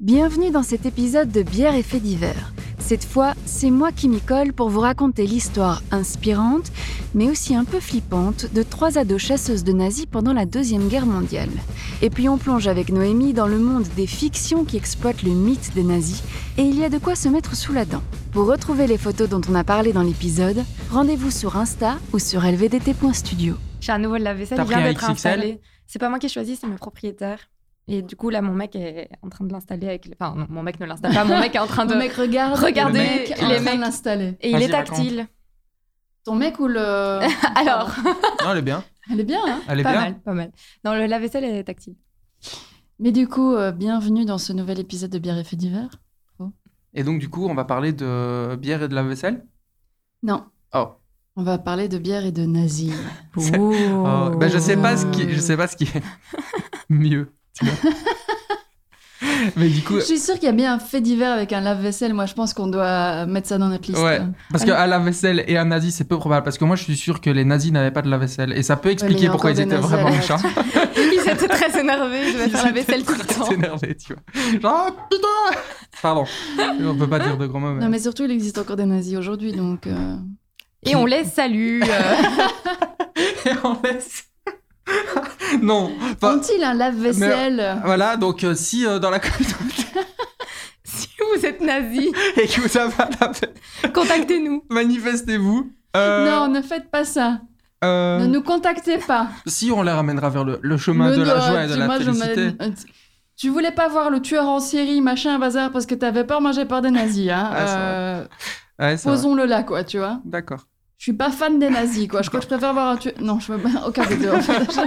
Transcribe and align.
Bienvenue 0.00 0.52
dans 0.52 0.62
cet 0.62 0.86
épisode 0.86 1.32
de 1.32 1.42
Bière 1.42 1.74
et 1.74 1.82
faits 1.82 2.04
divers. 2.04 2.52
Cette 2.78 3.04
fois, 3.04 3.34
c'est 3.46 3.72
moi 3.72 3.90
qui 3.90 4.08
m'y 4.08 4.20
colle 4.20 4.52
pour 4.52 4.70
vous 4.70 4.78
raconter 4.78 5.26
l'histoire 5.26 5.82
inspirante, 5.90 6.70
mais 7.16 7.28
aussi 7.28 7.56
un 7.56 7.64
peu 7.64 7.80
flippante, 7.80 8.46
de 8.54 8.62
trois 8.62 8.96
ados 8.96 9.20
chasseuses 9.20 9.64
de 9.64 9.72
nazis 9.72 10.06
pendant 10.06 10.32
la 10.32 10.46
Deuxième 10.46 10.86
Guerre 10.86 11.04
mondiale. 11.04 11.48
Et 12.00 12.10
puis 12.10 12.28
on 12.28 12.38
plonge 12.38 12.68
avec 12.68 12.90
Noémie 12.90 13.32
dans 13.32 13.48
le 13.48 13.58
monde 13.58 13.88
des 13.96 14.06
fictions 14.06 14.64
qui 14.64 14.76
exploitent 14.76 15.24
le 15.24 15.32
mythe 15.32 15.74
des 15.74 15.82
nazis, 15.82 16.22
et 16.58 16.62
il 16.62 16.78
y 16.78 16.84
a 16.84 16.90
de 16.90 16.98
quoi 16.98 17.16
se 17.16 17.28
mettre 17.28 17.56
sous 17.56 17.72
la 17.72 17.84
dent. 17.84 18.02
Pour 18.30 18.46
retrouver 18.46 18.86
les 18.86 18.98
photos 18.98 19.28
dont 19.28 19.40
on 19.50 19.54
a 19.56 19.64
parlé 19.64 19.92
dans 19.92 20.04
l'épisode, 20.04 20.62
rendez-vous 20.92 21.32
sur 21.32 21.56
Insta 21.56 21.98
ou 22.12 22.20
sur 22.20 22.42
lvdt.studio. 22.42 23.56
J'ai 23.80 23.90
un 23.90 23.98
nouveau 23.98 24.18
lave-vaisselle, 24.18 24.60
il 24.62 24.68
vient 24.68 24.80
d'être 24.80 25.10
installé. 25.10 25.60
C'est 25.88 25.98
pas 25.98 26.08
moi 26.08 26.20
qui 26.20 26.26
ai 26.26 26.28
choisi, 26.28 26.54
c'est 26.54 26.68
mes 26.68 26.76
propriétaires. 26.76 27.40
Et 27.88 28.02
du 28.02 28.16
coup, 28.16 28.28
là, 28.30 28.42
mon 28.42 28.52
mec 28.52 28.76
est 28.76 29.08
en 29.22 29.28
train 29.30 29.44
de 29.46 29.52
l'installer 29.52 29.88
avec. 29.88 30.04
les- 30.06 30.14
Enfin, 30.20 30.34
non, 30.36 30.46
mon 30.50 30.62
mec 30.62 30.78
ne 30.78 30.86
l'installe 30.86 31.14
pas, 31.14 31.24
mon 31.24 31.40
mec 31.40 31.54
est 31.54 31.58
en 31.58 31.66
train 31.66 31.86
de. 31.86 31.94
Mon 31.94 31.98
mec 32.00 32.12
regarde, 32.12 32.58
Regardez 32.62 32.98
le 32.98 33.04
mec 33.04 33.30
est 33.30 33.42
en 33.44 33.48
les 33.48 33.54
train 33.56 33.64
mecs. 33.64 33.80
l'installer. 33.80 34.36
Et 34.40 34.50
il 34.50 34.62
est 34.62 34.68
tactile. 34.68 35.26
Ton 36.24 36.34
mec 36.34 36.60
ou 36.60 36.66
le 36.68 36.78
Alors, 37.56 37.90
Non, 38.44 38.52
elle 38.52 38.58
est 38.58 38.62
bien. 38.62 38.84
Elle 39.10 39.20
est 39.20 39.24
bien, 39.24 39.40
hein 39.46 39.60
Elle 39.68 39.80
est 39.80 39.82
pas 39.84 39.92
bien. 39.92 40.00
mal, 40.02 40.20
pas 40.20 40.34
mal. 40.34 40.52
Non, 40.84 40.94
le 40.94 41.06
lave-vaisselle 41.06 41.44
est 41.44 41.64
tactile. 41.64 41.94
Mais 42.98 43.10
du 43.12 43.26
coup, 43.26 43.54
euh, 43.54 43.72
bienvenue 43.72 44.26
dans 44.26 44.36
ce 44.38 44.52
nouvel 44.52 44.78
épisode 44.80 45.10
de 45.10 45.18
Bière 45.18 45.38
et 45.38 45.44
Faits 45.44 45.58
divers. 45.58 45.88
Et 46.94 47.04
donc, 47.04 47.18
du 47.20 47.28
coup, 47.30 47.46
on 47.46 47.54
va 47.54 47.64
parler 47.64 47.92
de 47.92 48.56
bière 48.56 48.82
et 48.82 48.88
de 48.88 48.94
lave-vaisselle? 48.94 49.46
Non, 50.22 50.44
Oh. 50.74 50.88
on 51.36 51.42
va 51.42 51.56
parler 51.58 51.88
de 51.88 51.96
bière 51.98 52.24
et 52.26 52.32
de 52.32 52.44
nazis. 52.44 52.92
Oh, 53.36 54.30
ben, 54.38 54.50
je 54.50 54.58
sais 54.58 54.76
pas 54.76 54.96
ce 54.96 55.06
qui, 55.06 55.30
je 55.30 55.38
sais 55.40 55.56
pas 55.56 55.68
ce 55.68 55.76
qui 55.76 55.84
est 55.84 56.02
mieux. 56.90 57.32
Tu 57.58 57.64
vois. 57.64 57.90
Mais 59.56 59.68
du 59.68 59.82
coup, 59.82 59.96
Je 59.96 60.00
suis 60.04 60.18
sûre 60.20 60.34
qu'il 60.36 60.44
y 60.44 60.48
a 60.48 60.52
bien 60.52 60.74
un 60.74 60.78
fait 60.78 61.00
divers 61.00 61.32
avec 61.32 61.52
un 61.52 61.60
lave-vaisselle. 61.60 62.14
Moi, 62.14 62.26
je 62.26 62.34
pense 62.34 62.54
qu'on 62.54 62.68
doit 62.68 63.26
mettre 63.26 63.48
ça 63.48 63.58
dans 63.58 63.66
notre 63.68 63.88
liste. 63.90 64.00
ouais, 64.02 64.20
parce 64.52 64.64
que 64.64 64.70
à 64.70 64.86
lave-vaisselle 64.86 65.44
et 65.48 65.56
un 65.58 65.64
nazi, 65.64 65.90
c'est 65.90 66.04
peu 66.04 66.16
probable. 66.18 66.44
Parce 66.44 66.56
que 66.56 66.64
moi, 66.64 66.76
je 66.76 66.84
suis 66.84 66.96
sûr 66.96 67.20
que 67.20 67.28
les 67.28 67.44
nazis 67.44 67.72
n'avaient 67.72 67.90
pas 67.90 68.02
de 68.02 68.08
lave-vaisselle. 68.08 68.52
Et 68.56 68.62
ça 68.62 68.76
peut 68.76 68.90
expliquer 68.90 69.26
a 69.26 69.30
pourquoi 69.32 69.50
ils 69.50 69.60
étaient 69.60 69.76
vraiment 69.76 70.10
méchants. 70.10 70.36
Ils 70.96 71.30
étaient 71.32 71.48
très 71.48 71.78
énervés, 71.80 72.22
ils 72.22 72.28
Ils 72.28 72.50
faire 72.50 72.64
la 72.64 72.70
étaient 72.70 72.80
vaisselle 72.80 73.04
tout 73.04 73.12
le 73.12 73.18
très 73.18 73.34
temps. 73.34 73.50
énervés, 73.50 73.96
tu 73.96 74.14
vois. 74.14 74.60
Genre, 74.60 74.86
oh, 74.88 74.92
putain 75.10 75.60
Pardon. 76.00 76.24
On 76.82 76.94
peut 76.94 77.06
pas 77.08 77.18
dire 77.18 77.36
de 77.36 77.46
gros 77.46 77.58
mots. 77.58 77.72
mais- 77.74 77.82
Non, 77.84 77.90
mais 77.90 77.98
surtout, 77.98 78.24
il 78.24 78.30
existe 78.30 78.56
encore 78.56 78.76
des 78.76 78.86
nazis 78.86 79.16
aujourd'hui, 79.18 79.52
donc. 79.52 79.86
euh, 79.86 80.16
Et 80.86 80.96
on 80.96 81.04
les 81.04 81.24
salue. 81.24 81.82
euh, 81.82 83.16
Et 83.46 83.50
on 83.62 83.76
laisse. 83.84 84.24
non. 85.62 85.92
Ont-ils 86.22 86.62
un 86.64 86.74
lave-vaisselle 86.74 87.80
voilà, 87.84 88.16
donc 88.16 88.44
euh, 88.44 88.54
si 88.54 88.86
euh, 88.86 88.98
dans 88.98 89.10
la 89.10 89.20
communauté 89.20 89.54
si 90.84 91.08
vous 91.34 91.44
êtes 91.46 91.60
nazi, 91.60 92.10
et 92.36 92.46
que 92.46 92.60
vous 92.60 92.76
avez 92.78 92.92
un 92.98 93.10
lave- 93.20 93.92
contactez-nous. 93.92 94.64
manifestez-vous. 94.70 95.70
Euh, 95.96 96.30
Non, 96.30 96.48
ne 96.48 96.62
faites 96.62 96.90
pas 96.90 97.04
ça. 97.04 97.40
euh, 97.84 98.18
Ne 98.20 98.26
nous 98.26 98.42
contactez 98.42 98.98
pas. 98.98 99.28
Si 99.46 99.70
on 99.70 99.82
les 99.82 99.92
ramènera 99.92 100.30
vers 100.30 100.44
le, 100.44 100.58
le 100.62 100.76
chemin 100.76 101.10
de 101.16 101.22
la 101.22 101.40
joie 101.40 101.64
et 101.64 101.68
de 101.68 101.74
la 101.74 101.88
félicité. 101.98 102.50
euh, 102.62 102.70
Tu 103.36 103.48
voulais 103.50 103.72
pas 103.72 103.88
voir 103.88 104.10
le 104.10 104.20
tueur 104.20 104.46
en 104.48 104.60
série, 104.60 105.00
machin, 105.00 105.38
bazar, 105.38 105.70
parce 105.70 105.86
que 105.86 105.94
t'avais 105.94 106.24
peur, 106.24 106.40
moi 106.40 106.52
j'ai 106.52 106.64
peur 106.64 106.82
des 106.82 106.90
nazis. 106.90 107.30
Hein. 107.30 107.50
Ouais. 107.52 107.58
Euh, 107.68 108.24
Ouais, 108.80 108.94
vrai. 108.94 109.10
Posons-le 109.10 109.44
là, 109.44 109.64
quoi, 109.64 109.82
tu 109.82 109.98
vois. 109.98 110.20
D'accord. 110.24 110.67
Je 110.98 111.04
suis 111.04 111.12
pas 111.12 111.30
fan 111.30 111.58
des 111.60 111.70
nazis, 111.70 112.08
quoi. 112.08 112.22
Je 112.22 112.28
crois 112.28 112.40
que 112.40 112.44
je 112.44 112.48
préfère 112.50 112.72
voir 112.72 112.88
un 112.90 112.96
tueur. 112.96 113.14
Non, 113.20 113.38
je 113.38 113.52
veux 113.52 113.58
pas 113.58 113.86
aucun 113.86 114.04
des 114.06 114.16
deux, 114.16 114.32
en 114.32 114.40
fait. 114.40 114.80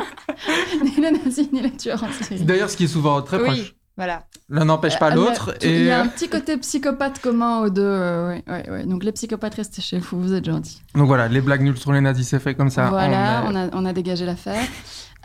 ni 0.83 0.91
les 1.01 1.11
nazis, 1.11 1.49
ni 1.53 1.61
les 1.61 1.71
tueurs 1.71 2.03
en 2.03 2.11
série. 2.11 2.43
D'ailleurs, 2.43 2.69
ce 2.69 2.75
qui 2.75 2.83
est 2.83 2.87
souvent 2.87 3.21
très 3.21 3.37
Oui, 3.37 3.43
proche. 3.45 3.75
voilà. 3.95 4.25
L'un 4.49 4.65
n'empêche 4.65 4.99
pas 4.99 5.11
Euh, 5.11 5.15
l'autre. 5.15 5.55
Il 5.61 5.85
y 5.85 5.89
a 5.89 6.01
un 6.01 6.07
petit 6.07 6.27
côté 6.27 6.57
psychopathe 6.57 7.21
commun 7.21 7.59
aux 7.61 7.69
deux. 7.69 7.81
euh, 7.81 8.27
ouais, 8.27 8.43
ouais, 8.45 8.69
ouais. 8.69 8.85
Donc 8.85 9.05
les 9.05 9.13
psychopathes, 9.13 9.55
restez 9.55 9.81
chez 9.81 9.99
vous, 9.99 10.21
vous 10.21 10.33
êtes 10.33 10.43
gentils. 10.43 10.81
donc 10.95 11.07
voilà, 11.07 11.29
les 11.29 11.39
blagues 11.39 11.61
nulles 11.61 11.77
sur 11.77 11.93
les 11.93 12.01
nazis, 12.01 12.27
c'est 12.27 12.39
fait 12.39 12.55
comme 12.55 12.69
ça. 12.69 12.89
voilà, 12.89 13.45
On 13.47 13.55
a, 13.55 13.69
on 13.71 13.85
a 13.85 13.94
dégagé 13.94 14.25
l'affaire. 14.25 14.61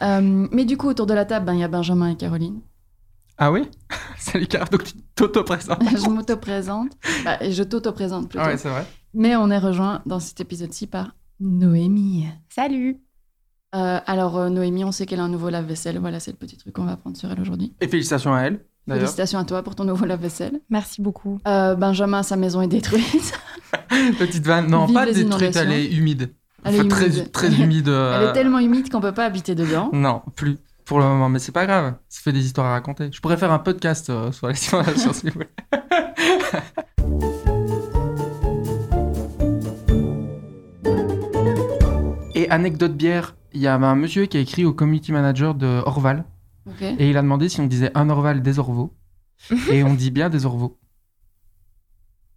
Euh, 0.02 0.46
mais 0.52 0.64
du 0.64 0.76
coup, 0.76 0.88
autour 0.88 1.06
de 1.06 1.14
la 1.14 1.25
table, 1.25 1.46
ben, 1.46 1.54
il 1.54 1.60
y 1.60 1.64
a 1.64 1.69
Benjamin 1.69 2.10
et 2.10 2.16
Caroline. 2.16 2.60
Ah 3.38 3.50
oui? 3.50 3.69
Salut 4.19 4.46
Car, 4.46 4.69
donc 4.69 4.84
tu 4.84 4.92
t'auto-présentes. 5.16 5.82
je 5.91 6.08
m'auto-présente. 6.08 6.92
Bah, 7.25 7.38
et 7.42 7.50
je 7.50 7.64
t'auto-présente 7.64 8.28
plutôt. 8.28 8.44
Ah 8.46 8.50
ouais, 8.50 8.56
c'est 8.56 8.69
vrai. 8.69 8.86
Mais 9.19 9.34
on 9.34 9.50
est 9.50 9.59
rejoint 9.59 10.03
dans 10.04 10.21
cet 10.21 10.41
épisode-ci 10.41 10.87
par 10.87 11.15
Noémie. 11.41 12.27
Salut. 12.50 12.99
Euh, 13.75 13.99
alors, 14.06 14.37
euh, 14.37 14.49
Noémie, 14.50 14.84
on 14.84 14.93
sait 14.93 15.06
qu'elle 15.06 15.21
a 15.21 15.25
un 15.25 15.28
nouveau 15.31 15.49
lave-vaisselle. 15.49 15.99
Voilà, 15.99 16.21
c'est 16.21 16.32
le 16.32 16.37
petit 16.37 16.59
truc 16.59 16.75
qu'on 16.75 16.84
va 16.84 16.93
apprendre 16.93 17.16
sur 17.16 17.31
elle 17.32 17.41
aujourd'hui. 17.41 17.75
Et 17.81 17.88
félicitations 17.88 18.34
à 18.34 18.43
elle. 18.43 18.60
Félicitations 18.88 19.38
à 19.38 19.44
toi 19.44 19.62
pour 19.62 19.75
ton 19.75 19.84
nouveau 19.84 20.05
lave-vaisselle. 20.05 20.60
Merci 20.71 21.00
beaucoup. 21.00 21.41
Euh, 21.49 21.75
Benjamin, 21.75 22.22
sa 22.22 22.37
maison 22.37 22.60
est 22.60 22.69
détruite. 22.69 23.32
Petite 24.19 24.44
vanne. 24.47 24.69
Non, 24.69 24.84
Vive 24.84 24.94
pas 24.94 25.06
détruite, 25.06 25.56
elle 25.56 25.72
est 25.72 25.87
humide. 25.93 26.31
Elle 26.62 26.75
est 26.76 26.88
très, 26.88 27.06
humide. 27.09 27.32
très 27.32 27.53
humide. 27.55 27.88
euh, 27.88 28.21
Elle 28.21 28.28
est 28.28 28.32
tellement 28.32 28.59
humide 28.59 28.91
qu'on 28.91 29.00
peut 29.00 29.12
pas 29.12 29.25
habiter 29.25 29.55
dedans. 29.55 29.91
Non, 29.93 30.22
plus. 30.37 30.59
Pour 30.84 31.00
le 31.00 31.05
moment, 31.06 31.28
mais 31.31 31.38
c'est 31.41 31.53
pas 31.53 31.66
grave. 31.66 31.94
Ça 32.09 32.21
fait 32.22 32.32
des 32.32 32.44
histoires 32.44 32.66
à 32.69 32.72
raconter. 32.72 33.09
Je 33.12 33.21
pourrais 33.21 33.38
faire 33.38 33.50
un 33.50 33.59
podcast 33.59 34.09
euh, 34.10 34.31
sur 34.31 34.47
les 34.47 34.69
inondations, 34.69 35.12
Et 42.46 42.50
anecdote 42.50 42.96
bière, 42.96 43.34
il 43.52 43.60
y 43.60 43.66
a 43.66 43.74
un 43.74 43.96
monsieur 43.96 44.26
qui 44.26 44.36
a 44.36 44.40
écrit 44.40 44.64
au 44.64 44.72
community 44.72 45.10
manager 45.10 45.56
de 45.56 45.82
Orval 45.84 46.24
et 46.80 47.10
il 47.10 47.16
a 47.16 47.22
demandé 47.22 47.48
si 47.48 47.60
on 47.60 47.66
disait 47.66 47.90
un 47.96 48.08
Orval 48.08 48.40
des 48.40 48.60
Orvaux. 48.60 48.94
et 49.70 49.82
on 49.82 49.94
dit 49.94 50.12
bien 50.12 50.30
des 50.30 50.46
Orvaux. 50.46 50.78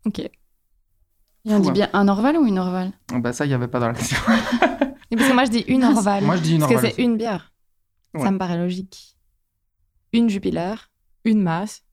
Ok. 0.05 0.17
Et 0.19 0.31
on 1.45 1.59
dit 1.59 1.69
hein. 1.69 1.73
bien 1.73 1.89
un 1.93 2.07
Orval 2.07 2.37
ou 2.37 2.47
une 2.47 2.57
Orval? 2.57 2.91
Bah 3.13 3.33
ça, 3.33 3.45
il 3.45 3.49
n'y 3.49 3.53
avait 3.53 3.67
pas 3.67 3.79
dans 3.79 3.89
la 3.89 3.93
question. 3.93 4.17
Parce 4.27 5.29
que 5.29 5.33
moi, 5.33 5.45
je 5.45 5.51
dis 5.51 5.63
une 5.67 5.83
Orval. 5.83 6.23
Moi, 6.23 6.37
je 6.37 6.41
dis 6.41 6.55
une 6.55 6.61
Parce 6.61 6.73
Orval. 6.73 6.89
que 6.89 6.95
c'est 6.95 7.03
une 7.03 7.15
bière. 7.15 7.53
Ouais. 8.15 8.23
Ça 8.23 8.31
me 8.31 8.39
paraît 8.39 8.57
logique. 8.57 9.15
Une 10.11 10.27
Jupiler, 10.27 10.73
une 11.23 11.43
masse, 11.43 11.83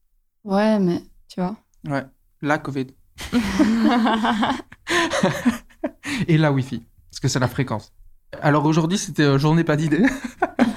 Ouais, 0.43 0.79
mais 0.79 1.03
tu 1.27 1.39
vois? 1.39 1.55
Ouais, 1.87 2.03
la 2.41 2.57
Covid. 2.57 2.87
et 6.27 6.39
la 6.39 6.51
Wi-Fi, 6.51 6.83
parce 7.11 7.19
que 7.19 7.27
c'est 7.27 7.37
la 7.39 7.47
fréquence. 7.47 7.93
Alors 8.41 8.65
aujourd'hui, 8.65 8.97
c'était 8.97 9.23
euh, 9.23 9.37
journée 9.37 9.63
pas 9.63 9.75
d'idée. 9.75 10.03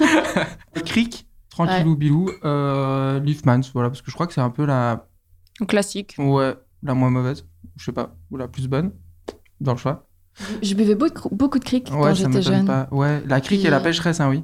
Cric, 0.85 1.27
tranquillou 1.49 1.95
bilou, 1.95 2.29
euh, 2.43 3.19
Leafmans, 3.19 3.61
voilà, 3.73 3.89
parce 3.89 4.01
que 4.01 4.09
je 4.09 4.15
crois 4.15 4.27
que 4.27 4.33
c'est 4.33 4.41
un 4.41 4.49
peu 4.49 4.65
la, 4.65 5.07
Classique. 5.67 6.15
ouais, 6.17 6.55
la 6.81 6.93
moins 6.93 7.09
mauvaise, 7.09 7.45
je 7.77 7.85
sais 7.85 7.91
pas, 7.91 8.15
ou 8.31 8.37
la 8.37 8.47
plus 8.47 8.67
bonne 8.67 8.91
dans 9.59 9.73
le 9.73 9.77
choix. 9.77 10.07
je 10.63 10.73
buvais 10.73 10.95
beaucoup, 10.95 11.29
beaucoup 11.33 11.59
de 11.59 11.63
cric 11.65 11.89
quand 11.89 12.01
Ouais, 12.01 12.15
ça 12.15 12.27
j'étais 12.29 12.41
jeune. 12.41 12.65
pas. 12.65 12.87
Ouais, 12.91 13.21
la 13.27 13.41
cric 13.41 13.59
Puis, 13.59 13.67
et 13.67 13.71
la 13.71 13.79
pêcheresse, 13.79 14.19
hein, 14.19 14.29
oui. 14.29 14.43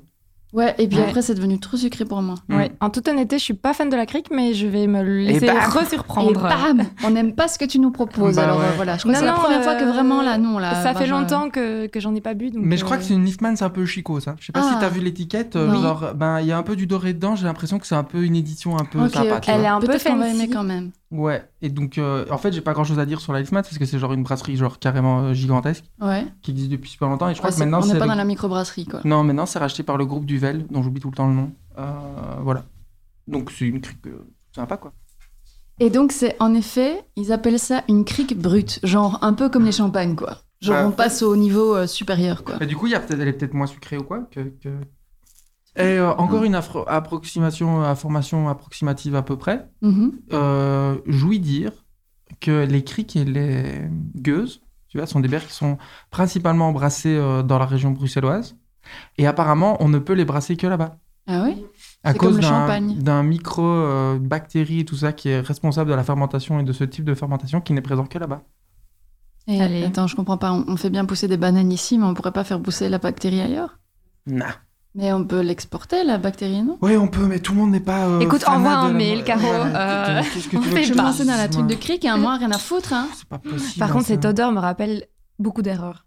Ouais, 0.58 0.74
et 0.80 0.88
puis 0.88 0.98
Ouais. 0.98 1.04
après, 1.06 1.22
c'est 1.22 1.36
devenu 1.36 1.60
trop 1.60 1.78
sucré 1.78 2.04
pour 2.04 2.22
moi. 2.22 2.36
Ouais. 2.50 2.72
En 2.82 2.90
toute 2.90 3.08
honnêteté, 3.08 3.38
je 3.38 3.44
suis 3.44 3.54
pas 3.54 3.74
fan 3.74 3.90
de 3.90 3.96
la 3.96 4.06
crique, 4.08 4.28
mais 4.32 4.54
je 4.56 4.66
vais 4.66 4.88
me 4.88 5.02
laisser 5.04 5.46
bam 5.46 5.56
Et 5.56 5.66
resurprendre. 5.80 6.42
bam 6.42 6.82
On 7.06 7.12
n'aime 7.12 7.34
pas 7.36 7.48
ce 7.48 7.60
que 7.60 7.66
tu 7.66 7.78
nous 7.80 7.92
proposes. 7.92 8.36
Bah 8.36 8.44
alors 8.46 8.58
ouais. 8.60 8.66
voilà, 8.76 8.98
je 8.98 9.04
crois 9.04 9.14
que 9.14 9.18
Non, 9.18 9.20
c'est 9.20 9.26
la 9.28 9.32
non, 9.34 9.38
première 9.40 9.64
fois 9.64 9.76
que 9.76 9.84
euh, 9.84 9.92
vraiment 9.92 10.22
là, 10.24 10.38
non. 10.40 10.58
Là, 10.58 10.82
Ça 10.84 10.94
fait 10.96 11.06
longtemps 11.08 11.50
que, 11.50 11.86
que 11.88 12.00
j'en 12.00 12.14
ai 12.16 12.22
pas 12.22 12.34
bu. 12.34 12.50
Donc 12.50 12.64
Mais 12.66 12.76
je 12.76 12.84
crois 12.84 12.98
euh, 12.98 13.00
que 13.00 13.06
c'est 13.06 13.14
une 13.14 13.24
Leafman, 13.24 13.56
c'est 13.56 13.66
un 13.66 13.70
peu 13.70 13.86
chico, 13.86 14.20
ça. 14.20 14.36
Je 14.40 14.48
sais 14.48 14.52
pas 14.52 14.64
si 14.64 14.70
Ah. 14.72 14.78
t'as 14.82 14.90
vu 14.90 15.00
l'étiquette, 15.02 15.56
euh, 15.56 15.72
genre, 15.82 16.14
ben, 16.16 16.40
il 16.42 16.48
y 16.48 16.52
a 16.52 16.58
un 16.58 16.64
peu 16.64 16.76
du 16.76 16.88
doré 16.88 17.14
dedans, 17.14 17.36
j'ai 17.36 17.46
l'impression 17.46 17.78
que 17.78 17.86
c'est 17.86 17.96
un 17.96 18.04
peu 18.04 18.24
une 18.24 18.36
édition 18.36 18.78
un 18.80 18.86
peu 18.86 19.00
Ok, 19.00 19.12
sympa. 19.14 19.40
Elle 19.48 19.62
est 19.62 19.68
un 19.68 19.80
peu 19.80 19.98
fancy. 20.00 20.50
quand 20.50 20.64
même. 20.64 20.90
Ouais, 21.10 21.50
et 21.62 21.70
donc 21.70 21.98
euh, 21.98 22.26
en 22.30 22.38
fait 22.38 22.52
j'ai 22.52 22.60
pas 22.60 22.74
grand 22.74 22.84
chose 22.84 23.00
à 23.00 23.06
dire 23.06 23.22
sur 23.22 23.32
la 23.32 23.42
parce 23.42 23.78
que 23.78 23.86
c'est 23.86 23.98
genre 23.98 24.12
une 24.12 24.24
brasserie 24.24 24.58
genre 24.58 24.78
carrément 24.78 25.22
euh, 25.22 25.34
gigantesque 25.34 25.86
Ouais. 26.02 26.26
qui 26.42 26.52
existe 26.52 26.70
depuis 26.70 26.90
super 26.90 27.08
longtemps 27.08 27.30
et 27.30 27.34
je 27.34 27.38
crois 27.38 27.50
Ouais, 27.50 27.54
que 27.54 27.58
c'est- 27.60 27.66
maintenant 27.66 27.82
on 27.82 27.86
n'est 27.94 27.98
pas 27.98 28.06
le- 28.06 28.12
dans 28.12 28.16
la 28.18 28.26
microbrasserie, 28.26 28.86
quoi. 28.86 29.00
non 29.06 29.24
maintenant 29.24 29.46
c'est 29.46 29.58
racheté 29.60 29.84
par 29.84 29.96
le 29.98 30.06
groupe 30.06 30.26
Duvel 30.26 30.68
dont 30.70 30.84
j'oublie 30.84 31.00
tout 31.00 31.10
le 31.10 31.16
temps 31.16 31.28
le 31.28 31.34
nom 31.34 31.52
Euh, 31.80 31.86
voilà 32.42 32.66
donc 33.28 33.52
c'est 33.52 33.66
une 33.66 33.80
crique 33.80 34.00
sympa 34.54 34.76
quoi 34.78 34.92
Et 35.80 35.90
donc, 35.92 36.12
c'est 36.12 36.36
en 36.40 36.54
effet, 36.56 37.06
ils 37.16 37.32
appellent 37.32 37.60
ça 37.60 37.84
une 37.88 38.04
crique 38.04 38.36
brute. 38.36 38.80
Genre 38.84 39.20
un 39.22 39.34
peu 39.34 39.48
comme 39.48 39.64
les 39.64 39.72
champagnes, 39.72 40.16
quoi. 40.16 40.40
Genre, 40.60 40.76
Ah. 40.80 40.88
on 40.88 40.92
passe 40.92 41.22
au 41.22 41.36
niveau 41.36 41.86
supérieur, 41.86 42.44
quoi. 42.44 42.56
et 42.62 42.66
du 42.66 42.76
coup 42.76 42.88
y 42.88 42.96
a 42.96 43.02
elle 43.12 43.28
est 43.28 43.34
peut-être 43.34 43.54
moins 43.54 43.68
sucrée 43.68 43.96
ou 43.98 44.04
quoi 44.04 44.22
que, 44.32 44.40
que- 44.40 44.82
et 45.78 45.98
euh, 46.00 46.12
encore 46.24 46.44
une 46.44 46.56
affro- 46.56 46.86
approximation 46.88 47.82
information 47.84 48.50
approximative 48.50 49.16
à 49.16 49.22
peu 49.24 49.38
près 49.38 49.58
Mhm. 49.82 50.12
euh, 50.34 50.98
j'ouis 51.06 51.40
dire 51.40 51.72
que 52.42 52.66
les 52.66 52.84
criques 52.84 53.16
et 53.16 53.26
les 53.26 53.88
gueuses 54.16 54.62
tu 54.90 54.98
vois 54.98 55.08
sont 55.08 55.20
des 55.20 55.28
bières 55.28 55.46
qui 55.46 55.54
sont 55.54 55.78
principalement 56.12 56.72
brassées 56.72 57.16
euh, 57.18 57.44
dans 57.44 57.60
la 57.60 57.66
région 57.66 57.92
bruxelloise 57.92 58.56
et 59.18 59.26
apparemment 59.28 59.78
on 59.80 59.90
ne 59.90 60.00
peut 60.00 60.14
les 60.14 60.26
brasser 60.26 60.56
que 60.58 60.68
là-bas 60.68 60.98
Ah 61.28 61.44
oui 61.46 61.56
à 62.04 62.12
C'est 62.14 62.20
comme 62.20 62.30
cause 62.30 62.38
le 62.38 62.42
d'un 62.44 62.50
champagne. 62.50 62.96
d'un 63.08 63.24
micro 63.24 63.64
euh, 63.66 64.18
bactérie 64.20 64.80
et 64.82 64.86
tout 64.86 64.96
ça 65.04 65.12
qui 65.14 65.30
est 65.30 65.42
responsable 65.42 65.90
de 65.92 65.96
la 65.96 66.04
fermentation 66.04 66.60
et 66.60 66.64
de 66.64 66.74
ce 66.74 66.84
type 66.86 67.06
de 67.06 67.14
fermentation 67.16 67.60
qui 67.62 67.74
n'est 67.74 67.82
présent 67.90 68.06
que 68.06 68.18
là-bas. 68.18 68.42
Et 69.48 69.62
Allez. 69.62 69.84
attends, 69.84 70.08
je 70.08 70.16
comprends 70.16 70.38
pas. 70.38 70.52
On, 70.54 70.66
on 70.68 70.78
fait 70.78 70.90
bien 70.90 71.06
pousser 71.06 71.28
des 71.28 71.38
bananes 71.38 71.72
ici, 71.72 71.98
mais 71.98 72.06
on 72.06 72.14
pourrait 72.14 72.32
pas 72.34 72.44
faire 72.44 72.62
pousser 72.62 72.88
la 72.90 72.98
bactérie 73.00 73.42
ailleurs? 73.42 73.80
Nah. 74.26 74.56
Mais 74.98 75.14
on 75.14 75.24
peut 75.24 75.42
l'exporter, 75.42 76.04
la 76.04 76.18
bactérie, 76.18 76.64
non? 76.64 76.78
Oui, 76.82 76.98
on 76.98 77.08
peut, 77.08 77.26
mais 77.28 77.40
tout 77.40 77.54
le 77.54 77.60
monde 77.60 77.70
n'est 77.72 77.80
pas. 77.80 78.08
euh, 78.08 78.20
Écoute, 78.20 78.44
envoie 78.48 78.72
un 78.72 78.92
mail, 78.92 79.24
Caro, 79.24 79.46
euh, 79.48 80.22
Qu'est-ce 80.34 80.48
que 80.50 80.58
on 80.58 80.62
tu 80.62 80.70
veux 80.70 80.76
fait 80.76 80.82
que 80.82 80.88
Je 80.88 80.88
je 80.88 80.94
me 80.94 80.98
pas. 80.98 81.04
lance 81.04 81.22
dans 81.22 81.38
la 81.38 81.48
truc 81.48 81.68
de 81.68 81.74
moi 81.74 81.80
cric 81.80 82.04
et 82.04 82.10
un 82.10 82.18
mois, 82.18 82.36
rien 82.38 82.50
à 82.52 82.58
foutre. 82.58 82.94
Hein. 82.94 83.08
C'est 83.16 83.28
pas 83.30 83.38
possible. 83.38 83.78
Par 83.80 83.92
contre, 83.92 84.06
ça. 84.08 84.14
cette 84.16 84.26
odeur 84.26 84.52
me 84.52 84.60
rappelle 84.60 85.06
beaucoup 85.38 85.62
d'erreurs. 85.62 86.06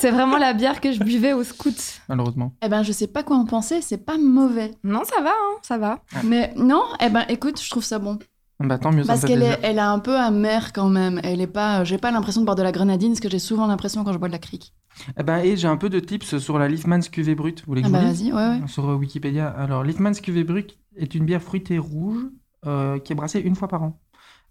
c'est 0.00 0.10
vraiment 0.10 0.36
la 0.38 0.52
bière 0.52 0.80
que 0.80 0.92
je 0.92 0.98
buvais 0.98 1.32
au 1.32 1.44
scout. 1.44 1.76
Malheureusement. 2.08 2.52
Eh 2.62 2.68
ben, 2.68 2.82
je 2.82 2.90
sais 2.92 3.06
pas 3.06 3.22
quoi 3.22 3.36
en 3.36 3.44
penser, 3.44 3.80
c'est 3.82 4.04
pas 4.04 4.18
mauvais. 4.18 4.72
Non, 4.82 5.02
ça 5.04 5.22
va, 5.22 5.30
hein, 5.30 5.58
ça 5.62 5.78
va. 5.78 6.00
Mais 6.24 6.52
non, 6.56 6.82
eh 7.00 7.08
ben, 7.08 7.24
écoute, 7.28 7.62
je 7.62 7.70
trouve 7.70 7.84
ça 7.84 7.98
bon. 7.98 8.18
Bah 8.60 8.78
tant 8.78 8.92
mieux, 8.92 9.04
Parce 9.04 9.24
qu'elle 9.24 9.42
est, 9.42 9.58
elle 9.62 9.78
a 9.78 9.90
un 9.90 9.98
peu 9.98 10.16
amère 10.16 10.72
quand 10.74 10.90
même. 10.90 11.18
Elle 11.24 11.40
est 11.40 11.46
pas, 11.46 11.82
j'ai 11.84 11.96
pas 11.96 12.10
l'impression 12.10 12.42
de 12.42 12.46
boire 12.46 12.56
de 12.56 12.62
la 12.62 12.72
grenadine, 12.72 13.14
ce 13.14 13.20
que 13.22 13.30
j'ai 13.30 13.38
souvent 13.38 13.66
l'impression 13.66 14.04
quand 14.04 14.12
je 14.12 14.18
bois 14.18 14.28
de 14.28 14.32
la 14.32 14.38
cric. 14.38 14.74
Eh 15.18 15.22
ben, 15.22 15.38
et 15.38 15.56
j'ai 15.56 15.68
un 15.68 15.78
peu 15.78 15.88
de 15.88 15.98
tips 15.98 16.36
sur 16.38 16.58
la 16.58 16.68
Liefmans 16.68 17.00
cuvée 17.10 17.34
brute. 17.34 17.60
Vous 17.60 17.66
voulez 17.68 17.82
que 17.82 17.86
Ah 17.86 17.90
bah 17.90 18.00
vous 18.00 18.08
lise 18.08 18.22
vas-y, 18.22 18.32
ouais, 18.32 18.60
ouais. 18.60 18.68
Sur 18.68 18.88
euh, 18.88 18.96
Wikipédia. 18.96 19.48
Alors, 19.48 19.82
Liefmans 19.82 20.12
cuvée 20.22 20.44
brute 20.44 20.78
est 20.96 21.14
une 21.14 21.24
bière 21.24 21.42
fruitée 21.42 21.78
rouge 21.78 22.26
euh, 22.66 22.98
qui 22.98 23.12
est 23.12 23.16
brassée 23.16 23.40
une 23.40 23.56
fois 23.56 23.68
par 23.68 23.82
an. 23.82 23.98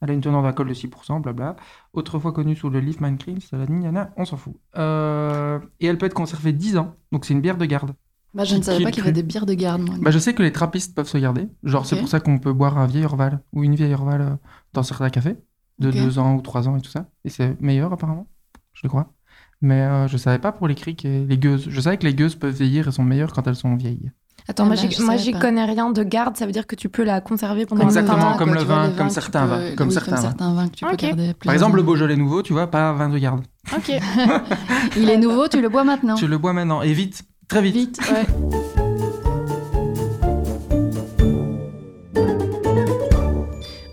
Elle 0.02 0.12
a 0.12 0.14
une 0.14 0.22
teneur 0.22 0.42
d'alcool 0.42 0.70
de 0.70 0.74
6%, 0.74 1.22
blabla. 1.22 1.56
Autrefois 1.94 2.32
connue 2.32 2.56
sous 2.56 2.70
le 2.70 2.80
Liefman 2.80 3.18
Cream, 3.18 3.40
c'est 3.42 3.58
la 3.58 3.66
Niana, 3.66 4.12
on 4.18 4.26
s'en 4.26 4.38
fout. 4.38 4.56
Euh, 4.78 5.60
et 5.80 5.88
elle 5.88 5.98
peut 5.98 6.06
être 6.06 6.14
conservée 6.14 6.54
10 6.54 6.78
ans, 6.78 6.96
donc 7.12 7.26
c'est 7.26 7.34
une 7.34 7.42
bière 7.42 7.58
de 7.58 7.66
garde. 7.66 7.92
Bah, 8.34 8.44
je 8.44 8.56
ne 8.56 8.62
savais 8.62 8.84
pas 8.84 8.92
qu'il 8.92 9.00
y 9.00 9.02
avait 9.04 9.12
des 9.12 9.24
bières 9.24 9.46
de 9.46 9.54
garde, 9.56 9.82
moi. 9.82 9.96
Bah, 10.00 10.12
je 10.12 10.20
sais 10.20 10.34
que 10.34 10.44
les 10.44 10.52
trappistes 10.52 10.96
peuvent 10.96 11.08
se 11.08 11.18
garder. 11.18 11.48
Genre, 11.64 11.86
c'est 11.86 11.96
pour 11.98 12.08
ça 12.08 12.20
qu'on 12.20 12.38
peut 12.40 12.54
boire 12.54 12.78
un 12.78 12.86
vieil 12.88 13.06
Orval 13.06 13.40
ou 13.54 13.64
une 13.64 13.76
vieille 13.76 13.94
Orval 13.94 14.22
euh, 14.22 14.30
dans 14.74 14.84
certains 14.84 15.10
cafés 15.10 15.38
de 15.80 15.90
Ok. 15.90 15.96
2 15.96 16.20
ans 16.20 16.36
ou 16.36 16.42
3 16.42 16.68
ans 16.68 16.78
et 16.78 16.82
tout 16.82 16.92
ça. 16.92 17.08
Et 17.26 17.30
c'est 17.30 17.60
meilleur 17.62 17.92
apparemment, 17.92 18.28
je 18.74 18.82
le 18.84 18.90
crois. 18.90 19.14
Mais 19.62 19.82
euh, 19.82 20.08
je 20.08 20.16
savais 20.18 20.40
pas 20.40 20.52
pour 20.52 20.68
les 20.68 20.76
criques 20.76 21.06
et 21.06 21.26
les 21.26 21.38
gueuses. 21.38 21.66
Je 21.70 21.82
savais 21.82 21.98
que 21.98 22.06
les 22.06 22.14
gueuses 22.14 22.36
peuvent 22.36 22.54
vieillir 22.54 22.88
et 22.88 22.92
sont 22.92 23.04
meilleures 23.04 23.34
quand 23.34 23.48
elles 23.48 23.56
sont 23.56 23.76
vieilles. 23.76 24.12
Attends, 24.48 24.64
Ah 24.64 24.68
moi, 24.68 24.76
bah, 24.76 24.82
j'y- 24.90 25.02
moi 25.04 25.16
j'y 25.18 25.32
connais 25.34 25.66
rien 25.66 25.92
de 25.92 26.02
garde, 26.04 26.38
ça 26.38 26.46
veut 26.46 26.52
dire 26.52 26.66
que 26.66 26.76
tu 26.76 26.88
peux 26.90 27.04
la 27.04 27.22
conserver 27.22 27.66
pendant 27.66 27.84
Exactement, 27.84 28.18
le 28.18 28.24
vin, 28.32 28.38
comme 28.38 28.54
le 28.54 28.62
vin, 28.64 28.90
comme 28.98 29.10
certains 29.10 29.46
vins, 29.46 29.76
comme 29.76 29.90
oui, 29.90 29.94
certains 29.94 30.16
vins. 30.16 30.22
certains 30.22 30.54
vins 30.54 30.68
que 30.70 30.76
tu 30.76 30.86
peux 30.86 30.96
garder 30.96 31.34
Par 31.34 31.54
exemple, 31.54 31.76
le. 31.78 31.84
Beaujolais 31.84 32.16
nouveau, 32.16 32.42
tu 32.42 32.54
vois, 32.54 32.68
pas 32.72 32.94
vin 32.94 33.10
de 33.10 33.18
garde. 33.18 33.42
Ok. 33.76 33.92
Il 34.98 35.10
est 35.10 35.18
nouveau, 35.18 35.48
tu 35.48 35.62
le 35.62 35.70
bois 35.70 35.84
maintenant. 35.84 36.16
Tu 36.16 36.28
le 36.28 36.38
bois 36.38 36.54
maintenant 36.54 36.82
et 36.82 36.94
vite, 36.94 37.24
très 37.50 37.62
vite. 37.62 37.76
Vite, 37.76 38.00
ouais. 38.12 38.26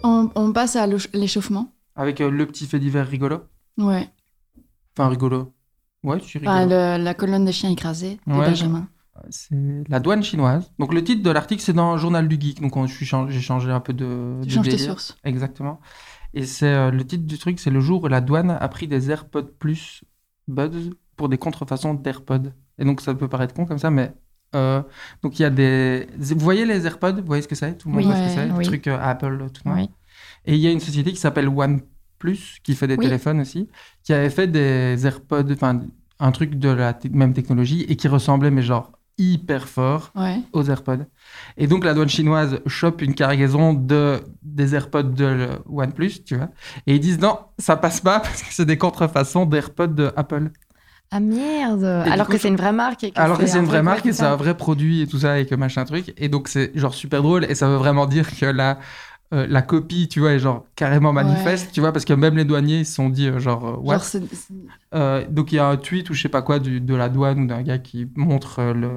On, 0.02 0.30
on 0.34 0.52
passe 0.52 0.76
à 0.76 0.86
l'éch- 0.86 1.08
l'échauffement. 1.12 1.72
Avec 1.94 2.20
euh, 2.20 2.30
le 2.30 2.46
petit 2.46 2.66
fait 2.66 2.78
divers 2.78 3.06
rigolo. 3.06 3.40
Ouais. 3.78 4.08
Enfin, 4.96 5.08
rigolo. 5.08 5.54
Ouais, 6.02 6.18
rigoles. 6.18 6.48
Ah, 6.48 6.64
le- 6.66 7.02
la 7.02 7.14
colonne 7.14 7.44
des 7.44 7.52
chiens 7.52 7.70
écrasés 7.70 8.18
de 8.26 8.32
Ouais. 8.32 8.46
Benjamin. 8.46 8.88
C'est 9.30 9.56
la 9.88 9.98
douane 9.98 10.22
chinoise. 10.22 10.70
Donc 10.78 10.92
le 10.92 11.02
titre 11.02 11.22
de 11.22 11.30
l'article, 11.30 11.62
c'est 11.62 11.72
dans 11.72 11.96
Journal 11.96 12.28
du 12.28 12.38
Geek. 12.38 12.60
Donc 12.60 12.76
on- 12.76 12.86
je 12.86 12.94
suis 12.94 13.06
j'ai 13.28 13.40
changé 13.40 13.70
un 13.70 13.80
peu 13.80 13.94
de, 13.94 14.38
Tu 14.42 14.48
de 14.48 14.52
changes 14.52 14.68
tes 14.68 14.78
sources. 14.78 15.16
Exactement. 15.24 15.80
Et 16.34 16.44
c'est 16.44 16.66
euh, 16.66 16.90
le 16.90 17.04
titre 17.04 17.24
du 17.26 17.38
truc, 17.38 17.58
c'est 17.58 17.70
le 17.70 17.80
jour 17.80 18.02
où 18.04 18.08
la 18.08 18.20
douane 18.20 18.50
a 18.50 18.68
pris 18.68 18.86
des 18.88 19.10
AirPods 19.10 19.52
Plus 19.58 20.04
Buds 20.48 20.90
pour 21.16 21.30
des 21.30 21.38
contrefaçons 21.38 21.94
d'AirPods. 21.94 22.52
Et 22.78 22.84
donc 22.84 23.00
ça 23.00 23.14
peut 23.14 23.28
paraître 23.28 23.54
con 23.54 23.64
comme 23.66 23.78
ça, 23.78 23.90
mais 23.90 24.12
euh, 24.54 24.82
donc 25.22 25.38
il 25.38 25.42
y 25.42 25.44
a 25.44 25.50
des. 25.50 26.06
Vous 26.18 26.38
voyez 26.38 26.64
les 26.66 26.86
AirPods? 26.86 27.14
Vous 27.20 27.26
voyez 27.26 27.42
ce 27.42 27.48
que 27.48 27.54
c'est? 27.54 27.76
Tout 27.78 27.88
le 27.88 27.94
monde 27.94 28.04
Oui. 28.04 28.06
voit 28.06 28.16
ce 28.16 28.22
que 28.22 28.28
c'est? 28.30 28.40
Ouais, 28.42 28.48
Le 28.48 28.54
oui. 28.54 28.64
truc 28.64 28.86
euh, 28.86 28.98
Apple, 29.00 29.46
tout 29.52 29.62
le 29.64 29.70
monde? 29.70 29.80
Oui. 29.80 29.90
Et 30.44 30.54
il 30.54 30.60
y 30.60 30.66
a 30.66 30.70
une 30.70 30.80
société 30.80 31.10
qui 31.10 31.16
s'appelle 31.18 31.48
OnePlus, 31.48 32.58
qui 32.62 32.74
fait 32.74 32.86
des 32.86 32.96
Oui. 32.96 33.04
téléphones 33.04 33.40
aussi, 33.40 33.68
qui 34.02 34.12
avait 34.12 34.30
fait 34.30 34.46
des 34.46 35.06
AirPods, 35.06 35.52
enfin 35.52 35.80
un 36.18 36.32
truc 36.32 36.54
de 36.54 36.68
la 36.70 36.96
même 37.10 37.34
technologie 37.34 37.82
et 37.88 37.96
qui 37.96 38.08
ressemblait, 38.08 38.50
mais 38.50 38.62
genre 38.62 38.92
hyper 39.18 39.66
fort 39.66 40.12
Ouais. 40.14 40.40
aux 40.52 40.62
AirPods. 40.64 41.04
Et 41.56 41.66
donc 41.66 41.84
la 41.84 41.94
douane 41.94 42.08
chinoise 42.08 42.60
chope 42.66 43.00
une 43.02 43.14
cargaison 43.14 43.72
de 43.74 44.20
des 44.42 44.74
AirPods 44.74 45.02
de 45.14 45.48
OnePlus, 45.66 46.22
tu 46.24 46.36
vois. 46.36 46.50
Et 46.86 46.94
ils 46.96 47.00
disent 47.00 47.18
non, 47.18 47.38
ça 47.58 47.76
passe 47.76 48.00
pas 48.00 48.20
parce 48.24 48.42
que 48.42 48.52
c'est 48.52 48.66
des 48.66 48.78
contrefaçons 48.78 49.44
d'AirPods 49.46 49.86
de 49.88 50.12
Apple. 50.16 50.50
Ah 51.10 51.20
merde 51.20 51.84
Alors 51.84 52.26
coup, 52.26 52.32
que 52.32 52.38
c'est 52.38 52.48
une 52.48 52.56
vraie 52.56 52.72
marque. 52.72 53.04
et 53.04 53.12
que 53.12 53.18
Alors 53.20 53.38
que 53.38 53.46
c'est 53.46 53.56
un 53.56 53.60
une 53.60 53.66
vraie 53.66 53.76
vrai 53.78 53.82
marque 53.84 54.06
et 54.06 54.12
c'est 54.12 54.22
un 54.24 54.36
vrai 54.36 54.56
produit 54.56 55.02
et 55.02 55.06
tout 55.06 55.18
ça 55.18 55.38
et 55.38 55.46
que 55.46 55.54
machin 55.54 55.84
truc. 55.84 56.12
Et 56.16 56.28
donc 56.28 56.48
c'est 56.48 56.72
genre 56.76 56.94
super 56.94 57.22
drôle 57.22 57.44
et 57.44 57.54
ça 57.54 57.68
veut 57.68 57.76
vraiment 57.76 58.06
dire 58.06 58.28
que 58.36 58.46
la 58.46 58.78
euh, 59.34 59.44
la 59.48 59.60
copie, 59.62 60.06
tu 60.08 60.20
vois, 60.20 60.32
est 60.34 60.38
genre 60.38 60.64
carrément 60.76 61.12
manifeste, 61.12 61.72
tu 61.72 61.80
vois, 61.80 61.92
parce 61.92 62.04
que 62.04 62.12
même 62.12 62.36
les 62.36 62.44
douaniers 62.44 62.80
ils 62.80 62.86
se 62.86 62.94
sont 62.94 63.08
dit 63.08 63.26
euh, 63.26 63.40
genre 63.40 63.66
euh, 63.66 63.76
what? 63.76 63.94
Genre, 63.94 64.04
c'est- 64.04 64.34
c'est- 64.34 64.54
Euh, 64.94 65.26
donc 65.28 65.50
il 65.52 65.56
y 65.56 65.58
a 65.58 65.66
un 65.66 65.76
tweet 65.76 66.10
ou 66.10 66.14
je 66.14 66.22
sais 66.22 66.28
pas 66.28 66.42
quoi 66.42 66.58
du- 66.60 66.80
de 66.80 66.94
la 66.94 67.08
douane 67.08 67.40
ou 67.40 67.46
d'un 67.46 67.62
gars 67.62 67.78
qui 67.78 68.08
montre 68.16 68.60
euh, 68.60 68.72
le, 68.72 68.90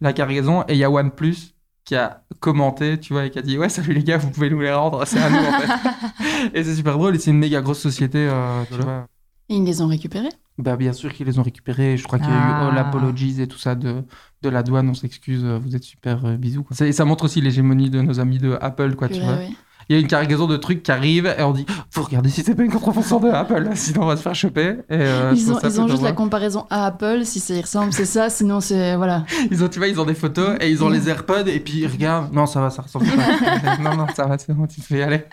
la 0.00 0.12
cargaison 0.14 0.62
et 0.68 0.72
il 0.72 0.78
y 0.78 0.84
a 0.84 0.90
OnePlus 0.90 1.36
qui 1.84 1.96
a 1.96 2.22
commenté, 2.40 2.98
tu 2.98 3.12
vois, 3.12 3.26
et 3.26 3.30
qui 3.30 3.38
a 3.38 3.42
dit 3.42 3.58
ouais 3.58 3.68
salut 3.68 3.92
les 3.92 4.04
gars, 4.04 4.16
vous 4.18 4.30
pouvez 4.30 4.48
nous 4.50 4.60
les 4.60 4.72
rendre, 4.72 5.04
c'est 5.06 5.20
à 5.20 5.28
nous 5.30 5.36
en 5.38 5.52
fait. 5.60 6.50
et 6.54 6.64
c'est 6.64 6.74
super 6.74 6.94
drôle 6.96 7.14
et 7.16 7.18
c'est 7.18 7.30
une 7.30 7.38
méga 7.38 7.60
grosse 7.60 7.80
société, 7.80 8.26
euh, 8.26 8.62
tu 8.64 8.74
Voilà. 8.74 8.84
vois. 8.84 9.06
Et 9.50 9.56
ils 9.56 9.64
les 9.64 9.82
ont 9.82 9.86
récupérés. 9.88 10.28
Bah 10.58 10.76
bien 10.76 10.92
sûr 10.92 11.12
qu'ils 11.12 11.26
les 11.26 11.38
ont 11.38 11.42
récupérés, 11.44 11.96
je 11.96 12.04
crois 12.04 12.18
qu'il 12.18 12.28
y 12.28 12.32
a 12.32 12.34
eu 12.34 12.40
Ah. 12.40 12.68
all 12.72 12.78
apologies 12.78 13.40
et 13.40 13.46
tout 13.46 13.58
ça 13.58 13.74
de, 13.76 14.02
de 14.42 14.48
la 14.48 14.62
douane, 14.64 14.88
on 14.88 14.94
s'excuse, 14.94 15.42
euh, 15.44 15.58
vous 15.62 15.76
êtes 15.76 15.84
super 15.84 16.24
euh, 16.24 16.36
bisous. 16.36 16.64
Quoi. 16.64 16.76
Et 16.86 16.92
ça 16.92 17.04
montre 17.04 17.24
aussi 17.24 17.40
l'hégémonie 17.40 17.90
de 17.90 18.00
nos 18.00 18.18
amis 18.18 18.38
de 18.38 18.58
Apple, 18.60 18.94
quoi, 18.96 19.08
tu 19.08 19.20
vois. 19.20 19.34
ouais. 19.34 19.50
Il 19.90 19.94
y 19.94 19.96
a 19.96 20.02
une 20.02 20.08
cargaison 20.08 20.46
de 20.46 20.56
trucs 20.58 20.82
qui 20.82 20.90
arrivent 20.90 21.34
et 21.38 21.42
on 21.42 21.52
dit 21.52 21.64
faut 21.90 22.02
regarder 22.02 22.28
si 22.28 22.42
c'est 22.42 22.54
pas 22.54 22.62
une 22.62 22.70
contrefaçon 22.70 23.20
de 23.20 23.28
Apple, 23.28 23.70
sinon 23.74 24.02
on 24.02 24.06
va 24.06 24.16
se 24.18 24.22
faire 24.22 24.34
choper. 24.34 24.74
Et, 24.90 24.96
euh, 24.96 25.32
Ils 25.34 25.50
ont, 25.50 25.58
ils 25.64 25.80
ont 25.80 25.88
juste 25.88 26.02
la 26.02 26.12
comparaison 26.12 26.66
à 26.68 26.84
Apple, 26.86 27.20
si 27.24 27.40
ça 27.40 27.54
y 27.54 27.60
ressemble, 27.62 27.92
c'est 27.94 28.04
ça, 28.04 28.28
sinon 28.28 28.60
c'est. 28.60 28.96
Voilà. 28.96 29.24
Ils 29.50 29.64
ont, 29.64 29.68
tu 29.68 29.78
vois, 29.78 29.88
ils 29.88 29.98
ont 29.98 30.04
des 30.04 30.14
photos 30.14 30.58
et 30.60 30.70
ils 30.70 30.84
ont 30.84 30.90
les 30.90 31.08
AirPods 31.08 31.46
et 31.46 31.60
puis 31.60 31.78
ils 31.78 31.86
regardent. 31.86 32.34
Non, 32.34 32.44
ça 32.44 32.60
va, 32.60 32.68
ça 32.68 32.82
ressemble 32.82 33.06
pas. 33.06 33.76
non, 33.82 33.96
non, 33.96 34.06
ça 34.14 34.26
va, 34.26 34.36
c'est 34.36 34.52
bon, 34.52 34.66
tu 34.66 34.80
te 34.82 34.86
fais 34.86 34.98
y 34.98 35.02
aller. 35.02 35.24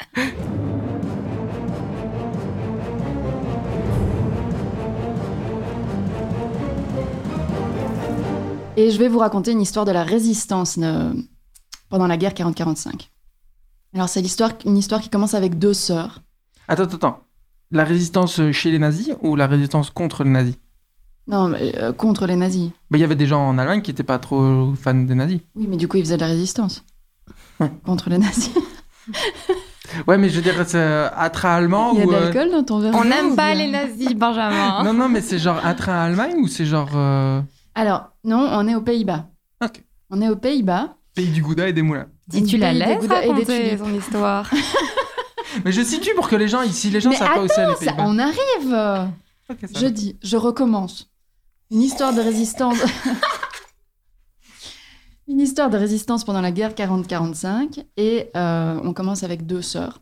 Et 8.78 8.92
je 8.92 8.98
vais 9.00 9.08
vous 9.08 9.20
raconter 9.20 9.52
une 9.52 9.62
histoire 9.62 9.86
de 9.86 9.92
la 9.92 10.04
résistance 10.04 10.78
pendant 11.90 12.08
la 12.08 12.18
guerre 12.18 12.34
40-45. 12.34 13.10
Alors, 13.94 14.10
c'est 14.10 14.22
l'histoire, 14.22 14.52
une 14.66 14.78
histoire 14.78 15.00
qui 15.02 15.10
commence 15.10 15.34
avec 15.34 15.58
deux 15.58 15.74
sœurs. 15.74 16.22
Attends, 16.68 16.84
attends, 16.84 16.96
attends. 16.98 17.20
La 17.72 17.84
résistance 17.86 18.42
chez 18.52 18.72
les 18.72 18.80
nazis 18.80 19.14
ou 19.22 19.36
la 19.36 19.48
résistance 19.48 19.90
contre 19.90 20.24
les 20.24 20.30
nazis? 20.30 20.56
Non, 21.28 21.48
mais, 21.48 21.74
euh, 21.80 21.92
contre 21.94 22.28
les 22.28 22.36
nazis. 22.36 22.70
Bah, 22.92 22.98
Il 22.98 23.00
y 23.00 23.04
avait 23.04 23.16
des 23.16 23.26
gens 23.26 23.48
en 23.48 23.58
Allemagne 23.58 23.82
qui 23.82 23.92
n'étaient 23.92 24.04
pas 24.04 24.20
trop 24.20 24.74
fans 24.76 24.94
des 24.94 25.16
nazis. 25.16 25.40
Oui, 25.56 25.66
mais 25.68 25.78
du 25.78 25.88
coup, 25.88 25.98
ils 25.98 26.04
faisaient 26.04 26.18
de 26.18 26.22
la 26.22 26.28
résistance. 26.28 26.84
contre 27.86 28.10
les 28.10 28.18
nazis. 28.18 28.52
Ouais, 30.08 30.18
mais 30.18 30.30
je 30.30 30.36
veux 30.38 30.42
dire, 30.42 30.56
c'est 30.68 30.78
euh, 30.80 31.08
intra-allemand 31.16 31.92
Il 31.94 32.00
y 32.00 32.02
a 32.02 32.06
ou. 32.06 32.10
de 32.10 32.16
euh, 32.16 32.20
l'alcool 32.32 32.52
dans 32.52 32.64
ton 32.64 32.80
verre? 32.80 32.94
On 32.96 33.06
n'aime 33.06 33.28
ou 33.32 33.36
pas 33.36 33.54
les 33.54 33.70
nazis, 33.70 34.14
Benjamin. 34.16 34.84
Non, 34.84 34.94
non, 34.94 35.08
mais 35.08 35.22
c'est 35.22 35.38
genre 35.38 35.64
intra-Allemagne 35.64 36.34
ou 36.40 36.48
c'est 36.48 36.66
genre. 36.66 36.90
euh, 36.96 37.40
Alors, 37.76 38.10
non, 38.24 38.48
on 38.52 38.68
est 38.68 38.76
aux 38.76 38.82
Pays-Bas. 38.82 39.28
Ok. 39.64 39.84
On 40.10 40.22
est 40.22 40.30
aux 40.30 40.36
Pays-Bas. 40.38 40.96
Pays 41.14 41.32
du 41.32 41.42
Gouda 41.42 41.68
et 41.68 41.74
des 41.74 41.82
moulins. 41.82 42.08
Si 42.32 42.44
tu 42.44 42.58
la 42.58 42.74
laisses 42.74 43.04
et 43.04 43.08
raconter 43.08 43.78
son 43.78 43.94
histoire. 43.94 44.50
Mais 45.66 45.72
je 45.72 45.82
situe 45.84 46.14
pour 46.16 46.28
que 46.28 46.36
les 46.36 46.48
gens 46.48 46.62
ici, 46.64 46.90
les 46.90 47.02
gens 47.02 47.12
savent 47.12 47.36
pas 47.36 47.44
où 47.44 47.48
c'est 47.48 47.68
les 47.68 47.76
Pays-Bas. 47.76 47.96
on 48.00 48.18
arrive 48.20 49.10
Je 49.76 49.86
va. 49.86 49.90
dis, 49.90 50.18
je 50.22 50.38
recommence. 50.38 51.12
Une 51.72 51.82
histoire 51.82 52.14
de 52.14 52.22
résistance. 52.22 52.78
Une 55.28 55.40
histoire 55.40 55.72
de 55.72 55.78
résistance 55.78 56.24
pendant 56.24 56.42
la 56.42 56.52
guerre 56.52 56.74
40-45. 56.74 57.84
Et 57.98 58.30
euh, 58.36 58.80
on 58.84 58.94
commence 58.94 59.24
avec 59.24 59.46
deux 59.46 59.62
sœurs. 59.64 60.00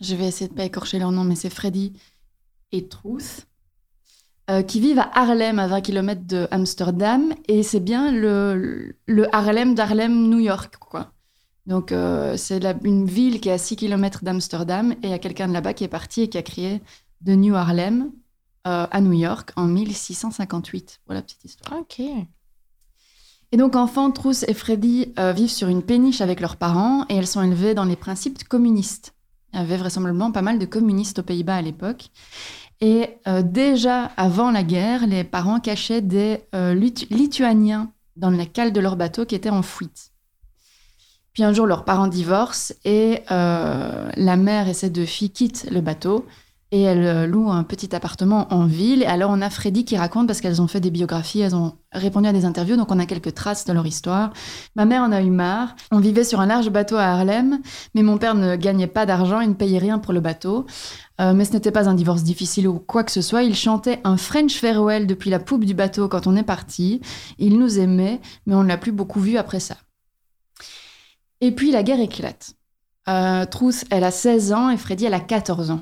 Je 0.00 0.14
vais 0.14 0.26
essayer 0.26 0.48
de 0.48 0.54
pas 0.54 0.64
écorcher 0.64 1.00
leur 1.00 1.10
nom, 1.10 1.24
mais 1.24 1.34
c'est 1.34 1.50
Freddy 1.50 1.92
et 2.70 2.86
Truth. 2.88 3.47
Euh, 4.50 4.62
qui 4.62 4.80
vivent 4.80 4.98
à 5.00 5.10
Harlem, 5.14 5.58
à 5.58 5.66
20 5.66 5.80
km 5.82 6.22
de 6.26 6.48
Amsterdam. 6.50 7.32
Et 7.48 7.62
c'est 7.62 7.80
bien 7.80 8.10
le, 8.12 8.94
le 9.06 9.34
Harlem 9.34 9.74
d'Harlem, 9.74 10.28
New 10.28 10.38
York, 10.38 10.76
quoi. 10.78 11.12
Donc, 11.66 11.92
euh, 11.92 12.36
c'est 12.38 12.60
la- 12.60 12.74
une 12.82 13.04
ville 13.06 13.40
qui 13.40 13.50
est 13.50 13.52
à 13.52 13.58
6 13.58 13.76
km 13.76 14.24
d'Amsterdam. 14.24 14.92
Et 14.92 14.96
il 15.08 15.10
y 15.10 15.12
a 15.14 15.18
quelqu'un 15.18 15.48
de 15.48 15.52
là-bas 15.52 15.74
qui 15.74 15.84
est 15.84 15.88
parti 15.88 16.22
et 16.22 16.28
qui 16.28 16.38
a 16.38 16.42
créé 16.42 16.80
de 17.20 17.34
New 17.34 17.54
Harlem 17.54 18.10
euh, 18.66 18.86
à 18.90 19.00
New 19.02 19.12
York 19.12 19.50
en 19.56 19.66
1658. 19.66 21.00
Voilà, 21.06 21.20
petite 21.22 21.44
histoire. 21.44 21.78
ok. 21.80 22.00
Et 23.50 23.56
donc, 23.56 23.76
enfants, 23.76 24.10
Trousse 24.10 24.44
et 24.46 24.52
Freddy 24.54 25.12
euh, 25.18 25.32
vivent 25.32 25.50
sur 25.50 25.68
une 25.68 25.82
péniche 25.82 26.20
avec 26.20 26.40
leurs 26.40 26.56
parents 26.56 27.04
et 27.08 27.14
elles 27.16 27.26
sont 27.26 27.42
élevées 27.42 27.74
dans 27.74 27.84
les 27.84 27.96
principes 27.96 28.44
communistes. 28.44 29.14
Il 29.54 29.58
y 29.58 29.62
avait 29.62 29.78
vraisemblablement 29.78 30.30
pas 30.32 30.42
mal 30.42 30.58
de 30.58 30.66
communistes 30.66 31.20
aux 31.20 31.22
Pays-Bas 31.22 31.56
à 31.56 31.62
l'époque. 31.62 32.10
Et 32.80 33.18
euh, 33.26 33.42
déjà 33.42 34.04
avant 34.16 34.50
la 34.50 34.62
guerre, 34.62 35.06
les 35.06 35.24
parents 35.24 35.60
cachaient 35.60 36.00
des 36.00 36.44
euh, 36.54 36.74
Lituaniens 36.74 37.90
dans 38.16 38.30
la 38.30 38.46
cale 38.46 38.72
de 38.72 38.80
leur 38.80 38.96
bateau 38.96 39.24
qui 39.24 39.34
était 39.34 39.50
en 39.50 39.62
fuite. 39.62 40.12
Puis 41.32 41.42
un 41.42 41.52
jour, 41.52 41.66
leurs 41.66 41.84
parents 41.84 42.06
divorcent 42.08 42.74
et 42.84 43.22
euh, 43.30 44.10
la 44.16 44.36
mère 44.36 44.68
et 44.68 44.74
ses 44.74 44.90
deux 44.90 45.06
filles 45.06 45.30
quittent 45.30 45.68
le 45.70 45.80
bateau. 45.80 46.26
Et 46.70 46.82
elles 46.82 47.04
euh, 47.04 47.26
louent 47.26 47.50
un 47.50 47.64
petit 47.64 47.94
appartement 47.94 48.52
en 48.52 48.66
ville. 48.66 49.02
Et 49.02 49.06
alors 49.06 49.30
on 49.30 49.40
a 49.40 49.50
Freddy 49.50 49.84
qui 49.84 49.96
raconte, 49.96 50.26
parce 50.26 50.40
qu'elles 50.40 50.60
ont 50.60 50.66
fait 50.66 50.80
des 50.80 50.90
biographies, 50.90 51.40
elles 51.40 51.54
ont 51.54 51.74
répondu 51.92 52.28
à 52.28 52.32
des 52.32 52.44
interviews, 52.44 52.76
donc 52.76 52.90
on 52.90 52.98
a 52.98 53.06
quelques 53.06 53.34
traces 53.34 53.64
de 53.64 53.72
leur 53.72 53.86
histoire. 53.86 54.32
Ma 54.76 54.84
mère 54.84 55.02
en 55.02 55.12
a 55.12 55.22
eu 55.22 55.30
marre. 55.30 55.74
On 55.90 56.00
vivait 56.00 56.24
sur 56.24 56.40
un 56.40 56.46
large 56.46 56.70
bateau 56.70 56.96
à 56.96 57.04
Harlem, 57.04 57.60
mais 57.94 58.02
mon 58.02 58.18
père 58.18 58.34
ne 58.34 58.56
gagnait 58.56 58.86
pas 58.86 59.06
d'argent, 59.06 59.40
il 59.40 59.50
ne 59.50 59.54
payait 59.54 59.78
rien 59.78 59.98
pour 59.98 60.12
le 60.12 60.20
bateau. 60.20 60.66
Euh, 61.20 61.32
mais 61.32 61.44
ce 61.44 61.52
n'était 61.52 61.72
pas 61.72 61.88
un 61.88 61.94
divorce 61.94 62.22
difficile 62.22 62.68
ou 62.68 62.78
quoi 62.78 63.02
que 63.02 63.12
ce 63.12 63.22
soit. 63.22 63.42
Il 63.42 63.54
chantait 63.54 64.00
un 64.04 64.16
French 64.16 64.54
farewell 64.54 65.06
depuis 65.06 65.30
la 65.30 65.38
poupe 65.38 65.64
du 65.64 65.74
bateau 65.74 66.08
quand 66.08 66.26
on 66.26 66.36
est 66.36 66.44
parti. 66.44 67.00
Il 67.38 67.58
nous 67.58 67.78
aimait, 67.78 68.20
mais 68.46 68.54
on 68.54 68.62
ne 68.62 68.68
l'a 68.68 68.76
plus 68.76 68.92
beaucoup 68.92 69.20
vu 69.20 69.36
après 69.36 69.60
ça. 69.60 69.76
Et 71.40 71.52
puis 71.52 71.70
la 71.70 71.82
guerre 71.82 72.00
éclate. 72.00 72.54
Euh, 73.08 73.46
elle 73.90 74.04
a 74.04 74.10
16 74.10 74.52
ans 74.52 74.68
et 74.70 74.76
Freddy, 74.76 75.06
elle 75.06 75.14
a 75.14 75.20
14 75.20 75.70
ans. 75.70 75.80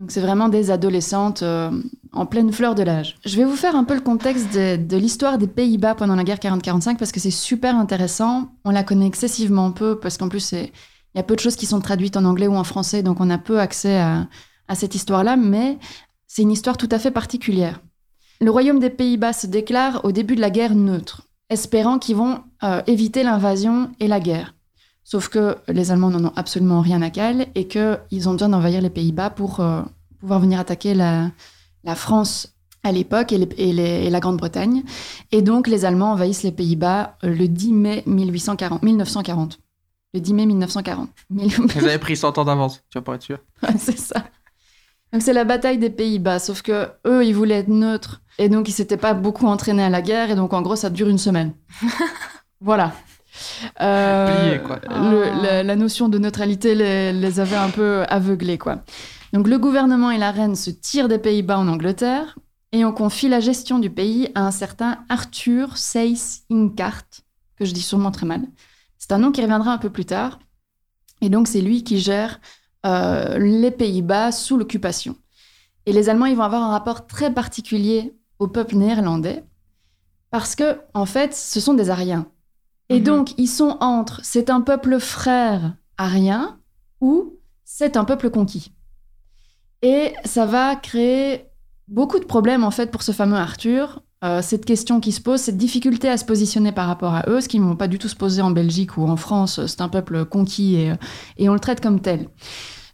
Donc 0.00 0.12
c'est 0.12 0.20
vraiment 0.20 0.48
des 0.48 0.70
adolescentes 0.70 1.42
euh, 1.42 1.70
en 2.12 2.24
pleine 2.24 2.52
fleur 2.52 2.76
de 2.76 2.84
l'âge. 2.84 3.16
Je 3.24 3.36
vais 3.36 3.44
vous 3.44 3.56
faire 3.56 3.74
un 3.74 3.82
peu 3.82 3.94
le 3.94 4.00
contexte 4.00 4.54
de, 4.54 4.96
l'histoire 4.96 5.38
des 5.38 5.48
Pays-Bas 5.48 5.96
pendant 5.96 6.14
la 6.14 6.22
guerre 6.22 6.38
40-45 6.38 6.96
parce 6.96 7.10
que 7.10 7.18
c'est 7.18 7.32
super 7.32 7.74
intéressant. 7.76 8.52
On 8.64 8.70
la 8.70 8.84
connaît 8.84 9.08
excessivement 9.08 9.72
peu 9.72 9.98
parce 9.98 10.16
qu'en 10.16 10.28
plus 10.28 10.52
il 10.52 10.70
y 11.16 11.18
a 11.18 11.24
peu 11.24 11.34
de 11.34 11.40
choses 11.40 11.56
qui 11.56 11.66
sont 11.66 11.80
traduites 11.80 12.16
en 12.16 12.24
anglais 12.24 12.46
ou 12.46 12.54
en 12.54 12.64
français, 12.64 13.02
donc 13.02 13.20
on 13.20 13.28
a 13.28 13.38
peu 13.38 13.58
accès 13.58 13.98
à, 13.98 14.28
à 14.68 14.74
cette 14.76 14.94
histoire-là, 14.94 15.36
mais 15.36 15.78
c'est 16.28 16.42
une 16.42 16.52
histoire 16.52 16.76
tout 16.76 16.88
à 16.92 17.00
fait 17.00 17.10
particulière. 17.10 17.80
Le 18.40 18.52
royaume 18.52 18.78
des 18.78 18.90
Pays-Bas 18.90 19.32
se 19.32 19.48
déclare 19.48 20.04
au 20.04 20.12
début 20.12 20.36
de 20.36 20.40
la 20.40 20.50
guerre 20.50 20.76
neutre, 20.76 21.22
espérant 21.50 21.98
qu'ils 21.98 22.14
vont 22.14 22.44
euh, 22.62 22.82
éviter 22.86 23.24
l'invasion 23.24 23.90
et 23.98 24.06
la 24.06 24.20
guerre. 24.20 24.54
Sauf 25.10 25.30
que 25.30 25.56
les 25.68 25.90
Allemands 25.90 26.10
n'en 26.10 26.28
ont 26.28 26.32
absolument 26.36 26.82
rien 26.82 27.00
à 27.00 27.08
cale 27.08 27.46
et 27.54 27.66
qu'ils 27.66 28.28
ont 28.28 28.32
besoin 28.32 28.50
d'envahir 28.50 28.82
les 28.82 28.90
Pays-Bas 28.90 29.30
pour 29.30 29.60
euh, 29.60 29.80
pouvoir 30.20 30.38
venir 30.38 30.60
attaquer 30.60 30.92
la, 30.92 31.30
France 31.94 32.52
à 32.82 32.92
l'époque 32.92 33.32
et, 33.32 34.10
la 34.10 34.20
Grande-Bretagne. 34.20 34.82
Et 35.32 35.40
donc 35.40 35.66
les 35.66 35.86
Allemands 35.86 36.12
envahissent 36.12 36.42
les 36.42 36.52
Pays-Bas 36.52 37.16
euh, 37.24 37.34
le 37.34 37.48
10 37.48 37.72
mai 37.72 38.02
1840, 38.04 38.82
1940. 38.82 39.58
Le 40.12 40.20
10 40.20 40.34
mai 40.34 40.44
1940. 40.44 41.08
Ils 41.30 41.78
avaient 41.78 41.98
pris 41.98 42.18
100 42.18 42.36
ans 42.36 42.44
d'avance, 42.44 42.82
tu 42.90 42.98
vas 42.98 43.02
pas 43.02 43.14
être 43.14 43.22
sûr. 43.22 43.38
c'est 43.78 43.98
ça. 43.98 44.26
Donc 45.14 45.22
c'est 45.22 45.32
la 45.32 45.44
bataille 45.44 45.78
des 45.78 45.88
Pays-Bas, 45.88 46.38
sauf 46.38 46.60
que 46.60 46.90
eux, 47.06 47.24
ils 47.24 47.34
voulaient 47.34 47.60
être 47.60 47.68
neutres. 47.68 48.20
Et 48.36 48.50
donc, 48.50 48.68
ils 48.68 48.72
s'étaient 48.72 48.98
pas 48.98 49.14
beaucoup 49.14 49.46
entraînés 49.46 49.82
à 49.82 49.88
la 49.88 50.02
guerre. 50.02 50.30
Et 50.30 50.34
donc, 50.34 50.52
en 50.52 50.62
gros, 50.62 50.76
ça 50.76 50.90
dure 50.90 51.08
une 51.08 51.18
semaine. 51.18 51.54
voilà. 52.60 52.92
Euh, 53.80 54.58
quoi. 54.58 54.80
la, 54.88 55.76
notion 55.76 56.08
de 56.08 56.18
neutralité 56.18 56.74
les, 56.74 57.40
avait 57.40 57.56
un 57.56 57.70
peu 57.70 58.04
aveuglés, 58.08 58.58
quoi. 58.58 58.82
Donc 59.32 59.46
le 59.46 59.58
gouvernement 59.58 60.10
et 60.10 60.18
la 60.18 60.30
reine 60.30 60.56
se 60.56 60.70
tirent 60.70 61.08
des 61.08 61.18
Pays-Bas 61.18 61.58
en 61.58 61.68
Angleterre 61.68 62.38
et 62.72 62.84
on 62.84 62.92
confie 62.92 63.28
la 63.28 63.40
gestion 63.40 63.78
du 63.78 63.90
pays 63.90 64.30
à 64.34 64.46
un 64.46 64.50
certain 64.50 64.98
Arthur 65.08 65.76
Seyss 65.76 66.44
Inkart, 66.50 67.04
que 67.56 67.64
je 67.64 67.72
dis 67.72 67.82
sûrement 67.82 68.10
très 68.10 68.26
mal. 68.26 68.42
C'est 68.98 69.12
un 69.12 69.18
nom 69.18 69.32
qui 69.32 69.42
reviendra 69.42 69.72
un 69.72 69.78
peu 69.78 69.90
plus 69.90 70.06
tard. 70.06 70.38
Et 71.20 71.28
donc 71.28 71.48
c'est 71.48 71.60
lui 71.60 71.84
qui 71.84 71.98
gère 71.98 72.40
euh, 72.86 73.38
les 73.38 73.70
Pays-Bas 73.70 74.32
sous 74.32 74.56
l'occupation. 74.56 75.16
Et 75.86 75.92
les 75.92 76.08
Allemands, 76.08 76.26
ils 76.26 76.36
vont 76.36 76.42
avoir 76.42 76.62
un 76.62 76.70
rapport 76.70 77.06
très 77.06 77.32
particulier 77.32 78.14
au 78.38 78.46
peuple 78.46 78.76
néerlandais 78.76 79.44
parce 80.30 80.54
que, 80.54 80.78
en 80.94 81.06
fait, 81.06 81.34
ce 81.34 81.60
sont 81.60 81.74
des 81.74 81.90
Ariens. 81.90 82.26
Et 82.88 82.98
mhm. 82.98 83.04
donc, 83.04 83.38
ils 83.38 83.48
sont 83.48 83.76
entre 83.80 84.20
c'est 84.22 84.50
un 84.50 84.60
peuple 84.60 84.98
frère 84.98 85.74
arien 85.96 86.58
ou 87.00 87.38
c'est 87.64 87.96
un 87.96 88.04
peuple 88.04 88.30
conquis. 88.30 88.72
Et 89.82 90.14
ça 90.24 90.46
va 90.46 90.74
créer 90.74 91.46
beaucoup 91.86 92.18
de 92.18 92.24
problèmes, 92.24 92.64
en 92.64 92.70
fait, 92.70 92.90
pour 92.90 93.02
ce 93.02 93.12
fameux 93.12 93.36
Arthur. 93.36 94.02
Euh, 94.24 94.42
cette 94.42 94.64
question 94.64 94.98
qui 94.98 95.12
se 95.12 95.20
pose, 95.20 95.40
cette 95.40 95.58
difficulté 95.58 96.08
à 96.08 96.16
se 96.16 96.24
positionner 96.24 96.72
par 96.72 96.88
rapport 96.88 97.14
à 97.14 97.24
eux, 97.28 97.40
ce 97.40 97.48
qu'ils 97.48 97.60
ne 97.60 97.66
vont 97.66 97.76
pas 97.76 97.86
du 97.86 97.98
tout 98.00 98.08
se 98.08 98.16
poser 98.16 98.42
en 98.42 98.50
Belgique 98.50 98.96
ou 98.96 99.06
en 99.06 99.16
France, 99.16 99.64
c'est 99.66 99.80
un 99.80 99.88
peuple 99.88 100.24
conquis 100.24 100.74
et, 100.74 100.92
et 101.36 101.48
on 101.48 101.54
le 101.54 101.60
traite 101.60 101.80
comme 101.80 102.00
tel. 102.00 102.28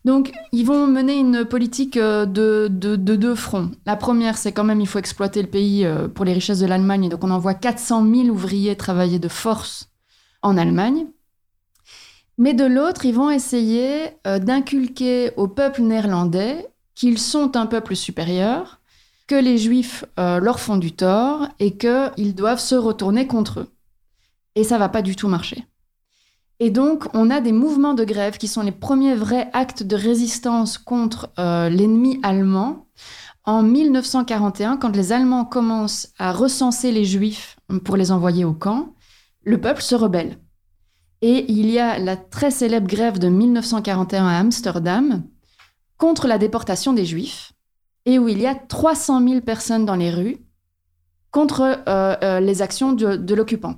Donc, 0.05 0.33
ils 0.53 0.67
vont 0.67 0.87
mener 0.87 1.15
une 1.15 1.47
politique 1.47 1.97
euh, 1.97 2.27
de, 2.27 2.69
deux 2.69 3.35
fronts. 3.35 3.71
La 3.87 3.97
première, 3.97 4.37
c'est 4.37 4.53
quand 4.53 4.65
même, 4.65 4.81
il 4.81 4.87
faut 4.87 4.99
exploiter 4.99 5.41
le 5.41 5.49
pays 5.49 5.87
euh, 5.87 6.09
pour 6.09 6.27
les 6.27 6.35
richesses 6.35 6.59
de 6.59 6.67
l'Allemagne. 6.67 7.09
Donc, 7.09 7.25
on 7.25 7.31
envoie 7.31 7.55
400 7.55 8.07
000 8.07 8.29
ouvriers 8.29 8.77
travailler 8.77 9.19
de 9.19 9.29
force 9.29 9.89
en 10.43 10.59
Allemagne. 10.59 11.07
Mais 12.37 12.53
de 12.53 12.67
l'autre, 12.67 13.07
ils 13.07 13.15
vont 13.15 13.31
essayer 13.31 14.11
euh, 14.27 14.39
d'inculquer 14.39 15.31
au 15.37 15.49
peuple 15.49 15.81
néerlandais 15.81 16.67
qu'ils 16.95 17.19
sont 17.19 17.57
un 17.57 17.67
peuple 17.67 17.97
supérieur, 17.97 18.81
que 19.27 19.35
les 19.35 19.57
Juifs 19.57 20.05
leur 20.17 20.61
font 20.61 20.77
du 20.77 20.93
tort 20.93 21.49
et 21.59 21.77
qu'ils 21.77 22.35
doivent 22.37 22.61
se 22.61 22.75
retourner 22.75 23.27
contre 23.27 23.61
eux. 23.61 23.69
Et 24.55 24.63
ça 24.63 24.79
va 24.79 24.89
pas 24.89 25.03
du 25.03 25.17
tout 25.17 25.27
marcher. 25.27 25.65
Et 26.61 26.71
donc, 26.71 27.07
on 27.15 27.31
a 27.31 27.41
des 27.41 27.53
mouvements 27.53 27.95
de 27.95 28.05
grève 28.05 28.39
qui 28.39 28.49
sont 28.49 28.63
les 28.63 28.73
premiers 28.73 29.15
vrais 29.15 29.51
actes 29.53 29.83
de 29.83 29.97
résistance 29.97 30.79
contre 30.79 31.31
euh, 31.39 31.69
l'ennemi 31.69 32.21
allemand. 32.23 32.87
En 33.45 33.63
1941, 33.63 34.77
quand 34.77 34.97
les 34.97 35.13
Allemands 35.13 35.45
commencent 35.45 36.09
à 36.19 36.33
recenser 36.33 36.93
les 36.93 37.05
Juifs 37.05 37.57
pour 37.85 37.97
les 37.97 38.13
envoyer 38.13 38.45
au 38.45 38.55
camp, 38.55 38.95
le 39.43 39.61
peuple 39.61 39.83
se 39.83 39.95
rebelle. 39.95 40.39
Et 41.21 41.51
il 41.51 41.71
y 41.71 41.79
a 41.79 41.99
la 41.99 42.17
très 42.17 42.51
célèbre 42.51 42.87
grève 42.87 43.19
de 43.19 43.29
1941 43.29 44.27
à 44.27 44.39
Amsterdam 44.39 45.25
contre 45.99 46.27
la 46.27 46.39
déportation 46.39 46.93
des 46.93 47.05
Juifs, 47.05 47.53
et 48.07 48.19
où 48.19 48.29
il 48.29 48.41
y 48.41 48.47
a 48.47 48.55
300 48.55 49.27
000 49.27 49.41
personnes 49.41 49.87
dans 49.87 49.97
les 49.97 50.11
rues 50.11 50.39
contre 51.31 51.63
euh, 51.89 52.17
euh, 52.23 52.41
les 52.41 52.63
actions 52.63 52.93
de 52.93 53.35
l'occupant. 53.35 53.77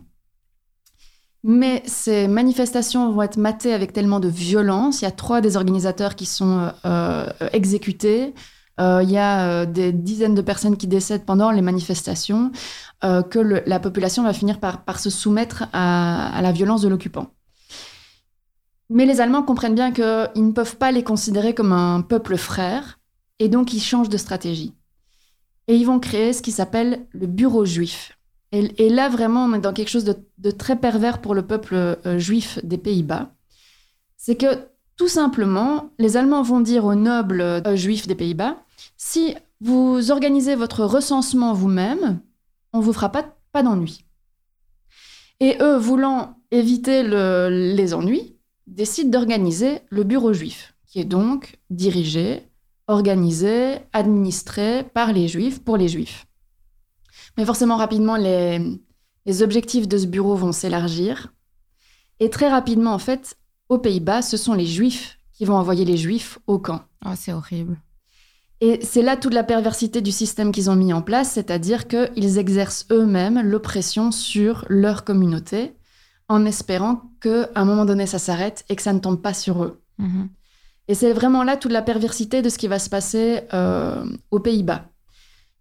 Mais 1.45 1.83
ces 1.87 2.28
manifestations 2.28 3.12
vont 3.12 3.23
être 3.23 3.37
matées 3.37 3.73
avec 3.73 3.93
tellement 3.93 4.21
de 4.21 4.28
violence. 4.28 5.00
Il 5.00 5.05
y 5.05 5.09
a 5.09 5.12
trois 5.12 5.40
des 5.40 5.57
organisateurs 5.57 6.16
qui 6.16 6.26
sont 6.26 6.59
euh, 6.85 7.26
euh, 7.40 7.49
exécutés. 7.52 8.35
Euh, 8.81 9.00
il 9.02 9.11
y 9.11 9.19
a 9.19 9.64
des 9.64 9.93
dizaines 9.93 10.35
de 10.35 10.43
personnes 10.43 10.76
qui 10.76 10.87
décèdent 10.87 11.25
pendant 11.25 11.50
les 11.50 11.62
manifestations, 11.62 12.50
que 13.02 13.38
la 13.38 13.78
population 13.78 14.25
va 14.25 14.33
finir 14.33 14.59
par, 14.59 14.99
se 14.99 15.11
soumettre 15.11 15.69
à, 15.73 16.40
la 16.43 16.50
violence 16.50 16.83
de 16.83 16.88
l'occupant. 16.88 17.28
Mais 18.90 19.07
les 19.07 19.21
Allemands 19.21 19.43
comprennent 19.43 19.75
bien 19.75 19.93
qu'ils 19.93 20.47
ne 20.47 20.52
peuvent 20.52 20.76
pas 20.76 20.90
les 20.93 21.05
considérer 21.05 21.55
comme 21.55 21.73
un 21.73 22.00
peuple 22.00 22.37
frère, 22.37 22.99
et 23.38 23.49
donc 23.49 23.73
ils 23.73 23.81
changent 23.81 24.09
de 24.09 24.16
stratégie. 24.16 24.75
Et 25.69 25.76
ils 25.76 25.85
vont 25.85 26.00
créer 26.00 26.33
ce 26.33 26.43
qui 26.43 26.52
s'appelle 26.52 27.07
le 27.12 27.26
bureau 27.26 27.64
juif. 27.64 28.15
Et, 28.53 28.88
là, 28.88 29.09
vraiment, 29.09 29.45
on 29.45 29.55
est 29.55 29.61
dans 29.61 29.73
quelque 29.73 29.91
chose 29.91 30.05
de, 30.05 30.50
très 30.50 30.76
pervers 30.76 31.21
pour 31.21 31.35
le 31.35 31.43
peuple 31.43 31.75
euh, 31.75 32.19
juif 32.19 32.59
des 32.65 32.79
Pays-Bas. 32.79 33.31
C'est 34.17 34.37
que, 34.37 34.47
tout 34.97 35.09
simplement, 35.09 35.91
les 35.99 36.17
Allemands 36.17 36.43
vont 36.43 36.61
dire 36.61 36.85
aux 36.85 36.95
nobles 36.95 37.41
euh, 37.41 37.76
juifs 37.76 38.07
des 38.07 38.15
Pays-Bas, 38.15 38.57
si 38.97 39.35
vous 39.61 40.11
organisez 40.11 40.55
votre 40.55 40.85
recensement 40.85 41.53
vous-même, 41.53 42.21
on 42.73 42.79
ne 42.79 42.85
vous 42.85 42.93
fera 42.93 43.11
pas, 43.11 43.25
pas 43.53 43.62
d'ennuis. 43.62 44.05
Et 45.41 45.57
eux, 45.61 45.76
voulant 45.76 46.38
éviter 46.50 47.03
les 47.03 47.95
ennuis, 47.95 48.37
décident 48.67 49.11
d'organiser 49.11 49.81
le 49.91 50.05
bureau 50.05 50.33
juif, 50.33 50.75
qui 50.87 51.00
est 51.00 51.05
donc 51.05 51.59
dirigé, 51.71 52.43
organisé, 52.88 53.76
administré 53.93 54.85
par 54.95 55.12
les 55.12 55.29
juifs 55.29 55.62
pour 55.62 55.76
les 55.76 55.88
juifs. 55.88 56.26
Mais 57.37 57.45
forcément, 57.45 57.76
rapidement, 57.76 58.16
les, 58.16 58.78
objectifs 59.43 59.88
de 59.88 59.99
ce 59.99 60.07
bureau 60.07 60.35
vont 60.35 60.52
s'élargir. 60.52 61.33
Et 62.21 62.31
très 62.31 62.49
rapidement, 62.49 62.93
en 62.93 62.99
fait, 62.99 63.37
aux 63.69 63.78
Pays-Bas, 63.78 64.23
ce 64.23 64.37
sont 64.37 64.55
les 64.55 64.66
Juifs 64.66 65.19
qui 65.33 65.45
vont 65.45 65.57
envoyer 65.57 65.85
les 65.85 65.97
Juifs 65.97 66.38
au 66.47 66.59
camp. 66.59 66.83
Oh, 67.05 67.11
c'est 67.14 67.33
horrible. 67.33 67.76
Et 68.62 68.81
c'est 68.83 69.02
là 69.02 69.19
toute 69.19 69.35
la 69.35 69.45
perversité 69.45 70.00
du 70.00 70.12
système 70.12 70.50
qu'ils 70.50 70.71
ont 70.71 70.76
mis 70.76 70.95
en 70.95 71.02
place, 71.02 71.33
c'est-à-dire 71.33 71.87
qu'ils 71.88 72.38
exercent 72.38 72.87
eux-mêmes 72.90 73.43
l'oppression 73.43 74.11
sur 74.11 74.64
leur 74.69 75.05
communauté, 75.05 75.75
en 76.28 76.47
espérant 76.47 77.02
qu'à 77.21 77.50
un 77.55 77.64
moment 77.66 77.85
donné, 77.85 78.07
ça 78.07 78.19
s'arrête 78.19 78.64
et 78.71 78.76
que 78.76 78.83
ça 78.83 78.95
ne 78.95 78.99
tombe 78.99 79.21
pas 79.21 79.35
sur 79.35 79.62
eux. 79.62 79.83
Mhm. 79.99 80.31
Et 80.88 80.95
c'est 80.95 81.12
vraiment 81.12 81.43
là 81.43 81.57
toute 81.57 81.73
la 81.73 81.83
perversité 81.83 82.40
de 82.43 82.49
ce 82.49 82.57
qui 82.57 82.69
va 82.69 82.78
se 82.78 82.88
passer 82.88 83.43
euh, 83.52 84.05
aux 84.31 84.40
Pays-Bas. 84.40 84.88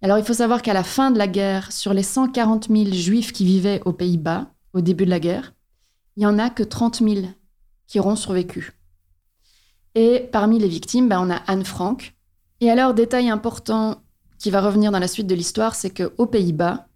Alors 0.01 0.17
il 0.17 0.23
faut 0.23 0.33
savoir 0.33 0.61
qu'à 0.61 0.73
la 0.73 0.83
fin 0.83 1.11
de 1.11 1.17
la 1.17 1.27
guerre, 1.27 1.71
sur 1.71 1.93
les 1.93 2.03
140 2.03 2.67
000 2.69 2.91
juifs 2.91 3.31
qui 3.31 3.45
vivaient 3.45 3.81
aux 3.85 3.93
Pays-Bas 3.93 4.47
au 4.73 4.81
début 4.81 5.05
de 5.05 5.09
la 5.09 5.19
guerre, 5.19 5.53
il 6.15 6.21
n'y 6.21 6.25
en 6.25 6.39
a 6.39 6.49
que 6.49 6.63
30 6.63 6.99
000 6.99 7.27
qui 7.87 7.99
auront 7.99 8.15
survécu. 8.15 8.73
Et 9.95 10.27
parmi 10.31 10.59
les 10.59 10.67
victimes, 10.67 11.07
ben, 11.07 11.19
on 11.21 11.31
a 11.31 11.41
Anne 11.47 11.63
Frank. 11.63 12.13
Et 12.61 12.69
alors, 12.69 12.93
détail 12.93 13.29
important 13.29 14.01
qui 14.37 14.51
va 14.51 14.61
revenir 14.61 14.91
dans 14.91 14.99
la 14.99 15.07
suite 15.07 15.27
de 15.27 15.35
l'histoire, 15.35 15.75
c'est 15.75 15.89
qu'aux 15.89 16.25
Pays-Bas, 16.25 16.87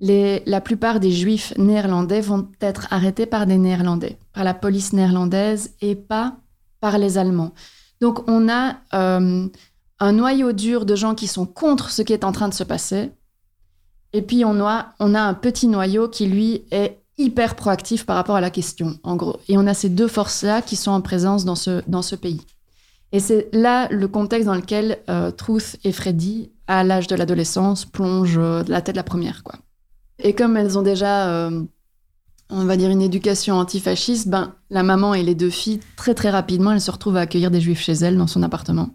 la 0.00 0.60
plupart 0.60 1.00
des 1.00 1.12
juifs 1.12 1.54
néerlandais 1.56 2.20
vont 2.20 2.48
être 2.60 2.88
arrêtés 2.90 3.26
par 3.26 3.46
des 3.46 3.56
Néerlandais, 3.56 4.18
par 4.32 4.44
la 4.44 4.52
police 4.52 4.92
néerlandaise 4.92 5.74
et 5.80 5.94
pas 5.94 6.36
par 6.80 6.98
les 6.98 7.18
Allemands. 7.18 7.52
Donc 8.00 8.28
on 8.28 8.48
a 8.48 8.78
euh, 8.94 9.46
un 10.02 10.12
noyau 10.14 10.50
dur 10.50 10.84
de 10.84 10.96
gens 10.96 11.14
qui 11.14 11.28
sont 11.28 11.46
contre 11.46 11.90
ce 11.90 12.02
qui 12.02 12.12
est 12.12 12.24
en 12.24 12.32
train 12.32 12.48
de 12.48 12.54
se 12.54 12.64
passer. 12.64 13.12
Et 14.12 14.20
puis 14.20 14.44
on 14.44 14.60
a, 14.66 14.94
un 14.98 15.34
petit 15.34 15.68
noyau 15.68 16.08
qui, 16.08 16.26
lui, 16.26 16.64
est 16.72 16.98
hyper 17.18 17.54
proactif 17.54 18.04
par 18.04 18.16
rapport 18.16 18.34
à 18.34 18.40
la 18.40 18.50
question, 18.50 18.98
en 19.04 19.14
gros. 19.14 19.38
Et 19.48 19.56
on 19.56 19.66
a 19.68 19.74
ces 19.74 19.88
deux 19.88 20.08
forces-là 20.08 20.60
qui 20.60 20.74
sont 20.74 20.90
en 20.90 21.02
présence 21.02 21.44
dans 21.44 21.54
ce, 21.54 21.82
dans 21.86 22.02
ce 22.02 22.16
pays. 22.16 22.40
Et 23.12 23.20
c'est 23.20 23.48
là 23.52 23.86
le 23.92 24.08
contexte 24.08 24.46
dans 24.46 24.56
lequel 24.56 24.98
euh, 25.08 25.30
Truth 25.30 25.76
et 25.84 25.92
Freddy, 25.92 26.50
à 26.66 26.82
l'âge 26.82 27.06
de 27.06 27.14
l'adolescence, 27.14 27.84
plongent 27.84 28.38
euh, 28.38 28.64
la 28.66 28.82
tête 28.82 28.96
la 28.96 29.04
première. 29.04 29.44
Quoi. 29.44 29.54
Et 30.18 30.32
comme 30.32 30.56
elles 30.56 30.76
ont 30.76 30.82
déjà, 30.82 31.28
euh, 31.28 31.62
on 32.50 32.64
va 32.64 32.76
dire, 32.76 32.90
une 32.90 33.02
éducation 33.02 33.54
antifasciste, 33.54 34.26
ben, 34.26 34.52
la 34.68 34.82
maman 34.82 35.14
et 35.14 35.22
les 35.22 35.36
deux 35.36 35.50
filles, 35.50 35.78
très 35.96 36.14
très 36.14 36.30
rapidement, 36.30 36.72
elles 36.72 36.80
se 36.80 36.90
retrouvent 36.90 37.18
à 37.18 37.20
accueillir 37.20 37.52
des 37.52 37.60
juifs 37.60 37.82
chez 37.82 37.92
elles 37.92 38.16
dans 38.16 38.26
son 38.26 38.42
appartement. 38.42 38.90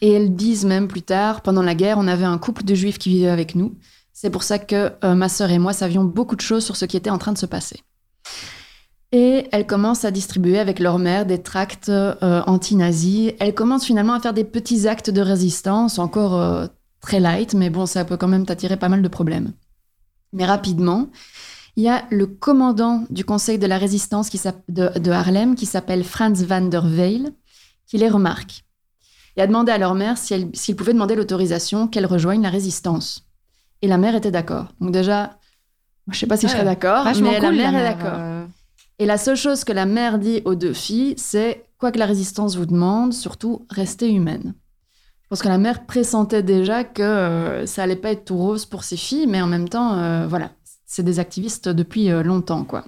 Et 0.00 0.12
elles 0.12 0.34
disent 0.34 0.64
même 0.64 0.88
plus 0.88 1.02
tard, 1.02 1.42
pendant 1.42 1.62
la 1.62 1.74
guerre, 1.74 1.98
on 1.98 2.08
avait 2.08 2.24
un 2.24 2.38
couple 2.38 2.64
de 2.64 2.74
juifs 2.74 2.98
qui 2.98 3.10
vivaient 3.10 3.28
avec 3.28 3.54
nous. 3.54 3.76
C'est 4.12 4.30
pour 4.30 4.42
ça 4.42 4.58
que 4.58 4.92
ma 5.14 5.28
sœur 5.28 5.50
et 5.50 5.58
moi 5.58 5.72
savions 5.72 6.04
beaucoup 6.04 6.36
de 6.36 6.40
choses 6.40 6.64
sur 6.64 6.76
ce 6.76 6.84
qui 6.84 6.96
était 6.96 7.10
en 7.10 7.18
train 7.18 7.32
de 7.32 7.38
se 7.38 7.46
passer. 7.46 7.80
Et 9.12 9.48
elles 9.50 9.66
commencent 9.66 10.04
à 10.04 10.12
distribuer 10.12 10.60
avec 10.60 10.78
leur 10.78 10.98
mère 10.98 11.26
des 11.26 11.42
tracts 11.42 11.88
euh, 11.88 12.42
anti-nazis. 12.46 13.32
Elles 13.40 13.54
commencent 13.54 13.86
finalement 13.86 14.12
à 14.12 14.20
faire 14.20 14.34
des 14.34 14.44
petits 14.44 14.86
actes 14.86 15.10
de 15.10 15.20
résistance, 15.20 15.98
encore 15.98 16.36
euh, 16.36 16.66
très 17.00 17.18
light, 17.18 17.54
mais 17.54 17.70
bon, 17.70 17.86
ça 17.86 18.04
peut 18.04 18.16
quand 18.16 18.28
même 18.28 18.46
t'attirer 18.46 18.76
pas 18.76 18.88
mal 18.88 19.02
de 19.02 19.08
problèmes. 19.08 19.52
Mais 20.32 20.44
rapidement, 20.44 21.08
il 21.74 21.82
y 21.82 21.88
a 21.88 22.04
le 22.10 22.28
commandant 22.28 23.04
du 23.10 23.24
Conseil 23.24 23.58
de 23.58 23.66
la 23.66 23.78
résistance 23.78 24.28
qui 24.28 24.40
de, 24.68 24.96
de, 24.96 25.10
Harlem, 25.10 25.56
qui 25.56 25.66
s'appelle 25.66 26.04
Franz 26.04 26.44
van 26.44 26.60
der 26.60 26.86
Veil, 26.86 27.30
qui 27.86 27.98
les 27.98 28.08
remarque. 28.08 28.64
Il 29.36 29.42
a 29.42 29.46
demandé 29.46 29.72
à 29.72 29.78
leur 29.78 29.94
mère 29.94 30.18
s'ils 30.18 30.50
si 30.54 30.74
pouvaient 30.74 30.92
demander 30.92 31.14
l'autorisation 31.14 31.88
qu'elle 31.88 32.06
rejoigne 32.06 32.42
la 32.42 32.50
résistance. 32.50 33.26
Et 33.82 33.88
la 33.88 33.98
mère 33.98 34.14
était 34.14 34.30
d'accord. 34.30 34.66
Donc 34.80 34.92
déjà, 34.92 35.38
je 36.08 36.16
ne 36.16 36.18
sais 36.20 36.26
pas 36.26 36.36
si 36.36 36.46
je 36.46 36.52
serais 36.52 36.64
d'accord, 36.64 37.04
mais 37.04 37.40
la 37.40 37.50
mère, 37.52 37.74
est 37.74 37.82
d'accord. 37.82 38.18
Euh. 38.18 38.44
Et 38.98 39.06
la 39.06 39.16
seule 39.16 39.36
chose 39.36 39.64
que 39.64 39.72
la 39.72 39.86
mère 39.86 40.18
dit 40.18 40.42
aux 40.44 40.54
deux 40.54 40.74
filles, 40.74 41.14
c'est 41.16 41.64
quoi 41.78 41.92
que 41.92 41.98
la 41.98 42.06
résistance 42.06 42.56
vous 42.56 42.66
demande, 42.66 43.14
surtout 43.14 43.66
restez 43.70 44.10
humaine. 44.10 44.54
Je 45.22 45.28
pense 45.28 45.42
que 45.42 45.48
la 45.48 45.58
mère 45.58 45.86
pressentait 45.86 46.42
déjà 46.42 46.84
que 46.84 47.02
euh, 47.02 47.66
ça 47.66 47.84
allait 47.84 47.96
pas 47.96 48.10
être 48.10 48.24
tout 48.24 48.36
rose 48.36 48.66
pour 48.66 48.84
ses 48.84 48.96
filles, 48.96 49.26
mais 49.26 49.40
en 49.40 49.46
même 49.46 49.68
temps, 49.68 49.94
euh, 49.94 50.26
voilà, 50.26 50.50
c'est 50.84 51.04
des 51.04 51.20
activistes 51.20 51.68
depuis 51.68 52.08
longtemps, 52.08 52.64
quoi. 52.64 52.84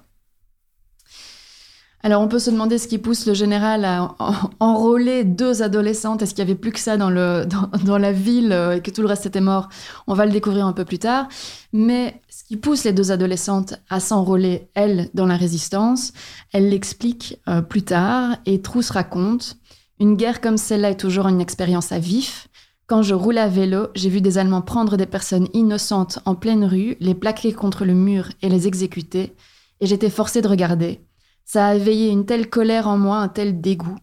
Alors 2.04 2.20
on 2.20 2.26
peut 2.26 2.40
se 2.40 2.50
demander 2.50 2.78
ce 2.78 2.88
qui 2.88 2.98
pousse 2.98 3.26
le 3.26 3.34
général 3.34 3.84
à 3.84 4.16
enrôler 4.58 5.22
deux 5.22 5.62
adolescentes. 5.62 6.22
Est-ce 6.22 6.34
qu'il 6.34 6.40
y 6.40 6.48
avait 6.48 6.56
plus 6.56 6.72
que 6.72 6.80
ça 6.80 6.96
dans, 6.96 7.10
le, 7.10 7.46
dans, 7.84 7.98
la 7.98 8.10
ville 8.10 8.52
et 8.74 8.80
que 8.80 8.90
tout 8.90 9.02
le 9.02 9.06
reste 9.06 9.26
était 9.26 9.40
mort? 9.40 9.68
On 10.08 10.14
va 10.14 10.26
le 10.26 10.32
découvrir 10.32 10.66
un 10.66 10.72
peu 10.72 10.84
plus 10.84 10.98
tard. 10.98 11.28
Mais 11.72 12.20
ce 12.28 12.42
qui 12.42 12.56
pousse 12.56 12.82
les 12.82 12.92
deux 12.92 13.12
adolescentes 13.12 13.74
à 13.88 14.00
s'enrôler, 14.00 14.68
elles, 14.74 15.10
dans 15.14 15.26
la 15.26 15.36
résistance, 15.36 16.12
elle 16.52 16.70
l'explique 16.70 17.38
euh, 17.48 17.62
plus 17.62 17.82
tard 17.82 18.36
et 18.46 18.60
Trousse 18.62 18.90
raconte 18.90 19.56
Une 20.00 20.16
guerre 20.16 20.40
comme 20.40 20.56
celle-là 20.56 20.90
est 20.90 21.00
toujours 21.00 21.28
une 21.28 21.40
expérience 21.40 21.92
à 21.92 22.00
vif. 22.00 22.48
Quand 22.88 23.02
je 23.02 23.14
roulais 23.14 23.40
à 23.40 23.48
vélo, 23.48 23.86
j'ai 23.94 24.08
vu 24.08 24.20
des 24.20 24.38
Allemands 24.38 24.60
prendre 24.60 24.96
des 24.96 25.06
personnes 25.06 25.46
innocentes 25.54 26.18
en 26.24 26.34
pleine 26.34 26.64
rue, 26.64 26.96
les 26.98 27.14
plaquer 27.14 27.52
contre 27.52 27.84
le 27.84 27.94
mur 27.94 28.28
et 28.42 28.48
les 28.48 28.66
exécuter, 28.66 29.34
et 29.80 29.86
j'étais 29.86 30.10
forcée 30.10 30.42
de 30.42 30.48
regarder. 30.48 31.00
Ça 31.44 31.68
a 31.68 31.74
éveillé 31.74 32.08
une 32.10 32.26
telle 32.26 32.48
colère 32.48 32.88
en 32.88 32.98
moi, 32.98 33.18
un 33.18 33.28
tel 33.28 33.60
dégoût. 33.60 33.96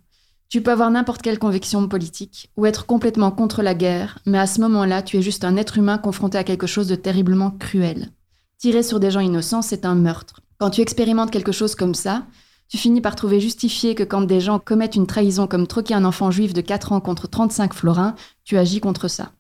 Tu 0.50 0.62
peux 0.62 0.72
avoir 0.72 0.90
n'importe 0.90 1.22
quelle 1.22 1.38
conviction 1.38 1.88
politique 1.88 2.50
ou 2.58 2.66
être 2.66 2.86
complètement 2.88 3.30
contre 3.30 3.62
la 3.62 3.76
guerre, 3.76 4.18
mais 4.26 4.40
à 4.40 4.48
ce 4.48 4.62
moment-là, 4.62 5.04
tu 5.04 5.18
es 5.18 5.22
juste 5.22 5.44
un 5.44 5.58
être 5.58 5.78
humain 5.78 6.00
confronté 6.00 6.38
à 6.40 6.44
quelque 6.44 6.68
chose 6.68 6.88
de 6.88 6.96
terriblement 6.96 7.52
cruel. 7.52 8.10
Tirer 8.58 8.82
sur 8.82 9.00
des 9.00 9.12
gens 9.12 9.20
innocents, 9.20 9.62
c'est 9.62 9.86
un 9.86 9.96
meurtre. 9.96 10.42
Quand 10.58 10.72
tu 10.72 10.82
expérimentes 10.82 11.32
quelque 11.32 11.52
chose 11.52 11.76
comme 11.76 11.94
ça, 11.94 12.26
tu 12.68 12.78
finis 12.78 13.00
par 13.00 13.16
trouver 13.16 13.40
justifié 13.40 13.96
que 13.96 14.04
quand 14.04 14.22
des 14.22 14.42
gens 14.42 14.60
commettent 14.60 14.96
une 14.96 15.08
trahison 15.08 15.48
comme 15.48 15.68
troquer 15.68 15.94
un 15.94 16.04
enfant 16.04 16.32
juif 16.32 16.54
de 16.54 16.62
4 16.62 16.94
ans 16.94 17.00
contre 17.00 17.28
35 17.28 17.74
florins, 17.74 18.16
tu 18.44 18.58
agis 18.58 18.80
contre 18.80 19.08
ça. 19.08 19.32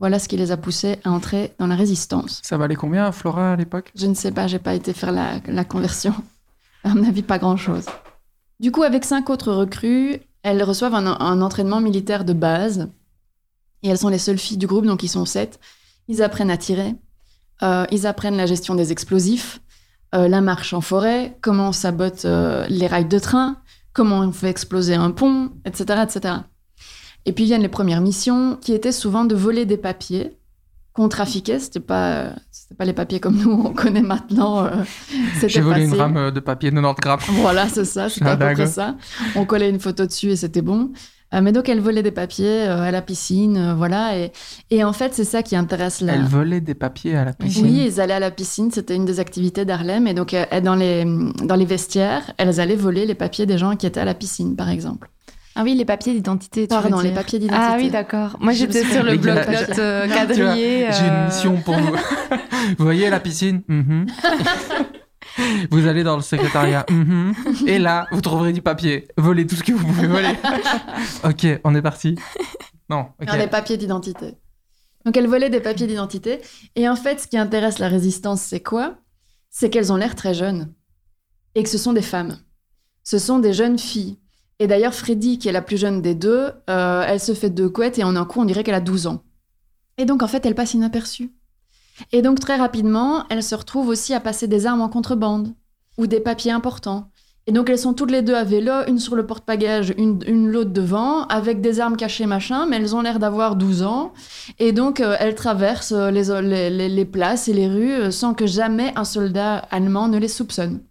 Voilà 0.00 0.18
ce 0.18 0.28
qui 0.28 0.36
les 0.36 0.50
a 0.50 0.56
poussés 0.56 0.98
à 1.04 1.10
entrer 1.10 1.54
dans 1.60 1.68
la 1.68 1.76
résistance. 1.76 2.40
Ça 2.42 2.58
valait 2.58 2.74
combien 2.74 3.06
un 3.06 3.12
florin 3.12 3.52
à 3.52 3.56
l'époque? 3.56 3.92
Je 3.94 4.08
ne 4.08 4.14
sais 4.14 4.32
pas, 4.32 4.48
j'ai 4.48 4.58
pas 4.58 4.74
été 4.74 4.92
faire 4.92 5.12
la 5.12 5.64
conversion. 5.64 6.12
À 6.84 6.94
mon 6.94 7.06
avis, 7.06 7.22
pas 7.22 7.38
grand-chose. 7.38 7.86
Du 8.60 8.70
coup, 8.72 8.82
avec 8.82 9.04
cinq 9.04 9.30
autres 9.30 9.52
recrues, 9.52 10.20
elles 10.42 10.62
reçoivent 10.62 10.94
un, 10.94 11.40
entraînement 11.40 11.80
militaire 11.80 12.24
de 12.24 12.32
base. 12.32 12.88
Et 13.82 13.88
elles 13.88 13.98
sont 13.98 14.08
les 14.08 14.18
seules 14.18 14.38
filles 14.38 14.56
du 14.56 14.66
groupe, 14.66 14.86
donc 14.86 15.02
ils 15.02 15.08
sont 15.08 15.24
sept. 15.24 15.58
Ils 16.08 16.22
apprennent 16.22 16.50
à 16.50 16.56
tirer. 16.56 16.94
Euh, 17.62 17.84
ils 17.90 18.06
apprennent 18.06 18.36
la 18.36 18.46
gestion 18.46 18.74
des 18.74 18.90
explosifs, 18.90 19.60
euh, 20.14 20.28
la 20.28 20.40
marche 20.40 20.74
en 20.74 20.80
forêt, 20.80 21.38
comment 21.40 21.68
on 21.68 21.72
sabote 21.72 22.24
euh, 22.24 22.66
les 22.68 22.86
rails 22.86 23.08
de 23.08 23.18
train, 23.18 23.56
comment 23.92 24.20
on 24.20 24.32
fait 24.32 24.50
exploser 24.50 24.94
un 24.94 25.10
pont, 25.10 25.52
etc., 25.64 26.02
etc. 26.02 26.34
Et 27.24 27.32
puis 27.32 27.44
viennent 27.44 27.62
les 27.62 27.68
premières 27.68 28.00
missions, 28.00 28.56
qui 28.60 28.72
étaient 28.72 28.92
souvent 28.92 29.24
de 29.24 29.36
voler 29.36 29.64
des 29.64 29.76
papiers 29.76 30.36
qu'on 30.92 31.08
trafiquait. 31.08 31.58
C'était 31.58 31.80
pas, 31.80 32.30
c'était 32.50 32.74
pas 32.74 32.84
les 32.84 32.92
papiers 32.92 33.20
comme 33.20 33.36
nous 33.36 33.50
on 33.50 33.72
connaît 33.72 34.02
maintenant. 34.02 34.64
Euh, 34.64 34.70
J'ai 35.46 35.60
volé 35.60 35.84
une 35.84 35.94
rame 35.94 36.30
de 36.30 36.40
papier 36.40 36.70
90 36.70 37.00
grammes. 37.00 37.20
Voilà, 37.40 37.68
c'est 37.68 37.84
ça, 37.84 38.08
c'était 38.08 38.26
à 38.28 38.36
peu 38.36 38.52
près 38.52 38.66
ça. 38.66 38.96
On 39.34 39.44
collait 39.44 39.70
une 39.70 39.80
photo 39.80 40.06
dessus 40.06 40.30
et 40.30 40.36
c'était 40.36 40.62
bon. 40.62 40.92
Euh, 41.34 41.40
mais 41.40 41.52
donc, 41.52 41.70
elle 41.70 41.80
volait 41.80 42.02
des 42.02 42.10
papiers 42.10 42.68
euh, 42.68 42.82
à 42.82 42.90
la 42.90 43.00
piscine, 43.00 43.72
voilà. 43.74 44.18
Et, 44.18 44.32
et, 44.70 44.84
en 44.84 44.92
fait, 44.92 45.14
c'est 45.14 45.24
ça 45.24 45.42
qui 45.42 45.56
intéresse 45.56 46.02
la... 46.02 46.12
Elle 46.12 46.24
volait 46.24 46.60
des 46.60 46.74
papiers 46.74 47.16
à 47.16 47.24
la 47.24 47.32
piscine 47.32 47.64
Oui, 47.64 47.84
ils 47.86 48.00
allaient 48.02 48.12
à 48.12 48.20
la 48.20 48.30
piscine, 48.30 48.70
c'était 48.70 48.94
une 48.94 49.06
des 49.06 49.18
activités 49.18 49.64
d'Harlem. 49.64 50.06
Et 50.06 50.12
donc, 50.12 50.36
dans 50.62 50.74
les, 50.74 51.06
dans 51.42 51.56
les 51.56 51.64
vestiaires, 51.64 52.34
elles 52.36 52.60
allaient 52.60 52.76
voler 52.76 53.06
les 53.06 53.14
papiers 53.14 53.46
des 53.46 53.56
gens 53.56 53.76
qui 53.76 53.86
étaient 53.86 54.00
à 54.00 54.04
la 54.04 54.12
piscine, 54.12 54.56
par 54.56 54.68
exemple. 54.68 55.08
Ah 55.54 55.62
oui, 55.64 55.74
les 55.74 55.84
papiers 55.84 56.14
d'identité. 56.14 56.66
Pardon, 56.66 57.00
les 57.00 57.12
papiers 57.12 57.38
d'identité. 57.38 57.66
Ah 57.68 57.76
oui, 57.76 57.90
d'accord. 57.90 58.36
Moi, 58.40 58.52
j'étais 58.52 58.84
sur 58.84 59.02
le 59.02 59.16
bloc-notes 59.16 59.78
euh, 59.78 60.08
quadrillé. 60.14 60.88
J'ai 60.90 61.04
une 61.04 61.10
euh. 61.10 61.26
mission 61.26 61.56
pour 61.60 61.76
vous. 61.76 61.92
vous 62.78 62.84
voyez 62.84 63.10
la 63.10 63.20
piscine? 63.20 63.62
Mm-hmm. 63.68 64.08
Vous 65.70 65.86
allez 65.86 66.04
dans 66.04 66.16
le 66.16 66.22
secrétariat. 66.22 66.84
Mm-hmm. 66.90 67.66
Et 67.66 67.78
là, 67.78 68.06
vous 68.12 68.20
trouverez 68.20 68.52
du 68.52 68.60
papier. 68.60 69.08
Volez 69.16 69.46
tout 69.46 69.54
ce 69.54 69.62
que 69.62 69.72
vous 69.72 69.86
pouvez 69.86 70.06
voler. 70.06 70.34
ok, 71.24 71.60
on 71.64 71.74
est 71.74 71.80
parti. 71.80 72.16
Non, 72.90 73.06
okay. 73.18 73.38
les 73.38 73.46
papiers 73.46 73.78
d'identité. 73.78 74.34
Donc, 75.06 75.16
elles 75.16 75.28
volaient 75.28 75.48
des 75.48 75.60
papiers 75.60 75.86
d'identité. 75.86 76.42
Et 76.76 76.86
en 76.86 76.96
fait, 76.96 77.18
ce 77.18 77.26
qui 77.28 77.38
intéresse 77.38 77.78
la 77.78 77.88
résistance, 77.88 78.42
c'est 78.42 78.60
quoi? 78.60 78.96
C'est 79.48 79.70
qu'elles 79.70 79.90
ont 79.90 79.96
l'air 79.96 80.16
très 80.16 80.34
jeunes. 80.34 80.74
Et 81.54 81.62
que 81.62 81.70
ce 81.70 81.78
sont 81.78 81.94
des 81.94 82.02
femmes. 82.02 82.36
Ce 83.02 83.18
sont 83.18 83.38
des 83.38 83.54
jeunes 83.54 83.78
filles 83.78 84.18
et 84.62 84.68
d'ailleurs, 84.68 84.94
Freddy, 84.94 85.40
qui 85.40 85.48
est 85.48 85.52
la 85.52 85.60
plus 85.60 85.76
jeune 85.76 86.02
des 86.02 86.14
deux, 86.14 86.52
euh, 86.70 87.04
elle 87.04 87.18
se 87.18 87.34
fait 87.34 87.50
deux 87.50 87.68
couettes 87.68 87.98
et 87.98 88.04
en 88.04 88.14
un 88.14 88.24
coup, 88.24 88.40
on 88.40 88.44
dirait 88.44 88.62
qu'elle 88.62 88.76
a 88.76 88.80
12 88.80 89.08
ans. 89.08 89.24
Et 89.98 90.04
donc, 90.04 90.22
en 90.22 90.28
fait, 90.28 90.46
elle 90.46 90.54
passe 90.54 90.74
inaperçue. 90.74 91.32
Et 92.12 92.22
donc, 92.22 92.38
très 92.38 92.54
rapidement, 92.54 93.24
elle 93.28 93.42
se 93.42 93.56
retrouve 93.56 93.88
aussi 93.88 94.14
à 94.14 94.20
passer 94.20 94.46
des 94.46 94.64
armes 94.66 94.80
en 94.80 94.88
contrebande 94.88 95.52
ou 95.98 96.06
des 96.06 96.20
papiers 96.20 96.52
importants. 96.52 97.10
Et 97.48 97.52
donc, 97.52 97.70
elles 97.70 97.78
sont 97.78 97.92
toutes 97.92 98.12
les 98.12 98.22
deux 98.22 98.36
à 98.36 98.44
vélo, 98.44 98.70
une 98.86 99.00
sur 99.00 99.16
le 99.16 99.26
porte-bagages, 99.26 99.94
une, 99.98 100.20
une 100.28 100.48
l'autre 100.48 100.70
devant, 100.70 101.24
avec 101.24 101.60
des 101.60 101.80
armes 101.80 101.96
cachées, 101.96 102.26
machin, 102.26 102.66
mais 102.66 102.76
elles 102.76 102.94
ont 102.94 103.02
l'air 103.02 103.18
d'avoir 103.18 103.56
12 103.56 103.82
ans. 103.82 104.12
Et 104.60 104.70
donc, 104.70 105.00
euh, 105.00 105.16
elles 105.18 105.34
traversent 105.34 105.90
euh, 105.90 106.12
les, 106.12 106.70
les, 106.70 106.88
les, 106.88 107.04
places 107.04 107.48
et 107.48 107.52
les 107.52 107.66
rues 107.66 108.12
sans 108.12 108.32
que 108.32 108.46
jamais 108.46 108.92
un 108.94 109.04
soldat 109.04 109.56
allemand 109.72 110.06
ne 110.06 110.18
les 110.18 110.28
soupçonne. 110.28 110.84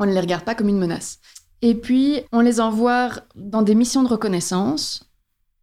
On 0.00 0.06
ne 0.06 0.12
les 0.12 0.20
regarde 0.20 0.42
pas 0.42 0.56
comme 0.56 0.68
une 0.68 0.78
menace. 0.78 1.20
Et 1.62 1.74
puis, 1.74 2.20
on 2.32 2.40
les 2.40 2.60
envoie 2.60 3.10
dans 3.34 3.62
des 3.62 3.74
missions 3.74 4.02
de 4.02 4.08
reconnaissance, 4.08 5.08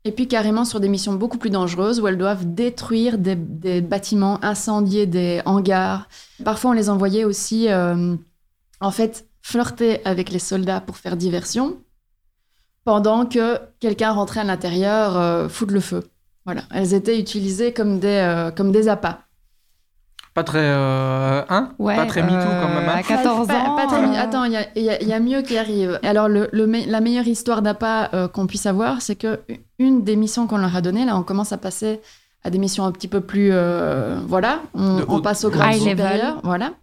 et 0.05 0.11
puis 0.11 0.27
carrément 0.27 0.65
sur 0.65 0.79
des 0.79 0.87
missions 0.87 1.13
beaucoup 1.13 1.39
plus 1.39 1.49
dangereuses 1.49 1.99
où 1.99 2.07
elles 2.07 2.17
doivent 2.17 2.53
détruire 2.53 3.17
des, 3.17 3.35
bâtiments, 3.81 4.43
incendier 4.43 5.07
des 5.07 5.41
hangars. 5.45 6.07
Parfois, 6.43 6.71
on 6.71 6.73
les 6.73 6.89
envoyait 6.89 7.23
aussi, 7.23 7.69
euh, 7.69 8.15
en 8.79 8.91
fait, 8.91 9.27
flirter 9.41 10.05
avec 10.05 10.29
les 10.29 10.39
soldats 10.39 10.79
pour 10.79 10.97
faire 10.97 11.17
diversion, 11.17 11.77
pendant 12.83 13.25
que 13.25 13.59
quelqu'un 13.79 14.11
rentrait 14.11 14.41
à 14.41 14.43
l'intérieur, 14.43 15.17
euh, 15.17 15.49
foutre 15.49 15.73
le 15.73 15.79
feu. 15.79 16.03
Voilà, 16.45 16.61
elles 16.71 16.93
étaient 16.93 17.19
utilisées 17.19 17.73
comme 17.73 17.99
des, 17.99 18.07
euh, 18.07 18.51
comme 18.51 18.71
des 18.71 18.87
appâts. 18.87 19.24
Pas 20.35 20.43
très. 20.43 20.59
Euh, 20.61 21.41
hein? 21.49 21.71
Pas 21.79 22.05
très 22.05 22.21
MeToo 22.21 22.35
comme 22.35 22.73
maman. 22.75 22.91
À 22.93 23.01
14 23.01 23.49
ans. 23.49 23.77
Euh. 23.77 24.13
Attends, 24.17 24.43
il 24.43 24.83
y, 24.83 25.13
a 25.13 25.19
mieux 25.19 25.41
qui 25.41 25.57
arrive. 25.57 25.99
Alors, 26.03 26.27
le, 26.27 26.49
la 26.53 27.01
meilleure 27.01 27.27
histoire 27.27 27.63
d'appât 27.63 28.09
euh, 28.13 28.27
qu'on 28.27 28.45
puisse 28.45 28.67
avoir, 28.67 29.01
c'est 29.01 29.15
que 29.15 29.39
une 29.79 30.03
des 30.03 30.15
missions 30.15 30.45
qu'on 30.45 30.57
leur 30.57 30.75
a 30.75 30.81
données, 30.81 31.05
là, 31.05 31.17
on 31.17 31.23
commence 31.23 31.51
à 31.51 31.57
passer 31.57 32.01
à 32.43 32.51
des 32.51 32.59
missions 32.59 32.85
un 32.85 32.91
petit 32.91 33.07
peu 33.07 33.21
plus. 33.21 33.51
voilà, 34.27 34.61
on, 34.75 35.21
passe 35.21 35.43
au 35.45 35.49
grade 35.49 35.75
supérieur. 35.75 36.41
Voilà. 36.43 36.73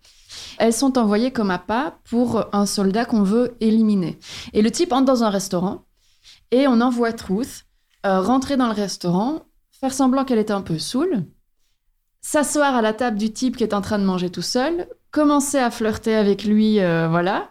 Elles 0.58 0.72
sont 0.72 0.98
envoyées 0.98 1.30
comme 1.30 1.50
appât 1.50 1.94
pour 2.08 2.46
un 2.52 2.66
soldat 2.66 3.04
qu'on 3.04 3.22
veut 3.22 3.54
éliminer. 3.60 4.18
Et 4.52 4.62
le 4.62 4.70
type 4.70 4.92
entre 4.92 5.04
dans 5.04 5.24
un 5.24 5.30
restaurant 5.30 5.84
et 6.50 6.66
on 6.66 6.80
envoie 6.80 7.12
Truth 7.12 7.64
euh, 8.04 8.20
rentrer 8.20 8.56
dans 8.56 8.66
le 8.66 8.72
restaurant, 8.72 9.42
faire 9.70 9.92
semblant 9.92 10.24
qu'elle 10.24 10.40
était 10.40 10.52
un 10.52 10.60
peu 10.60 10.76
saoule, 10.76 11.24
s'asseoir 12.22 12.74
à 12.74 12.82
la 12.82 12.94
table 12.94 13.18
du 13.18 13.32
type 13.32 13.56
qui 13.56 13.64
est 13.64 13.74
en 13.74 13.82
train 13.82 13.98
de 13.98 14.04
manger 14.04 14.30
tout 14.30 14.42
seul, 14.42 14.88
commencer 15.10 15.58
à 15.58 15.70
flirter 15.70 16.14
avec 16.14 16.44
lui, 16.44 16.80
euh, 16.80 17.08
voilà, 17.08 17.50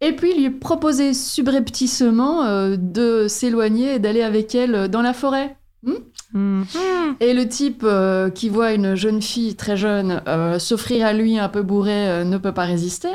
et 0.00 0.12
puis 0.12 0.34
lui 0.34 0.50
proposer 0.50 1.12
subrepticement 1.12 2.44
euh, 2.44 2.76
de 2.78 3.26
s'éloigner 3.28 3.94
et 3.94 3.98
d'aller 3.98 4.22
avec 4.22 4.54
elle 4.54 4.88
dans 4.88 5.02
la 5.02 5.12
forêt. 5.12 5.56
Hmm. 6.34 6.62
Et 7.20 7.34
le 7.34 7.48
type 7.48 7.82
euh, 7.84 8.30
qui 8.30 8.48
voit 8.48 8.72
une 8.72 8.94
jeune 8.94 9.20
fille 9.20 9.54
très 9.54 9.76
jeune 9.76 10.22
euh, 10.28 10.58
s'offrir 10.58 11.04
à 11.04 11.12
lui 11.12 11.38
un 11.38 11.48
peu 11.48 11.62
bourré 11.62 12.08
euh, 12.08 12.24
ne 12.24 12.38
peut 12.38 12.52
pas 12.52 12.64
résister. 12.64 13.10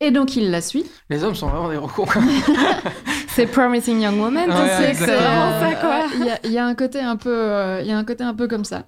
Et 0.00 0.10
donc 0.10 0.36
il 0.36 0.50
la 0.50 0.60
suit. 0.60 0.84
Les 1.08 1.24
hommes 1.24 1.34
sont 1.34 1.48
vraiment 1.48 1.70
des 1.70 1.76
recons. 1.76 2.06
C'est 3.34 3.46
Promising 3.46 4.00
Young 4.00 4.18
Woman, 4.18 4.50
Ouais, 4.50 4.56
sais, 4.76 4.90
exactement. 4.90 5.18
c'est 5.18 5.24
vraiment 5.24 5.60
ça, 5.60 5.74
quoi. 5.76 6.00
Il 6.18 6.24
y, 6.26 6.30
a- 6.30 6.38
il 6.44 6.52
y 6.52 6.58
a 6.58 6.66
un 6.66 6.74
côté 6.74 7.00
un 7.00 7.16
peu, 7.16 7.30
euh, 7.32 7.80
il 7.80 7.86
y 7.88 7.92
a 7.92 7.96
un 7.98 8.04
côté 8.04 8.24
un 8.24 8.34
peu 8.34 8.48
comme 8.48 8.64
ça. 8.64 8.86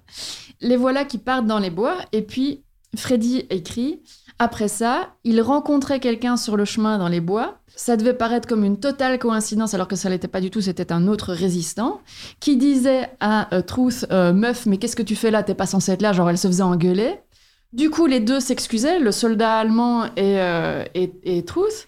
Les 0.61 0.75
voilà 0.77 1.05
qui 1.05 1.17
partent 1.17 1.45
dans 1.47 1.59
les 1.59 1.69
bois 1.69 1.97
et 2.11 2.21
puis 2.21 2.63
Freddy 2.95 3.45
écrit. 3.49 4.01
Après 4.39 4.67
ça, 4.67 5.09
il 5.23 5.41
rencontrait 5.41 5.99
quelqu'un 5.99 6.37
sur 6.37 6.57
le 6.57 6.65
chemin 6.65 6.97
dans 6.97 7.07
les 7.07 7.21
bois. 7.21 7.59
Ça 7.75 7.97
devait 7.97 8.13
paraître 8.13 8.47
comme 8.47 8.63
une 8.63 8.79
totale 8.79 9.17
coïncidence, 9.19 9.73
alors 9.73 9.87
que 9.87 9.95
ça 9.95 10.09
l'était 10.09 10.27
pas 10.27 10.41
du 10.41 10.49
tout. 10.51 10.61
C'était 10.61 10.91
un 10.91 11.07
autre 11.07 11.33
résistant 11.33 12.01
qui 12.39 12.57
disait 12.57 13.09
à 13.19 13.53
euh, 13.55 13.61
Truth, 13.61 14.05
euh, 14.11 14.33
meuf, 14.33 14.65
mais 14.65 14.77
qu'est-ce 14.77 14.95
que 14.95 15.03
tu 15.03 15.15
fais 15.15 15.31
là? 15.31 15.43
T'es 15.43 15.53
pas 15.55 15.65
censé 15.67 15.91
être 15.91 16.01
là. 16.01 16.13
Genre, 16.13 16.29
elle 16.29 16.37
se 16.37 16.47
faisait 16.47 16.63
engueuler. 16.63 17.15
Du 17.71 17.89
coup, 17.89 18.05
les 18.05 18.19
deux 18.19 18.39
s'excusaient, 18.39 18.99
le 18.99 19.11
soldat 19.11 19.57
allemand 19.57 20.05
et, 20.05 20.39
euh, 20.39 20.83
et, 20.93 21.11
et 21.23 21.43
Truth. 21.45 21.87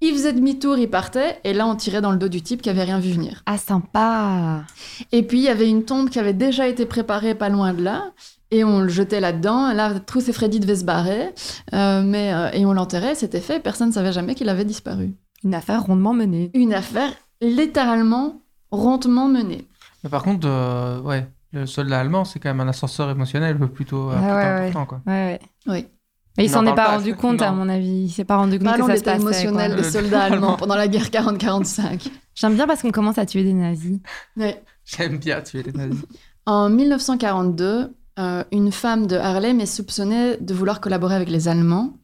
Ils 0.00 0.12
faisaient 0.12 0.32
demi-tour, 0.32 0.78
ils 0.78 0.88
partaient, 0.88 1.40
et 1.42 1.52
là, 1.52 1.66
on 1.66 1.74
tirait 1.74 2.00
dans 2.00 2.12
le 2.12 2.18
dos 2.18 2.28
du 2.28 2.40
type 2.40 2.62
qui 2.62 2.70
avait 2.70 2.84
rien 2.84 3.00
vu 3.00 3.10
venir. 3.10 3.42
Ah, 3.46 3.58
sympa. 3.58 4.62
Et 5.10 5.22
puis, 5.24 5.38
il 5.38 5.44
y 5.44 5.48
avait 5.48 5.68
une 5.68 5.84
tombe 5.84 6.08
qui 6.08 6.18
avait 6.20 6.34
déjà 6.34 6.68
été 6.68 6.86
préparée 6.86 7.34
pas 7.34 7.48
loin 7.48 7.72
de 7.74 7.82
là. 7.82 8.12
Et 8.50 8.62
on 8.64 8.80
le 8.80 8.88
jetait 8.88 9.20
là-dedans. 9.20 9.72
Là, 9.74 9.98
Trousse 10.00 10.28
et 10.28 10.32
Freddy 10.32 10.60
devaient 10.60 10.76
se 10.76 10.84
barrer. 10.84 11.34
euh, 11.74 12.02
mais, 12.02 12.32
euh, 12.32 12.48
et 12.52 12.64
on 12.64 12.72
l'enterrait, 12.72 13.14
c'était 13.14 13.40
fait. 13.40 13.60
Personne 13.60 13.88
ne 13.88 13.92
savait 13.92 14.12
jamais 14.12 14.34
qu'il 14.34 14.48
avait 14.48 14.64
disparu. 14.64 15.14
Une 15.44 15.54
affaire 15.54 15.82
rondement 15.84 16.14
menée. 16.14 16.50
Une 16.54 16.72
affaire 16.74 17.10
littéralement 17.42 18.40
rondement 18.70 19.28
menée. 19.28 19.66
Mais 20.04 20.10
par 20.10 20.22
contre, 20.22 20.46
euh, 20.48 21.00
ouais, 21.00 21.26
le 21.52 21.66
soldat 21.66 22.00
allemand, 22.00 22.24
c'est 22.24 22.38
quand 22.38 22.48
même 22.54 22.60
un 22.66 22.68
ascenseur 22.70 23.10
émotionnel 23.10 23.58
plutôt, 23.58 24.10
euh, 24.10 24.14
Ah 24.16 24.18
plutôt 24.18 24.34
ouais, 24.34 24.42
ouais. 24.44 24.68
important, 24.68 24.86
quoi. 24.86 25.00
Ouais, 25.06 25.12
ouais. 25.12 25.40
Oui. 25.66 25.86
Mais 26.38 26.44
il 26.44 26.50
s'en 26.50 26.60
en 26.60 26.66
est 26.66 26.74
pas 26.74 26.86
pas, 26.86 26.96
rendu 26.96 27.14
compte, 27.16 27.42
à 27.42 27.50
mon 27.52 27.68
avis. 27.68 28.04
Il 28.04 28.10
s'est 28.10 28.24
pas 28.24 28.36
rendu 28.36 28.58
compte 28.58 28.68
Parlons 28.68 28.86
que 28.86 28.92
ça 28.92 28.94
de 28.94 28.98
se 29.00 29.04
passait. 29.04 29.20
émotionnel 29.42 29.72
quoi. 29.74 29.82
des 29.82 29.90
soldats 29.90 30.22
allemands 30.22 30.56
pendant 30.56 30.76
la 30.76 30.86
guerre 30.88 31.10
40-45. 31.10 32.08
J'aime 32.34 32.54
bien 32.54 32.66
parce 32.66 32.80
qu'on 32.80 32.92
commence 32.92 33.18
à 33.18 33.26
tuer 33.26 33.42
des 33.42 33.52
nazis. 33.52 33.98
Ouais. 34.36 34.62
J'aime 34.84 35.18
bien 35.18 35.40
tuer 35.42 35.64
les 35.64 35.72
nazis. 35.72 36.00
En 36.46 36.70
1942, 36.70 37.92
euh, 38.18 38.44
une 38.52 38.72
femme 38.72 39.06
de 39.06 39.16
Harlem 39.16 39.60
est 39.60 39.66
soupçonnée 39.66 40.36
de 40.38 40.54
vouloir 40.54 40.80
collaborer 40.80 41.16
avec 41.16 41.28
les 41.28 41.48
Allemands 41.48 41.98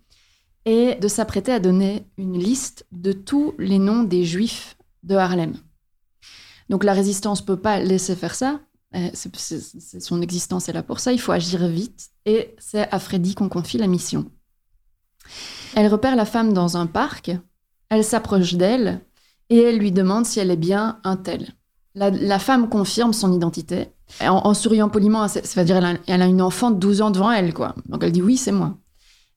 et 0.64 0.96
de 0.96 1.08
s'apprêter 1.08 1.52
à 1.52 1.60
donner 1.60 2.06
une 2.18 2.38
liste 2.38 2.86
de 2.92 3.12
tous 3.12 3.54
les 3.58 3.78
noms 3.78 4.02
des 4.02 4.24
Juifs 4.24 4.76
de 5.04 5.14
Harlem. 5.14 5.54
Donc 6.68 6.82
la 6.84 6.92
résistance 6.92 7.44
peut 7.44 7.56
pas 7.56 7.78
laisser 7.78 8.16
faire 8.16 8.34
ça. 8.34 8.60
Euh, 8.94 9.10
son 10.00 10.22
existence 10.22 10.68
est 10.68 10.72
là 10.72 10.82
pour 10.82 11.00
ça. 11.00 11.12
Il 11.12 11.20
faut 11.20 11.32
agir 11.32 11.66
vite. 11.66 12.10
Et 12.26 12.54
c'est 12.58 12.88
à 12.92 12.98
Freddy 12.98 13.34
qu'on 13.34 13.48
confie 13.48 13.78
la 13.78 13.86
mission. 13.88 14.30
Elle 15.74 15.88
repère 15.88 16.16
la 16.16 16.24
femme 16.24 16.52
dans 16.52 16.76
un 16.76 16.86
parc. 16.86 17.32
Elle 17.88 18.04
s'approche 18.04 18.54
d'elle 18.54 19.00
et 19.50 19.58
elle 19.58 19.78
lui 19.78 19.92
demande 19.92 20.26
si 20.26 20.40
elle 20.40 20.50
est 20.50 20.56
bien 20.56 21.00
un 21.04 21.16
tel. 21.16 21.48
La, 21.96 22.38
femme 22.40 22.68
confirme 22.68 23.12
son 23.12 23.32
identité 23.32 23.88
en, 24.20 24.26
en 24.32 24.54
souriant 24.54 24.88
poliment. 24.88 25.28
c'est- 25.28 25.46
Ça 25.46 25.60
veut 25.60 25.66
dire 25.66 25.76
elle 25.76 25.84
a, 25.84 25.94
elle 26.08 26.22
a 26.22 26.26
une 26.26 26.42
enfant 26.42 26.70
de 26.72 26.78
12 26.78 27.02
ans 27.02 27.10
devant 27.12 27.30
elle, 27.30 27.54
quoi. 27.54 27.74
Donc 27.88 28.02
elle 28.02 28.10
dit 28.12 28.22
oui, 28.22 28.36
c'est 28.36 28.52
moi. 28.52 28.76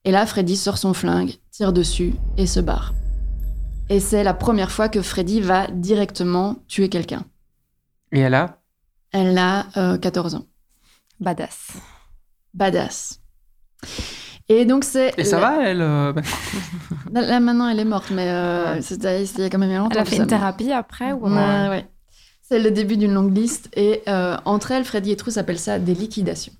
Et 0.04 0.10
là, 0.10 0.26
Freddy 0.26 0.56
sort 0.56 0.78
son 0.78 0.92
flingue, 0.94 1.34
tire 1.52 1.72
dessus 1.72 2.14
et 2.36 2.46
se 2.46 2.58
barre. 2.60 2.94
Et 3.90 4.00
c'est 4.00 4.24
la 4.24 4.34
première 4.34 4.70
fois 4.72 4.88
que 4.88 5.02
Freddy 5.02 5.40
va 5.40 5.68
directement 5.68 6.56
tuer 6.66 6.88
quelqu'un. 6.88 7.24
Et 8.12 8.20
elle 8.20 8.34
a 8.34 8.57
Elle 9.12 9.36
a 9.38 9.66
euh, 9.76 9.98
14 9.98 10.34
ans. 10.34 10.46
Badass. 11.20 11.72
Badass. 12.54 13.20
Et 14.48 14.64
donc 14.64 14.84
c'est... 14.84 15.12
Et 15.18 15.24
ça 15.24 15.38
la- 15.40 15.50
va, 15.50 15.62
elle 15.68 15.80
euh, 15.82 16.12
bah, 16.12 16.22
Là, 17.20 17.40
maintenant, 17.40 17.68
elle 17.68 17.80
est 17.80 17.84
morte, 17.84 18.10
mais 18.10 18.28
euh, 18.30 18.80
c'était 18.80 19.24
il 19.24 19.40
y 19.40 19.44
a 19.44 19.50
quand 19.50 19.58
même 19.58 19.70
longtemps. 19.76 19.90
Elle 19.92 19.98
a 19.98 20.04
fait 20.04 20.16
ça- 20.16 20.22
une 20.22 20.28
thérapie 20.28 20.72
après 20.72 21.12
ou 21.12 21.26
Ouais, 21.26 21.68
ouais. 21.68 21.86
C'est 22.42 22.58
le 22.58 22.70
début 22.70 22.96
d'une 22.96 23.12
longue 23.12 23.36
liste. 23.36 23.68
Et 23.76 24.02
euh, 24.08 24.36
entre 24.46 24.70
elles, 24.72 24.84
Freddy 24.86 25.10
et 25.12 25.16
Trousse 25.16 25.36
appellent 25.36 25.58
ça 25.58 25.78
des 25.78 25.94
liquidations. 25.94 26.52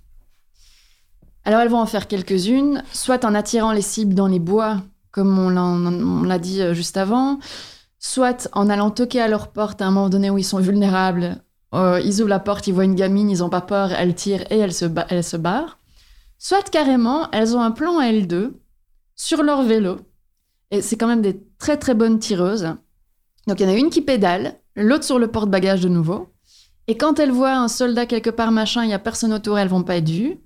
Alors, 1.44 1.60
elles 1.60 1.70
vont 1.70 1.80
en 1.80 1.86
faire 1.86 2.08
quelques-unes, 2.08 2.82
soit 2.92 3.24
en 3.24 3.34
attirant 3.34 3.72
les 3.72 3.80
cibles 3.80 4.14
dans 4.14 4.26
les 4.26 4.38
bois, 4.38 4.82
comme 5.12 5.38
on 5.38 6.22
l'a- 6.24 6.38
dit 6.38 6.60
euh, 6.60 6.74
juste 6.74 6.98
avant, 6.98 7.38
soit 7.98 8.50
en 8.52 8.68
allant 8.68 8.90
toquer 8.90 9.22
à 9.22 9.28
leur 9.28 9.48
porte 9.48 9.80
à 9.80 9.86
un 9.86 9.90
moment 9.90 10.10
donné 10.10 10.28
où 10.28 10.36
ils 10.36 10.44
sont 10.44 10.58
vulnérables. 10.58 11.38
Euh, 11.74 12.00
ils 12.04 12.20
ouvrent 12.20 12.30
la 12.30 12.40
porte, 12.40 12.66
ils 12.66 12.74
voient 12.74 12.84
une 12.84 12.94
gamine, 12.94 13.30
ils 13.30 13.38
n'ont 13.38 13.50
pas 13.50 13.60
peur, 13.60 13.92
elles 13.92 14.14
tirent 14.14 14.44
et 14.50 14.58
elles 14.58 14.72
se, 14.72 14.86
elles 15.08 15.24
se 15.24 15.36
barrent. 15.36 15.78
Soit 16.38 16.70
carrément, 16.70 17.30
elles 17.32 17.56
ont 17.56 17.60
un 17.60 17.70
plan 17.70 17.98
à 17.98 18.10
L2 18.10 18.52
sur 19.16 19.42
leur 19.42 19.62
vélo. 19.62 19.98
Et 20.70 20.82
c'est 20.82 20.96
quand 20.96 21.06
même 21.06 21.22
des 21.22 21.42
très 21.58 21.76
très 21.76 21.94
bonnes 21.94 22.18
tireuses. 22.18 22.74
Donc 23.46 23.60
il 23.60 23.66
y 23.66 23.66
en 23.66 23.72
a 23.72 23.76
une 23.76 23.90
qui 23.90 24.02
pédale, 24.02 24.60
l'autre 24.76 25.04
sur 25.04 25.18
le 25.18 25.28
porte-bagages 25.28 25.80
de 25.80 25.88
nouveau. 25.88 26.28
Et 26.86 26.96
quand 26.96 27.18
elle 27.18 27.32
voit 27.32 27.54
un 27.54 27.68
soldat 27.68 28.06
quelque 28.06 28.30
part, 28.30 28.50
machin, 28.50 28.84
il 28.84 28.90
y 28.90 28.94
a 28.94 28.98
personne 28.98 29.32
autour, 29.32 29.58
elles 29.58 29.68
vont 29.68 29.82
pas 29.82 29.96
être 29.96 30.08
vues. 30.08 30.38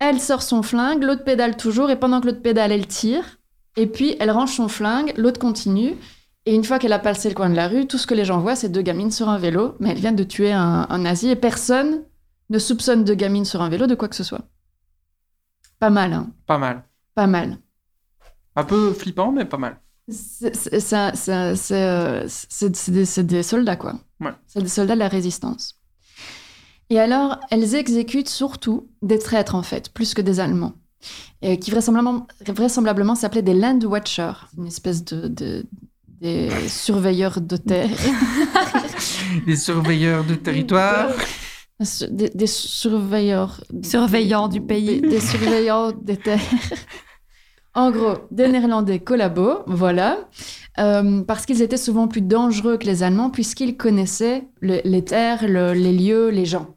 Elle 0.00 0.20
sort 0.20 0.42
son 0.42 0.62
flingue, 0.62 1.04
l'autre 1.04 1.24
pédale 1.24 1.56
toujours, 1.56 1.90
et 1.90 1.98
pendant 1.98 2.20
que 2.20 2.26
l'autre 2.26 2.42
pédale, 2.42 2.72
elle 2.72 2.86
tire. 2.86 3.38
Et 3.76 3.86
puis 3.86 4.16
elle 4.18 4.30
range 4.30 4.52
son 4.52 4.68
flingue, 4.68 5.12
l'autre 5.16 5.38
continue. 5.38 5.96
Et 6.46 6.54
une 6.54 6.64
fois 6.64 6.78
qu'elle 6.78 6.92
a 6.92 6.98
passé 6.98 7.28
le 7.28 7.34
coin 7.34 7.48
de 7.48 7.54
la 7.54 7.68
rue, 7.68 7.86
tout 7.86 7.96
ce 7.96 8.06
que 8.06 8.14
les 8.14 8.24
gens 8.24 8.40
voient, 8.40 8.56
c'est 8.56 8.68
deux 8.68 8.82
gamines 8.82 9.10
sur 9.10 9.28
un 9.28 9.38
vélo, 9.38 9.76
mais 9.80 9.90
elles 9.90 9.98
viennent 9.98 10.16
de 10.16 10.24
tuer 10.24 10.52
un, 10.52 10.86
un 10.90 10.98
nazi 10.98 11.28
et 11.30 11.36
personne 11.36 12.04
ne 12.50 12.58
soupçonne 12.58 13.04
deux 13.04 13.14
gamines 13.14 13.46
sur 13.46 13.62
un 13.62 13.68
vélo 13.70 13.86
de 13.86 13.94
quoi 13.94 14.08
que 14.08 14.16
ce 14.16 14.24
soit. 14.24 14.42
Pas 15.78 15.90
mal, 15.90 16.12
hein. 16.12 16.30
pas 16.46 16.58
mal. 16.58 16.84
Pas 17.14 17.26
mal. 17.26 17.58
Un 18.56 18.64
peu 18.64 18.92
flippant, 18.92 19.32
mais 19.32 19.44
pas 19.44 19.56
mal. 19.56 19.80
C'est 20.08 20.50
des, 22.90 23.42
soldats, 23.42 23.76
quoi. 23.76 23.94
Ouais. 24.20 24.32
C'est 24.46 24.62
des 24.62 24.68
soldats 24.68 24.94
de 24.94 25.00
la 25.00 25.08
résistance. 25.08 25.80
Et 26.90 27.00
alors, 27.00 27.40
elles 27.50 27.74
exécutent 27.74 28.28
surtout 28.28 28.90
des 29.02 29.18
traîtres, 29.18 29.54
en 29.54 29.62
fait, 29.62 29.92
plus 29.92 30.12
que 30.12 30.20
des 30.20 30.40
Allemands, 30.40 30.74
et 31.40 31.58
qui 31.58 31.70
vraisemblablement, 31.70 32.26
vraisemblablement 32.46 33.14
s'appelaient 33.14 33.42
des 33.42 33.54
Land 33.54 33.80
Watchers, 33.80 34.46
une 34.58 34.66
espèce 34.66 35.04
de, 35.04 35.28
de- 35.28 35.66
des 36.24 36.48
surveilleurs 36.68 37.38
de 37.42 37.56
terre. 37.58 37.90
Les 39.46 39.56
surveilleurs 39.56 40.24
de 40.24 40.34
territoire. 40.34 41.10
Des, 42.10 42.30
des 42.30 42.46
surveilleurs. 42.46 43.60
Surveillants 43.82 44.48
du 44.48 44.60
Des, 44.60 44.66
pays. 44.66 45.00
des 45.02 45.20
surveillants 45.20 45.92
des 45.92 46.16
terres. 46.16 46.40
en 47.74 47.90
gros, 47.90 48.14
des 48.30 48.48
Néerlandais 48.48 49.00
collabos, 49.00 49.58
voilà. 49.66 50.28
Euh, 50.78 51.22
parce 51.24 51.44
qu'ils 51.44 51.60
étaient 51.60 51.76
souvent 51.76 52.08
plus 52.08 52.22
dangereux 52.22 52.78
que 52.78 52.86
les 52.86 53.02
Allemands, 53.02 53.28
puisqu'ils 53.30 53.76
connaissaient 53.76 54.44
le- 54.60 54.80
les 54.84 55.04
terres, 55.04 55.46
le- 55.46 55.72
les 55.74 55.92
lieux, 55.92 56.30
les 56.30 56.46
gens. 56.46 56.68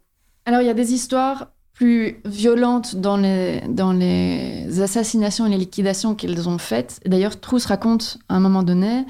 Alors, 0.46 0.60
il 0.62 0.68
y 0.68 0.70
a 0.70 0.74
des 0.74 0.94
histoires 0.94 1.52
plus 1.78 2.20
violentes 2.26 2.96
dans 2.96 3.18
les, 3.18 3.62
dans 3.68 3.94
les 3.94 4.82
assassinations 4.82 5.46
et 5.46 5.50
les 5.50 5.58
liquidations 5.58 6.16
qu'ils 6.16 6.50
ont 6.50 6.58
faites. 6.58 7.00
D'ailleurs, 7.06 7.40
Trousse 7.40 7.68
raconte 7.68 8.18
à 8.30 8.36
un 8.36 8.40
moment 8.40 8.64
donné 8.64 9.06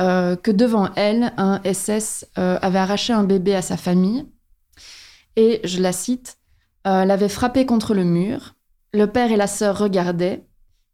euh, 0.00 0.34
que 0.34 0.50
devant 0.50 0.92
elle, 0.96 1.32
un 1.36 1.60
SS 1.62 2.26
euh, 2.38 2.58
avait 2.60 2.80
arraché 2.80 3.12
un 3.12 3.22
bébé 3.22 3.54
à 3.54 3.62
sa 3.62 3.76
famille. 3.76 4.26
Et, 5.36 5.60
je 5.62 5.80
la 5.80 5.92
cite, 5.92 6.38
euh, 6.88 7.04
l'avait 7.04 7.28
frappé 7.28 7.66
contre 7.66 7.94
le 7.94 8.02
mur. 8.02 8.56
Le 8.92 9.06
père 9.06 9.30
et 9.30 9.36
la 9.36 9.46
sœur 9.46 9.78
regardaient. 9.78 10.44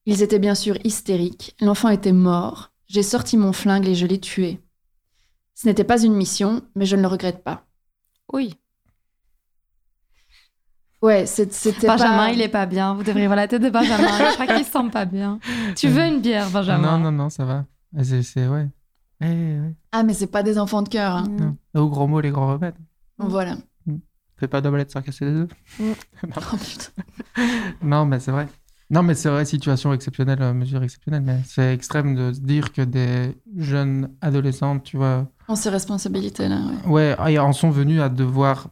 Ils 0.05 0.23
étaient 0.23 0.39
bien 0.39 0.55
sûr 0.55 0.77
hystériques. 0.85 1.57
L'enfant 1.63 1.89
était 1.89 2.13
mort. 2.13 2.71
J'ai 2.87 3.03
sorti 3.03 3.39
mon 3.39 3.55
flingue 3.55 3.89
et 3.89 3.95
je 3.95 4.07
l'ai 4.07 4.21
tué. 4.21 4.61
Ce 5.55 5.67
n'était 5.67 5.85
pas 5.85 6.03
une 6.03 6.15
mission, 6.15 6.61
mais 6.75 6.85
je 6.85 6.97
ne 6.97 7.03
le 7.03 7.09
regrette 7.09 7.43
pas. 7.43 7.65
Oui. 8.31 8.57
Ouais, 11.01 11.27
c'était 11.27 11.87
Benjamin, 11.87 12.17
pas... 12.27 12.31
il 12.33 12.41
est 12.41 12.49
pas 12.49 12.67
bien. 12.67 12.95
Vous 12.95 13.05
devriez 13.05 13.27
voir 13.27 13.37
la 13.37 13.47
tête 13.49 13.63
de 13.63 13.71
Benjamin. 13.71 14.09
Je 14.31 14.35
crois 14.35 14.47
qu'il 14.47 14.65
se 14.65 14.71
sent 14.73 14.91
pas 14.93 15.05
bien. 15.05 15.39
Tu 15.77 15.89
veux 15.89 16.05
une 16.05 16.21
bière, 16.21 16.51
Benjamin? 16.51 16.99
Non, 16.99 17.05
non, 17.05 17.13
non, 17.13 17.31
ça 17.31 17.45
va. 17.45 17.65
Ah, 17.97 18.03
C'est, 18.05 18.23
c'est- 18.23 18.49
ouais. 18.49 18.67
Eh, 19.21 19.27
ouais. 19.27 19.75
Ah, 19.93 20.03
mais 20.03 20.15
c'est 20.15 20.27
pas 20.29 20.43
des 20.43 20.59
enfants 20.59 20.83
de 20.83 20.89
cœur. 20.89 21.15
hein. 21.17 21.25
Mm. 21.29 21.79
Au 21.79 21.89
gros 21.89 22.07
mots, 22.07 22.21
les 22.21 22.31
grands 22.31 22.53
remèdes. 22.53 22.75
Voilà. 23.19 23.57
Fais 24.37 24.47
pas 24.47 24.61
d'omelette 24.61 24.93
sans 24.93 25.03
casser 25.03 25.25
les 25.25 25.33
œufs. 25.33 25.49
Oh, 25.81 26.57
putain. 26.57 27.03
Non, 27.83 28.05
mais 28.07 28.21
c'est 28.21 28.31
vrai. 28.31 28.47
Non, 28.91 29.03
mais 29.03 29.15
c'est 29.15 29.29
vrai, 29.29 29.45
situation 29.45 29.93
exceptionnelle, 29.93 30.41
euh, 30.41 30.55
mesure 30.55 30.83
exceptionnelle. 30.83 31.23
Mais 31.23 31.41
c'est 31.45 31.75
extrême 31.75 32.15
de 32.15 32.33
se 32.33 32.39
dire 32.41 32.73
que 32.73 32.83
des 32.83 33.37
jeunes 33.57 34.11
adolescentes, 34.21 34.85
tu 34.85 34.97
vois, 34.97 35.27
On 35.49 35.57
ses 35.57 35.69
responsabilités 35.71 36.49
là. 36.49 36.61
Ouais. 36.87 37.15
Ouais, 37.17 37.33
et 37.33 37.39
en 37.41 37.53
sont 37.53 37.71
venus 37.71 38.01
à 38.01 38.09
devoir 38.09 38.69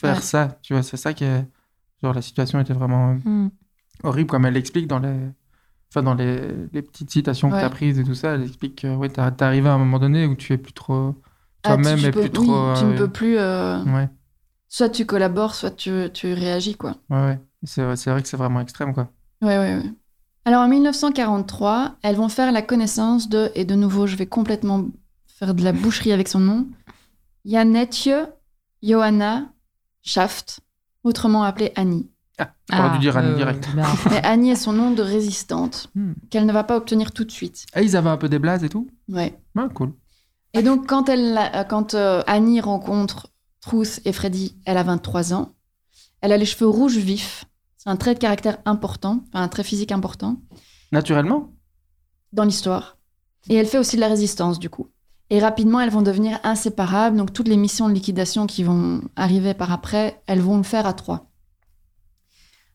faire 0.00 0.16
Ouais. 0.16 0.22
ça. 0.22 0.58
Tu 0.62 0.72
vois, 0.74 0.82
c'est 0.82 0.96
ça 0.96 1.12
qui 1.12 1.24
est. 1.24 1.44
Genre, 2.02 2.14
la 2.14 2.22
situation 2.22 2.60
était 2.60 2.72
vraiment 2.74 3.14
Hmm. 3.24 3.48
horrible, 4.04 4.30
comme 4.30 4.46
elle 4.46 4.54
l'explique 4.54 4.86
dans 4.86 4.98
les. 5.00 5.16
Enfin, 5.90 6.02
dans 6.02 6.14
les, 6.14 6.40
les 6.72 6.82
petites 6.82 7.10
citations 7.10 7.50
que 7.50 7.58
tu 7.58 7.64
as 7.64 7.70
prises 7.70 7.98
et 7.98 8.04
tout 8.04 8.14
ça, 8.14 8.34
elle 8.34 8.42
explique 8.42 8.82
que 8.82 8.94
ouais, 8.94 9.08
t'es 9.08 9.20
arrivé 9.42 9.68
à 9.68 9.72
un 9.72 9.78
moment 9.78 9.98
donné 9.98 10.26
où 10.26 10.34
tu 10.36 10.52
es 10.52 10.58
plus 10.58 10.74
trop. 10.74 11.14
Ah, 11.64 11.76
tu- 11.76 11.82
Toi-même 11.82 11.98
tu 11.98 12.06
et 12.06 12.10
peux- 12.10 12.20
plus 12.20 12.30
trop. 12.30 12.44
Tu 12.76 12.84
ne 12.84 12.92
euh, 12.92 12.96
peux 12.98 13.08
plus. 13.08 13.38
euh, 13.38 13.82
Ouais, 13.84 14.08
Soit 14.68 14.90
tu 14.90 15.06
collabores, 15.06 15.54
soit 15.54 15.70
tu, 15.70 15.90
tu 16.12 16.32
réagis, 16.34 16.74
quoi. 16.74 16.96
ouais, 17.08 17.16
ouais. 17.24 17.40
C'est 17.64 17.82
vrai- 17.82 17.96
c'est 17.96 18.10
vrai 18.10 18.20
que 18.22 18.28
c'est 18.28 18.36
vraiment 18.36 18.60
extrême, 18.60 18.92
quoi. 18.92 19.10
Ouais, 19.40 19.56
ouais, 19.58 19.76
ouais. 19.76 19.92
Alors 20.44 20.62
en 20.62 20.68
1943, 20.68 21.96
elles 22.02 22.16
vont 22.16 22.28
faire 22.28 22.52
la 22.52 22.60
connaissance 22.62 23.28
de, 23.30 23.50
et 23.54 23.64
de 23.64 23.74
nouveau, 23.74 24.06
je 24.06 24.16
vais 24.16 24.26
complètement 24.26 24.84
faire 25.26 25.54
de 25.54 25.62
la 25.64 25.72
boucherie 25.72 26.12
avec 26.12 26.28
son 26.28 26.40
nom, 26.40 26.66
Janetje 27.44 28.10
Johanna 28.82 29.52
Schaft, 30.02 30.60
autrement 31.04 31.42
appelée 31.42 31.72
Annie. 31.76 32.08
T'aurais 32.70 32.90
dû 32.92 32.98
dire 32.98 33.16
Annie 33.16 33.32
euh, 33.32 33.36
direct. 33.36 33.68
bien. 33.74 33.84
Mais 34.10 34.24
Annie 34.24 34.50
est 34.50 34.56
son 34.56 34.72
nom 34.72 34.90
de 34.92 35.02
résistante, 35.02 35.90
Hmm. 35.94 36.12
qu'elle 36.30 36.46
ne 36.46 36.52
va 36.52 36.62
pas 36.64 36.76
obtenir 36.76 37.12
tout 37.12 37.24
de 37.24 37.32
suite. 37.32 37.66
Et 37.74 37.82
ils 37.82 37.96
avaient 37.96 38.10
un 38.10 38.16
peu 38.16 38.28
des 38.28 38.38
blazes 38.38 38.62
et 38.62 38.68
tout 38.68 38.88
Ouais. 39.08 39.38
Ouais, 39.56 39.64
cool. 39.74 39.92
Et 40.54 40.62
donc, 40.62 40.86
quand, 40.86 41.08
elle, 41.08 41.36
euh, 41.54 41.64
quand 41.64 41.94
euh, 41.94 42.22
Annie 42.26 42.60
rencontre 42.60 43.32
Truth 43.60 44.00
et 44.04 44.12
Freddy, 44.12 44.56
elle 44.66 44.76
a 44.76 44.82
23 44.84 45.34
ans. 45.34 45.54
Elle 46.20 46.32
a 46.32 46.36
les 46.36 46.44
cheveux 46.46 46.68
rouges 46.68 46.96
vifs. 46.96 47.44
C'est 47.76 47.90
un 47.90 47.96
trait 47.96 48.14
de 48.14 48.18
caractère 48.20 48.58
important, 48.64 49.24
enfin 49.28 49.42
un 49.42 49.48
trait 49.48 49.62
physique 49.64 49.92
important 49.92 50.40
Naturellement? 50.92 51.52
Dans 52.32 52.44
l'histoire. 52.44 52.98
Et 53.48 53.54
elle 53.56 53.66
fait 53.66 53.78
aussi 53.78 53.96
de 53.96 54.00
la 54.00 54.08
résistance, 54.08 54.58
du 54.58 54.70
coup. 54.70 54.88
Et 55.30 55.40
rapidement, 55.40 55.80
elles 55.80 55.90
vont 55.90 56.02
devenir 56.02 56.38
inséparables. 56.42 57.16
Donc, 57.16 57.32
toutes 57.32 57.48
les 57.48 57.56
missions 57.56 57.88
de 57.88 57.94
liquidation 57.94 58.46
qui 58.46 58.62
vont 58.62 59.02
arriver 59.14 59.54
par 59.54 59.72
après, 59.72 60.22
elles 60.26 60.40
vont 60.40 60.56
le 60.56 60.62
faire 60.62 60.86
à 60.86 60.94
trois. 60.94 61.26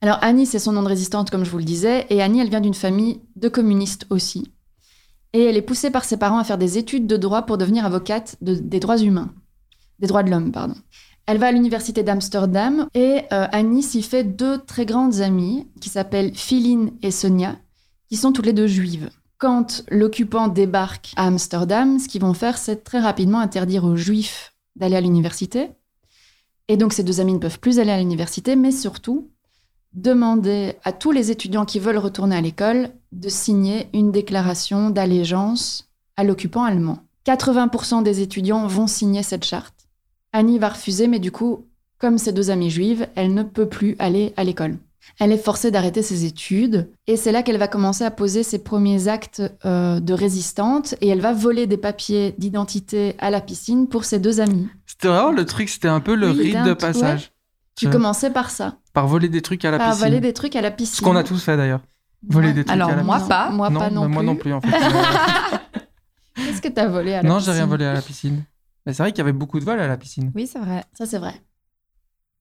Alors, 0.01 0.19
Annie, 0.21 0.45
c'est 0.45 0.59
son 0.59 0.73
nom 0.73 0.83
de 0.83 0.87
résistante, 0.87 1.29
comme 1.29 1.45
je 1.45 1.49
vous 1.49 1.57
le 1.57 1.63
disais. 1.63 2.05
Et 2.09 2.21
Annie, 2.21 2.41
elle 2.41 2.49
vient 2.49 2.61
d'une 2.61 2.73
famille 2.73 3.21
de 3.35 3.47
communistes 3.49 4.05
aussi. 4.09 4.51
Et 5.31 5.43
elle 5.45 5.57
est 5.57 5.61
poussée 5.63 5.89
par 5.89 6.03
ses 6.05 6.17
parents 6.17 6.37
à 6.37 6.43
faire 6.43 6.57
des 6.59 6.77
études 6.77 7.07
de 7.07 7.17
droit 7.17 7.43
pour 7.43 7.57
devenir 7.57 7.85
avocate 7.85 8.35
de- 8.41 8.53
des 8.55 8.79
droits 8.79 8.99
humains. 8.99 9.33
Des 9.99 10.07
droits 10.07 10.21
de 10.21 10.29
l'homme, 10.29 10.51
pardon. 10.51 10.75
Elle 11.25 11.37
va 11.37 11.47
à 11.47 11.51
l'université 11.51 12.03
d'Amsterdam 12.03 12.87
et 12.93 13.21
euh, 13.31 13.47
Annie 13.51 13.81
s'y 13.81 14.03
fait 14.03 14.25
deux 14.25 14.59
très 14.59 14.85
grandes 14.85 15.21
amies 15.21 15.67
qui 15.79 15.87
s'appellent 15.89 16.35
Philine 16.35 16.91
et 17.01 17.11
Sonia, 17.11 17.55
qui 18.09 18.17
sont 18.17 18.33
toutes 18.33 18.45
les 18.45 18.53
deux 18.53 18.67
juives. 18.67 19.09
Quand 19.43 19.83
l'occupant 19.91 20.47
débarque 20.47 21.11
à 21.17 21.27
Amsterdam, 21.27 21.99
ce 21.99 22.07
qu'ils 22.07 22.21
vont 22.21 22.33
faire, 22.33 22.57
c'est 22.57 22.85
très 22.85 23.01
rapidement 23.01 23.41
interdire 23.41 23.83
aux 23.83 23.97
juifs 23.97 24.53
d'aller 24.77 24.95
à 24.95 25.01
l'université. 25.01 25.71
Et 26.69 26.77
donc 26.77 26.93
ces 26.93 27.03
deux 27.03 27.19
amies 27.19 27.33
ne 27.33 27.39
peuvent 27.39 27.59
plus 27.59 27.77
aller 27.77 27.91
à 27.91 27.97
l'université, 27.97 28.55
mais 28.55 28.71
surtout 28.71 29.31
demander 29.91 30.75
à 30.85 30.93
tous 30.93 31.11
les 31.11 31.29
étudiants 31.29 31.65
qui 31.65 31.79
veulent 31.79 31.97
retourner 31.97 32.37
à 32.37 32.41
l'école 32.41 32.91
de 33.11 33.27
signer 33.27 33.89
une 33.93 34.13
déclaration 34.13 34.91
d'allégeance 34.91 35.89
à 36.15 36.23
l'occupant 36.23 36.63
allemand. 36.63 36.99
80% 37.25 38.01
des 38.01 38.21
étudiants 38.21 38.65
vont 38.67 38.87
signer 38.87 39.23
cette 39.23 39.43
charte. 39.43 39.89
Annie 40.31 40.57
va 40.57 40.69
refuser, 40.69 41.07
mais 41.07 41.19
du 41.19 41.33
coup, 41.33 41.65
comme 41.97 42.17
ses 42.17 42.31
deux 42.31 42.49
amies 42.49 42.69
juives, 42.69 43.09
elle 43.15 43.33
ne 43.33 43.43
peut 43.43 43.67
plus 43.67 43.97
aller 43.99 44.33
à 44.37 44.45
l'école. 44.45 44.77
Elle 45.19 45.31
est 45.31 45.37
forcée 45.37 45.69
d'arrêter 45.69 46.01
ses 46.01 46.25
études 46.25 46.89
et 47.07 47.17
c'est 47.17 47.31
là 47.31 47.43
qu'elle 47.43 47.57
va 47.57 47.67
commencer 47.67 48.03
à 48.03 48.11
poser 48.11 48.41
ses 48.43 48.59
premiers 48.59 49.07
actes 49.07 49.41
euh, 49.65 49.99
de 49.99 50.13
résistante 50.13 50.95
et 51.01 51.07
elle 51.09 51.21
va 51.21 51.33
voler 51.33 51.67
des 51.67 51.77
papiers 51.77 52.33
d'identité 52.37 53.15
à 53.19 53.29
la 53.29 53.41
piscine 53.41 53.87
pour 53.87 54.05
ses 54.05 54.19
deux 54.19 54.39
amis. 54.39 54.67
C'était 54.85 55.09
vraiment 55.09 55.31
le 55.31 55.45
truc, 55.45 55.69
c'était 55.69 55.87
un 55.87 55.99
peu 55.99 56.15
le 56.15 56.31
Oui, 56.31 56.53
rite 56.53 56.63
de 56.63 56.73
passage. 56.73 57.31
Tu 57.75 57.89
commençais 57.89 58.29
par 58.31 58.49
ça, 58.51 58.77
Par 58.93 59.07
voler 59.07 59.29
des 59.29 59.41
trucs 59.41 59.65
à 59.65 59.71
la 59.71 59.77
par 59.77 59.89
piscine. 59.91 60.05
voler 60.07 60.19
des 60.19 60.33
trucs 60.33 60.55
à 60.55 60.61
la 60.61 60.71
piscine. 60.71 60.95
Ce 60.97 61.01
qu'on 61.01 61.15
a 61.15 61.23
tous 61.23 61.43
fait 61.43 61.57
d'ailleurs. 61.57 61.81
Voler 62.27 62.47
Ouais. 62.49 62.53
des 62.53 62.63
trucs 62.63 62.73
Alors, 62.73 62.89
à 62.91 62.95
la 62.95 63.03
moi, 63.03 63.15
piscine. 63.15 63.29
pas. 63.29 63.49
Moi 63.49 63.67
pas 63.71 63.89
non 63.89 64.01
bah, 64.01 64.05
plus. 64.07 64.13
moi 64.13 64.23
non 64.23 64.35
plus 64.35 64.53
en 64.53 64.61
fait. 64.61 64.69
Qu'est-ce 66.35 66.61
que 66.61 66.67
t'as 66.69 66.87
volé 66.87 67.13
à 67.13 67.21
la 67.21 67.29
non, 67.29 67.37
piscine 67.37 67.51
j'ai 67.53 67.57
rien 67.59 67.67
volé 67.67 67.85
à 67.85 67.93
la 67.93 68.01
piscine. 68.01 68.43
Mais 68.85 68.93
c'est 68.93 69.03
vrai 69.03 69.11
qu'il 69.11 69.19
y 69.19 69.21
avait 69.21 69.33
beaucoup 69.33 69.59
de 69.59 69.65
vols 69.65 69.79
à 69.79 69.87
la 69.87 69.97
piscine. 69.97 70.31
Oui, 70.35 70.47
c'est 70.47 70.59
vrai. 70.59 70.83
Ça 70.97 71.05
c'est 71.05 71.17
vrai. 71.19 71.33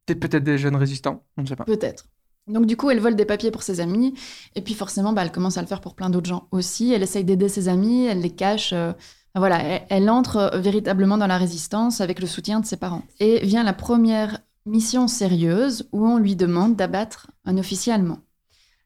Peut-être 0.06 0.20
peut-être 0.20 0.44
des 0.44 0.58
jeunes 0.58 0.76
résistants, 0.76 1.22
on 1.36 1.42
ne 1.42 1.46
sait 1.46 1.56
pas. 1.56 1.64
Peut-être. 1.64 2.06
Donc 2.48 2.66
du 2.66 2.76
coup, 2.76 2.90
elle 2.90 3.00
vole 3.00 3.14
des 3.16 3.24
papiers 3.24 3.50
pour 3.50 3.62
ses 3.62 3.80
amis, 3.80 4.14
et 4.56 4.62
puis 4.62 4.74
forcément, 4.74 5.12
bah, 5.12 5.22
elle 5.22 5.32
commence 5.32 5.58
à 5.58 5.62
le 5.62 5.68
faire 5.68 5.80
pour 5.80 5.94
plein 5.94 6.10
d'autres 6.10 6.28
gens 6.28 6.48
aussi. 6.50 6.92
Elle 6.92 7.02
essaye 7.02 7.24
d'aider 7.24 7.48
ses 7.48 7.68
amis, 7.68 8.06
elle 8.06 8.20
les 8.20 8.30
cache. 8.34 8.72
euh, 8.72 8.92
voilà, 9.34 9.62
elle, 9.62 9.82
elle 9.88 10.10
entre 10.10 10.36
euh, 10.36 10.58
véritablement 10.58 11.18
dans 11.18 11.26
la 11.26 11.38
résistance 11.38 12.00
avec 12.00 12.20
le 12.20 12.26
soutien 12.26 12.60
de 12.60 12.66
ses 12.66 12.76
parents. 12.76 13.04
Et 13.20 13.44
vient 13.46 13.62
la 13.62 13.72
première 13.72 14.40
mission 14.66 15.08
sérieuse 15.08 15.88
où 15.92 16.06
on 16.06 16.18
lui 16.18 16.36
demande 16.36 16.76
d'abattre 16.76 17.30
un 17.44 17.58
officier 17.58 17.92
allemand. 17.92 18.18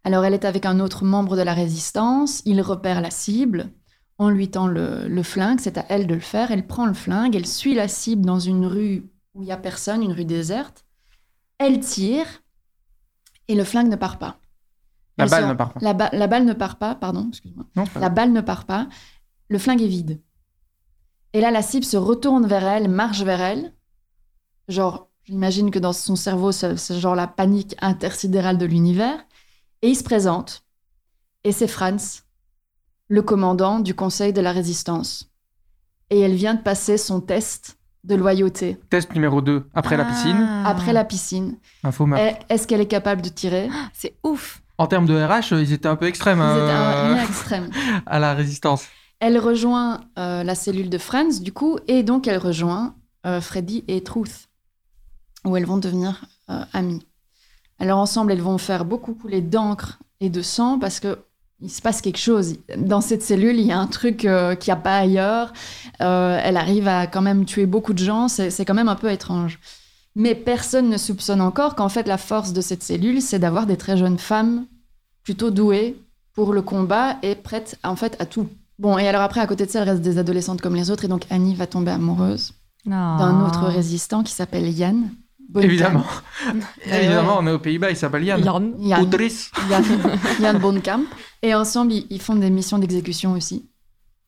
Alors 0.04 0.24
elle 0.24 0.34
est 0.34 0.44
avec 0.44 0.66
un 0.66 0.78
autre 0.78 1.04
membre 1.04 1.36
de 1.36 1.42
la 1.42 1.52
résistance, 1.52 2.42
il 2.44 2.60
repère 2.60 3.00
la 3.00 3.10
cible, 3.10 3.70
on 4.18 4.28
lui 4.28 4.48
tend 4.50 4.68
le, 4.68 5.08
le 5.08 5.22
flingue, 5.22 5.58
c'est 5.60 5.78
à 5.78 5.84
elle 5.88 6.06
de 6.06 6.14
le 6.14 6.20
faire, 6.20 6.50
elle 6.52 6.66
prend 6.66 6.86
le 6.86 6.94
flingue, 6.94 7.34
elle 7.34 7.46
suit 7.46 7.74
la 7.74 7.88
cible 7.88 8.24
dans 8.24 8.38
une 8.38 8.66
rue 8.66 9.10
où 9.34 9.42
il 9.42 9.46
n'y 9.46 9.52
a 9.52 9.56
personne, 9.56 10.02
une 10.02 10.12
rue 10.12 10.24
déserte, 10.24 10.84
elle 11.58 11.80
tire, 11.80 12.26
et 13.48 13.54
le 13.54 13.64
flingue 13.64 13.88
ne 13.88 13.96
part 13.96 14.18
pas. 14.18 14.38
La 15.18 15.24
Elle 15.24 15.30
balle 15.30 15.48
ne 15.48 15.54
part 15.54 15.72
pas. 15.72 15.80
La, 15.80 15.94
ba- 15.94 16.10
la 16.12 16.26
balle 16.26 16.44
ne 16.44 16.52
part 16.52 16.76
pas, 16.76 16.94
pardon, 16.94 17.28
excuse-moi. 17.28 17.64
La 18.00 18.08
balle 18.10 18.32
ne 18.32 18.40
part 18.40 18.64
pas, 18.66 18.88
le 19.48 19.58
flingue 19.58 19.82
est 19.82 19.86
vide. 19.88 20.20
Et 21.32 21.40
là, 21.40 21.50
la 21.50 21.62
cible 21.62 21.84
se 21.84 21.96
retourne 21.96 22.46
vers 22.46 22.64
elle, 22.64 22.88
marche 22.88 23.22
vers 23.22 23.40
elle. 23.40 23.74
Genre, 24.68 25.08
j'imagine 25.24 25.70
que 25.70 25.78
dans 25.78 25.92
son 25.92 26.16
cerveau, 26.16 26.52
c'est 26.52 26.76
genre 26.98 27.14
la 27.14 27.26
panique 27.26 27.76
intersidérale 27.80 28.58
de 28.58 28.66
l'univers. 28.66 29.24
Et 29.82 29.88
il 29.90 29.96
se 29.96 30.04
présente. 30.04 30.64
Et 31.44 31.52
c'est 31.52 31.68
Franz, 31.68 32.22
le 33.08 33.22
commandant 33.22 33.80
du 33.80 33.94
Conseil 33.94 34.32
de 34.32 34.40
la 34.40 34.52
Résistance. 34.52 35.30
Et 36.10 36.20
elle 36.20 36.34
vient 36.34 36.54
de 36.54 36.62
passer 36.62 36.98
son 36.98 37.20
test 37.20 37.75
de 38.06 38.14
loyauté 38.14 38.78
Test 38.90 39.12
numéro 39.14 39.40
2, 39.42 39.68
après 39.74 39.96
la 39.96 40.04
Ah. 40.06 40.10
piscine. 40.10 40.48
après 40.64 40.92
la 40.92 41.04
piscine. 41.04 41.56
Info. 41.84 42.06
Est- 42.14 42.38
Est-ce 42.48 42.66
qu'elle 42.66 42.80
est 42.80 42.86
capable 42.86 43.22
de 43.22 43.28
tirer? 43.28 43.68
C'est 43.92 44.14
ouf. 44.22 44.62
En 44.78 44.86
termes 44.86 45.06
de 45.06 45.14
RH, 45.14 45.52
euh, 45.52 45.62
ils 45.62 45.72
étaient 45.72 45.88
un 45.88 45.96
peu 45.96 46.06
extrêmes 46.06 46.38
Ils 46.38 46.42
hein, 46.42 46.54
étaient 46.54 46.72
un 46.72 46.92
euh, 46.92 47.14
lien 47.16 47.22
extrême. 47.24 47.70
à 48.06 48.18
la 48.18 48.34
résistance. 48.34 48.86
Elle 49.20 49.38
rejoint 49.38 50.02
euh, 50.18 50.42
la 50.44 50.54
cellule 50.54 50.90
de 50.90 50.98
Franz, 50.98 51.40
du 51.42 51.52
coup, 51.52 51.78
et 51.88 52.02
donc 52.02 52.26
elle 52.28 52.38
rejoint 52.38 52.94
euh, 53.24 53.40
Freddy 53.40 53.82
et 53.88 54.02
Truth, 54.02 54.48
où 55.44 55.56
elles 55.56 55.64
vont 55.66 55.78
devenir 55.78 56.26
euh, 56.50 56.60
amies. 56.72 57.06
Alors 57.78 57.98
ensemble, 57.98 58.32
elles 58.32 58.42
vont 58.42 58.58
faire 58.58 58.84
beaucoup 58.84 59.14
couler 59.14 59.40
d'encre 59.40 59.98
et 60.20 60.30
de 60.30 60.42
sang 60.42 60.78
parce 60.78 61.00
que 61.00 61.18
il 61.60 61.70
se 61.70 61.80
passe 61.80 62.00
quelque 62.00 62.18
chose. 62.18 62.56
Dans 62.76 63.00
cette 63.00 63.22
cellule, 63.22 63.58
il 63.58 63.66
y 63.66 63.72
a 63.72 63.78
un 63.78 63.86
truc 63.86 64.24
euh, 64.24 64.54
qu'il 64.54 64.72
n'y 64.72 64.78
a 64.78 64.82
pas 64.82 64.98
ailleurs. 64.98 65.52
Euh, 66.00 66.38
elle 66.42 66.56
arrive 66.56 66.86
à 66.86 67.06
quand 67.06 67.22
même 67.22 67.44
tuer 67.44 67.66
beaucoup 67.66 67.94
de 67.94 67.98
gens. 67.98 68.28
C'est 68.28 68.64
quand 68.64 68.74
même 68.74 68.88
un 68.88 68.96
peu 68.96 69.10
étrange. 69.10 69.58
Mais 70.14 70.34
personne 70.34 70.88
ne 70.88 70.96
soupçonne 70.96 71.40
encore 71.40 71.74
qu'en 71.74 71.88
fait, 71.88 72.06
la 72.06 72.18
force 72.18 72.52
de 72.52 72.60
cette 72.60 72.82
cellule, 72.82 73.20
c'est 73.20 73.38
d'avoir 73.38 73.66
des 73.66 73.76
très 73.76 73.96
jeunes 73.96 74.18
femmes 74.18 74.66
plutôt 75.22 75.50
douées 75.50 75.96
pour 76.34 76.52
le 76.52 76.62
combat 76.62 77.16
et 77.22 77.34
prêtes 77.34 77.78
en 77.82 77.96
fait 77.96 78.16
à 78.20 78.26
tout. 78.26 78.48
Bon, 78.78 78.98
et 78.98 79.08
alors 79.08 79.22
après, 79.22 79.40
à 79.40 79.46
côté 79.46 79.64
de 79.66 79.70
ça, 79.70 79.80
elle 79.80 79.88
reste 79.88 80.02
des 80.02 80.18
adolescentes 80.18 80.60
comme 80.60 80.74
les 80.74 80.90
autres, 80.90 81.06
et 81.06 81.08
donc 81.08 81.24
Annie 81.30 81.54
va 81.54 81.66
tomber 81.66 81.90
amoureuse 81.90 82.52
d'un 82.84 83.44
autre 83.44 83.64
résistant 83.64 84.22
qui 84.22 84.32
s'appelle 84.32 84.68
Yann. 84.68 85.10
Évidemment. 85.60 86.04
Évidemment, 86.84 87.36
on 87.40 87.46
est 87.46 87.52
aux 87.52 87.58
Pays-Bas, 87.58 87.90
il 87.90 87.96
s'appelle 87.96 88.24
Yann. 88.24 88.42
Yann. 88.44 88.74
Yann. 88.80 89.10
Yann, 89.70 89.84
Yann 90.40 90.58
Bonkamp. 90.58 91.04
Et 91.42 91.54
ensemble, 91.54 91.92
ils, 91.92 92.06
ils 92.10 92.20
font 92.20 92.34
des 92.36 92.50
missions 92.50 92.78
d'exécution 92.78 93.32
aussi, 93.32 93.68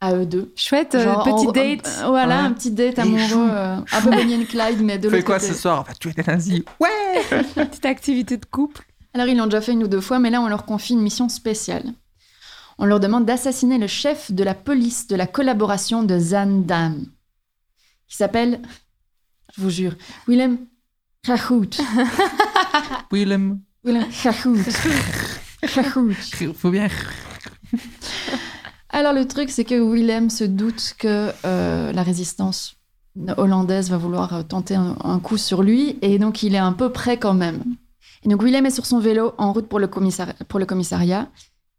à 0.00 0.14
eux 0.14 0.26
deux. 0.26 0.52
Chouette, 0.56 0.94
euh, 0.94 1.04
Genre, 1.04 1.24
petit 1.24 1.48
en- 1.48 1.52
date. 1.52 1.98
euh, 2.02 2.06
voilà, 2.08 2.36
Ouais. 2.38 2.42
un 2.46 2.52
petit 2.52 2.70
date 2.70 2.98
amoureux, 2.98 3.48
euh, 3.50 3.76
un 3.90 4.00
peu 4.02 4.10
Bonnie 4.10 4.36
and 4.36 4.44
Clyde, 4.48 4.80
mais 4.82 4.98
de 4.98 5.08
Fais 5.08 5.16
l'autre 5.16 5.26
quoi 5.26 5.38
côté. 5.40 5.52
ce 5.52 5.54
soir? 5.58 5.84
On 5.84 5.88
va 5.90 5.94
tuer 5.94 6.12
des 6.12 6.22
nazis. 6.22 6.62
Ouais 6.80 7.42
Petite 7.54 7.84
activité 7.86 8.36
de 8.36 8.44
couple. 8.46 8.84
Alors, 9.14 9.26
ils 9.26 9.36
l'ont 9.36 9.46
déjà 9.46 9.60
fait 9.60 9.72
une 9.72 9.82
ou 9.82 9.88
deux 9.88 10.00
fois, 10.00 10.18
mais 10.20 10.30
là, 10.30 10.40
on 10.40 10.48
leur 10.48 10.64
confie 10.64 10.92
une 10.92 11.00
mission 11.02 11.28
spéciale. 11.28 11.84
On 12.78 12.84
leur 12.86 13.00
demande 13.00 13.24
d'assassiner 13.24 13.76
le 13.78 13.88
chef 13.88 14.30
de 14.30 14.44
la 14.44 14.54
police 14.54 15.08
de 15.08 15.16
la 15.16 15.26
collaboration 15.26 16.04
de 16.04 16.16
Zandam, 16.16 17.06
qui 18.06 18.16
s'appelle, 18.16 18.60
je 19.56 19.62
vous 19.62 19.70
jure, 19.70 19.94
Willem 20.28 20.58
Rahout. 21.28 21.70
Willem, 23.12 23.60
Willem 23.84 24.04
Rahout. 24.24 24.56
Rahout. 25.74 26.54
faut 26.54 26.70
bien. 26.70 26.88
Alors, 28.90 29.12
le 29.12 29.26
truc, 29.26 29.50
c'est 29.50 29.64
que 29.64 29.74
Willem 29.80 30.30
se 30.30 30.44
doute 30.44 30.94
que 30.98 31.30
euh, 31.44 31.92
la 31.92 32.02
résistance 32.02 32.76
hollandaise 33.36 33.90
va 33.90 33.98
vouloir 33.98 34.32
euh, 34.34 34.42
tenter 34.42 34.74
un, 34.76 34.96
un 35.04 35.18
coup 35.18 35.36
sur 35.36 35.62
lui, 35.62 35.98
et 36.02 36.18
donc 36.18 36.42
il 36.42 36.54
est 36.54 36.58
un 36.58 36.72
peu 36.72 36.90
prêt 36.90 37.18
quand 37.18 37.34
même. 37.34 37.62
Et 38.24 38.28
donc, 38.28 38.42
Willem 38.42 38.66
est 38.66 38.70
sur 38.70 38.86
son 38.86 38.98
vélo 38.98 39.34
en 39.38 39.52
route 39.52 39.68
pour 39.68 39.78
le, 39.78 39.86
commissari- 39.86 40.32
pour 40.48 40.58
le 40.58 40.66
commissariat, 40.66 41.28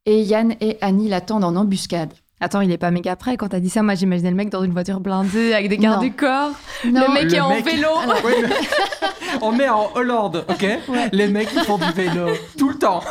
et 0.06 0.22
Yann 0.22 0.56
et 0.62 0.78
Annie 0.82 1.10
l'attendent 1.10 1.44
en 1.44 1.56
embuscade. 1.56 2.14
Attends, 2.42 2.62
il 2.62 2.72
est 2.72 2.78
pas 2.78 2.90
méga 2.92 3.16
prêt. 3.16 3.36
Quand 3.38 3.50
t'as 3.50 3.60
dit 3.60 3.70
ça, 3.70 3.84
moi 3.84 3.96
j'imaginais 3.96 4.30
le 4.30 4.36
mec 4.36 4.50
dans 4.50 4.64
une 4.64 4.72
voiture 4.72 5.00
blindée 5.02 5.54
avec 5.54 5.68
des 5.70 5.78
gardes 5.78 6.02
Non. 6.02 6.08
du 6.08 6.14
corps. 6.14 6.52
Non, 6.86 7.08
le 7.08 7.14
mec 7.14 7.24
Le 7.26 7.34
est 7.36 7.40
en 7.42 7.50
mec- 7.50 7.66
vélo. 7.66 7.88
Alors, 8.02 8.24
Ouais, 8.26 8.32
mais- 8.44 8.50
On 9.42 9.52
met 9.52 9.70
en 9.70 9.92
Hollande, 9.96 10.46
ok 10.50 10.66
Les 11.12 11.28
mecs, 11.28 11.50
ils 11.54 11.62
font 11.64 11.78
du 11.78 11.92
vélo 11.92 12.28
tout 12.58 12.70
le 12.70 12.76
temps. 12.76 13.02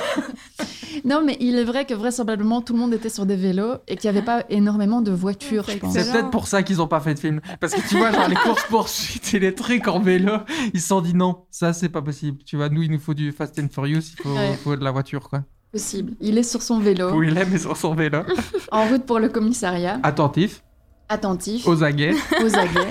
non, 1.04 1.22
mais 1.24 1.36
il 1.40 1.56
est 1.58 1.64
vrai 1.64 1.84
que 1.84 1.94
vraisemblablement 1.94 2.60
tout 2.62 2.72
le 2.72 2.78
monde 2.80 2.92
était 2.94 3.08
sur 3.08 3.24
des 3.26 3.36
vélos 3.36 3.74
et 3.86 3.96
qu'il 3.96 4.10
n'y 4.10 4.16
avait 4.16 4.24
pas 4.24 4.44
énormément 4.50 5.00
de 5.00 5.12
voitures, 5.12 5.64
C'est 5.66 5.74
je 5.74 5.78
pense. 5.78 5.92
C'est 5.92 5.98
Excellent. 6.00 6.14
peut-être 6.20 6.30
pour 6.30 6.46
ça 6.48 6.62
qu'ils 6.62 6.80
ont 6.82 6.88
pas 6.88 7.00
fait 7.00 7.14
de 7.14 7.20
film. 7.20 7.40
Parce 7.60 7.74
que 7.74 7.86
tu 7.88 7.96
vois, 7.98 8.10
genre 8.12 8.28
les 8.28 8.34
courses-poursuites 8.36 9.34
et 9.34 9.38
les 9.38 9.54
trucs 9.54 9.86
en 9.88 10.00
vélo, 10.00 10.32
ils 10.74 10.80
se 10.80 10.88
sont 10.88 11.00
dit 11.00 11.14
non, 11.14 11.44
ça 11.50 11.72
c'est 11.72 11.88
pas 11.88 12.02
possible. 12.02 12.38
Tu 12.44 12.56
vois, 12.56 12.68
nous, 12.68 12.82
il 12.82 12.90
nous 12.90 12.98
faut 12.98 13.14
du 13.14 13.30
Fast 13.32 13.58
and 13.58 13.68
Furious, 13.72 14.00
il 14.18 14.22
faut, 14.22 14.34
Ouais. 14.34 14.54
faut 14.62 14.74
de 14.76 14.82
la 14.84 14.90
voiture, 14.90 15.28
quoi. 15.28 15.42
Possible. 15.72 16.14
Il 16.20 16.38
est 16.38 16.42
sur 16.42 16.62
son 16.62 16.78
vélo, 16.78 17.12
Où 17.12 17.22
il 17.22 17.37
et 17.37 17.59
sur 17.59 17.76
son 17.76 17.94
vélo. 17.94 18.20
en 18.72 18.87
route 18.87 19.04
pour 19.04 19.18
le 19.18 19.28
commissariat, 19.28 20.00
Attentif, 20.02 20.62
attentif, 21.09 21.66
aux 21.66 21.83
aguets. 21.83 22.14
aux 22.42 22.57
aguets. 22.57 22.90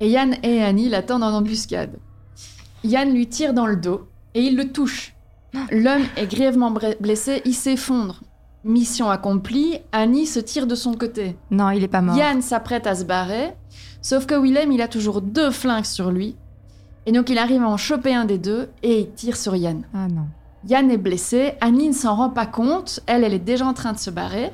Et 0.00 0.08
Yann 0.10 0.36
et 0.42 0.62
Annie 0.62 0.88
l'attendent 0.88 1.22
en 1.22 1.32
embuscade. 1.32 1.98
Yann 2.84 3.12
lui 3.12 3.26
tire 3.26 3.54
dans 3.54 3.66
le 3.66 3.76
dos 3.76 4.08
et 4.34 4.42
il 4.42 4.56
le 4.56 4.70
touche. 4.70 5.14
L'homme 5.70 6.04
est 6.16 6.26
grièvement 6.26 6.70
blessé, 7.00 7.42
il 7.44 7.54
s'effondre. 7.54 8.20
Mission 8.64 9.08
accomplie, 9.10 9.78
Annie 9.90 10.26
se 10.26 10.40
tire 10.40 10.66
de 10.66 10.74
son 10.74 10.94
côté. 10.94 11.36
Non, 11.50 11.70
il 11.70 11.82
est 11.82 11.88
pas 11.88 12.02
mort. 12.02 12.16
Yann 12.16 12.42
s'apprête 12.42 12.86
à 12.86 12.94
se 12.94 13.04
barrer, 13.04 13.54
sauf 14.02 14.26
que 14.26 14.34
Willem, 14.34 14.70
il 14.72 14.82
a 14.82 14.88
toujours 14.88 15.22
deux 15.22 15.50
flingues 15.50 15.86
sur 15.86 16.10
lui. 16.10 16.36
Et 17.06 17.12
donc 17.12 17.30
il 17.30 17.38
arrive 17.38 17.62
à 17.62 17.68
en 17.68 17.78
choper 17.78 18.14
un 18.14 18.26
des 18.26 18.38
deux 18.38 18.68
et 18.82 19.00
il 19.00 19.10
tire 19.12 19.36
sur 19.36 19.56
Yann. 19.56 19.84
Ah 19.94 20.06
non. 20.08 20.26
Yann 20.68 20.90
est 20.90 20.98
blessé, 20.98 21.52
Annie 21.60 21.88
ne 21.88 21.94
s'en 21.94 22.14
rend 22.16 22.30
pas 22.30 22.46
compte, 22.46 23.00
elle, 23.06 23.24
elle 23.24 23.32
est 23.34 23.38
déjà 23.38 23.64
en 23.66 23.72
train 23.72 23.92
de 23.92 23.98
se 23.98 24.10
barrer. 24.10 24.52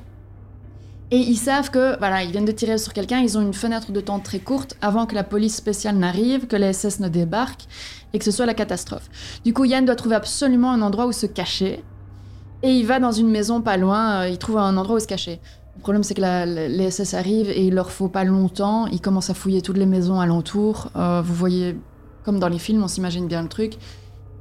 Et 1.11 1.19
ils 1.19 1.37
savent 1.37 1.71
que, 1.71 1.97
voilà, 1.99 2.23
ils 2.25 2.31
viennent 2.33 2.45
de 2.45 2.53
tirer 2.53 2.79
sur 2.79 2.93
quelqu'un, 2.93 3.21
ils 3.21 3.39
ont 3.39 3.41
une 3.43 3.55
fenêtre 3.55 3.93
de 3.93 4.01
temps 4.01 4.19
très 4.19 4.39
courte 4.41 4.77
avant 4.83 5.07
que 5.07 5.15
la 5.15 5.23
police 5.25 5.55
spéciale 5.57 5.97
n'arrive, 5.97 6.47
que 6.47 6.57
les 6.57 6.73
SS 6.73 7.01
ne 7.01 7.09
débarquent 7.09 7.67
et 8.13 8.19
que 8.19 8.25
ce 8.25 8.31
soit 8.31 8.47
la 8.47 8.55
catastrophe. 8.55 9.09
Du 9.45 9.53
coup, 9.53 9.65
Yann 9.65 9.85
doit 9.85 9.95
trouver 9.97 10.17
absolument 10.17 10.73
un 10.73 10.83
endroit 10.83 11.07
où 11.07 11.13
se 11.13 11.27
cacher. 11.27 11.85
Et 12.63 12.71
il 12.73 12.87
va 12.87 12.99
dans 12.99 13.13
une 13.13 13.29
maison 13.29 13.61
pas 13.61 13.77
loin, 13.77 14.23
euh, 14.23 14.29
il 14.29 14.39
trouve 14.39 14.59
un 14.59 14.77
endroit 14.77 14.97
où 14.97 15.01
se 15.01 15.07
cacher. 15.07 15.41
Le 15.77 15.81
problème, 15.83 16.03
c'est 16.03 16.15
que 16.15 16.21
la- 16.23 16.47
les 16.47 16.91
SS 16.91 17.15
arrivent 17.15 17.51
et 17.51 17.65
il 17.67 17.75
leur 17.75 17.91
faut 17.93 18.09
pas 18.09 18.25
longtemps. 18.25 18.87
Ils 18.87 19.01
commencent 19.01 19.31
à 19.31 19.35
fouiller 19.35 19.61
toutes 19.63 19.77
les 19.77 19.87
maisons 19.87 20.19
alentour. 20.21 20.91
Euh, 20.97 21.21
vous 21.25 21.35
voyez, 21.35 21.77
comme 22.25 22.39
dans 22.41 22.49
les 22.49 22.59
films, 22.59 22.83
on 22.83 22.89
s'imagine 22.89 23.29
bien 23.29 23.43
le 23.43 23.49
truc. 23.49 23.75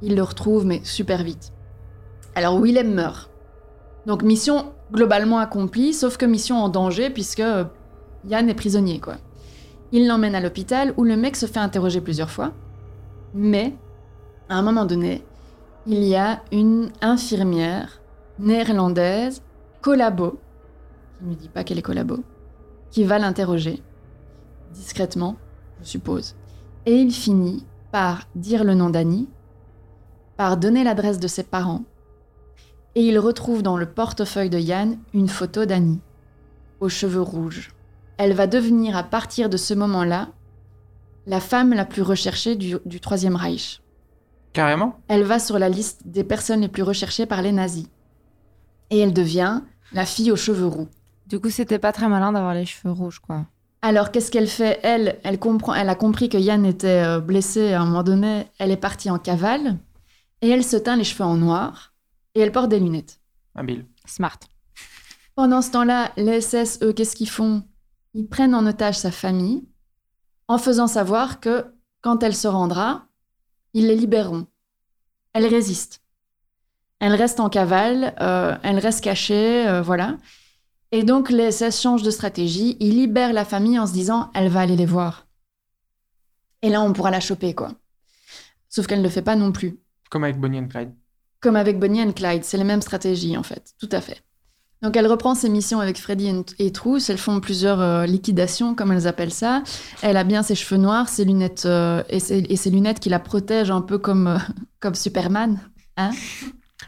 Ils 0.02 0.16
le 0.16 0.22
retrouvent, 0.22 0.64
mais 0.64 0.80
super 0.82 1.22
vite. 1.22 1.52
Alors 2.36 2.60
Willem 2.60 2.92
meurt. 2.92 3.30
Donc 4.04 4.22
mission 4.22 4.74
globalement 4.92 5.38
accomplie, 5.38 5.94
sauf 5.94 6.18
que 6.18 6.26
mission 6.26 6.58
en 6.58 6.68
danger 6.68 7.08
puisque 7.08 7.40
euh, 7.40 7.64
Yann 8.28 8.50
est 8.50 8.54
prisonnier 8.54 9.00
quoi. 9.00 9.16
Il 9.90 10.06
l'emmène 10.06 10.34
à 10.34 10.40
l'hôpital 10.40 10.92
où 10.98 11.04
le 11.04 11.16
mec 11.16 11.34
se 11.34 11.46
fait 11.46 11.60
interroger 11.60 12.02
plusieurs 12.02 12.30
fois. 12.30 12.52
Mais 13.32 13.74
à 14.50 14.56
un 14.56 14.62
moment 14.62 14.84
donné, 14.84 15.24
il 15.86 16.04
y 16.04 16.14
a 16.14 16.42
une 16.52 16.90
infirmière 17.00 18.02
néerlandaise, 18.38 19.40
collabo, 19.80 20.38
qui 21.18 21.24
ne 21.24 21.34
dit 21.34 21.48
pas 21.48 21.64
qu'elle 21.64 21.78
est 21.78 21.82
collabo, 21.82 22.18
qui 22.90 23.04
va 23.04 23.18
l'interroger 23.18 23.82
discrètement, 24.74 25.36
je 25.80 25.88
suppose. 25.88 26.34
Et 26.84 26.96
il 26.96 27.12
finit 27.12 27.64
par 27.92 28.28
dire 28.34 28.62
le 28.62 28.74
nom 28.74 28.90
d'Annie, 28.90 29.26
par 30.36 30.58
donner 30.58 30.84
l'adresse 30.84 31.18
de 31.18 31.28
ses 31.28 31.44
parents, 31.44 31.84
et 32.96 33.02
il 33.02 33.18
retrouve 33.18 33.62
dans 33.62 33.76
le 33.76 33.84
portefeuille 33.84 34.48
de 34.48 34.58
Yann 34.58 34.98
une 35.12 35.28
photo 35.28 35.66
d'Annie, 35.66 36.00
aux 36.80 36.88
cheveux 36.88 37.20
rouges. 37.20 37.70
Elle 38.16 38.32
va 38.32 38.46
devenir 38.46 38.96
à 38.96 39.02
partir 39.02 39.50
de 39.50 39.58
ce 39.58 39.74
moment-là 39.74 40.30
la 41.26 41.40
femme 41.40 41.74
la 41.74 41.84
plus 41.84 42.00
recherchée 42.00 42.56
du, 42.56 42.76
du 42.86 42.98
Troisième 42.98 43.36
Reich. 43.36 43.82
Carrément? 44.54 44.98
Elle 45.08 45.24
va 45.24 45.38
sur 45.38 45.58
la 45.58 45.68
liste 45.68 46.06
des 46.06 46.24
personnes 46.24 46.62
les 46.62 46.68
plus 46.68 46.82
recherchées 46.82 47.26
par 47.26 47.42
les 47.42 47.52
nazis. 47.52 47.86
Et 48.88 48.98
elle 48.98 49.12
devient 49.12 49.60
la 49.92 50.06
fille 50.06 50.32
aux 50.32 50.36
cheveux 50.36 50.66
roux. 50.66 50.88
Du 51.26 51.38
coup, 51.38 51.50
c'était 51.50 51.78
pas 51.78 51.92
très 51.92 52.08
malin 52.08 52.32
d'avoir 52.32 52.54
les 52.54 52.64
cheveux 52.64 52.92
rouges, 52.92 53.18
quoi. 53.18 53.44
Alors 53.82 54.10
qu'est-ce 54.10 54.30
qu'elle 54.30 54.48
fait? 54.48 54.80
Elle, 54.82 55.18
elle 55.22 55.38
comprend, 55.38 55.74
elle 55.74 55.90
a 55.90 55.94
compris 55.94 56.30
que 56.30 56.38
Yann 56.38 56.64
était 56.64 57.04
euh, 57.04 57.20
blessé 57.20 57.74
à 57.74 57.82
un 57.82 57.84
moment 57.84 58.02
donné. 58.02 58.46
Elle 58.58 58.70
est 58.70 58.78
partie 58.78 59.10
en 59.10 59.18
cavale 59.18 59.76
et 60.40 60.48
elle 60.48 60.64
se 60.64 60.78
teint 60.78 60.96
les 60.96 61.04
cheveux 61.04 61.24
en 61.24 61.36
noir 61.36 61.92
et 62.36 62.40
elle 62.40 62.52
porte 62.52 62.68
des 62.68 62.78
lunettes. 62.78 63.18
Habile. 63.54 63.86
Smart. 64.04 64.38
Pendant 65.34 65.62
ce 65.62 65.70
temps-là, 65.72 66.12
les 66.16 66.40
SS, 66.40 66.80
eux, 66.82 66.92
qu'est-ce 66.92 67.16
qu'ils 67.16 67.30
font? 67.30 67.64
Ils 68.14 68.28
prennent 68.28 68.54
en 68.54 68.66
otage 68.66 68.98
sa 68.98 69.10
famille 69.10 69.66
en 70.46 70.58
faisant 70.58 70.86
savoir 70.86 71.40
que 71.40 71.64
quand 72.02 72.22
elle 72.22 72.36
se 72.36 72.46
rendra, 72.46 73.06
ils 73.72 73.86
les 73.86 73.96
libéreront. 73.96 74.46
Elle 75.32 75.46
résiste. 75.46 76.02
Elle 77.00 77.14
reste 77.14 77.40
en 77.40 77.48
cavale, 77.48 78.14
euh, 78.20 78.56
elle 78.62 78.78
reste 78.78 79.02
cachée, 79.02 79.66
euh, 79.66 79.82
voilà. 79.82 80.18
Et 80.92 81.02
donc 81.02 81.30
les 81.30 81.50
SS 81.50 81.80
changent 81.80 82.02
de 82.02 82.10
stratégie, 82.10 82.76
ils 82.80 82.94
libèrent 82.94 83.32
la 83.32 83.44
famille 83.44 83.78
en 83.78 83.86
se 83.86 83.92
disant 83.92 84.30
elle 84.34 84.48
va 84.48 84.60
aller 84.60 84.76
les 84.76 84.86
voir. 84.86 85.26
Et 86.62 86.68
là, 86.68 86.82
on 86.82 86.92
pourra 86.92 87.10
la 87.10 87.20
choper, 87.20 87.54
quoi. 87.54 87.72
Sauf 88.68 88.86
qu'elle 88.86 88.98
ne 88.98 89.04
le 89.04 89.10
fait 89.10 89.22
pas 89.22 89.36
non 89.36 89.52
plus. 89.52 89.78
Comme 90.10 90.24
avec 90.24 90.38
Bonnie 90.38 90.58
and 90.58 90.68
Clyde. 90.68 90.94
Comme 91.40 91.56
avec 91.56 91.78
Bonnie 91.78 92.02
and 92.02 92.12
Clyde, 92.12 92.44
c'est 92.44 92.56
les 92.56 92.64
mêmes 92.64 92.82
stratégies 92.82 93.36
en 93.36 93.42
fait, 93.42 93.72
tout 93.78 93.88
à 93.92 94.00
fait. 94.00 94.22
Donc 94.82 94.96
elle 94.96 95.06
reprend 95.06 95.34
ses 95.34 95.48
missions 95.48 95.80
avec 95.80 95.98
Freddy 95.98 96.30
et- 96.58 96.72
Trousse, 96.72 97.08
elles 97.10 97.18
font 97.18 97.40
plusieurs 97.40 97.80
euh, 97.80 98.06
liquidations 98.06 98.74
comme 98.74 98.92
elles 98.92 99.06
appellent 99.06 99.32
ça. 99.32 99.62
Elle 100.02 100.16
a 100.16 100.24
bien 100.24 100.42
ses 100.42 100.54
cheveux 100.54 100.80
noirs, 100.80 101.08
ses 101.08 101.24
lunettes 101.24 101.64
euh, 101.66 102.02
et, 102.08 102.20
ses, 102.20 102.38
et 102.40 102.56
ses 102.56 102.70
lunettes 102.70 103.00
qui 103.00 103.08
la 103.08 103.18
protègent 103.18 103.70
un 103.70 103.80
peu 103.80 103.98
comme, 103.98 104.26
euh, 104.26 104.38
comme 104.80 104.94
Superman. 104.94 105.60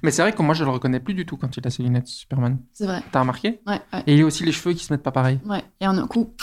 Mais 0.03 0.11
c'est 0.11 0.21
vrai 0.23 0.33
que 0.35 0.43
moi, 0.43 0.55
je 0.55 0.65
le 0.65 0.71
reconnais 0.71 1.01
plus 1.01 1.15
du 1.15 1.25
tout 1.25 1.37
quand 1.39 1.57
il 1.57 1.67
a 1.67 1.71
ses 1.71 1.83
lunettes, 1.83 2.07
Superman. 2.09 2.59
C'est 2.75 2.85
vrai. 2.87 3.03
T'as 3.11 3.21
remarqué? 3.21 3.61
Ouais, 3.67 3.81
ouais, 3.93 4.03
Et 4.07 4.15
il 4.17 4.23
a 4.23 4.27
aussi 4.27 4.45
les 4.45 4.53
cheveux 4.53 4.75
qui 4.75 4.85
se 4.85 4.93
mettent 4.93 5.03
pas 5.03 5.11
pareil. 5.13 5.41
ouais. 5.47 5.65
Et 5.81 5.87
en 5.89 5.97
un 5.97 6.07
coup. 6.07 6.35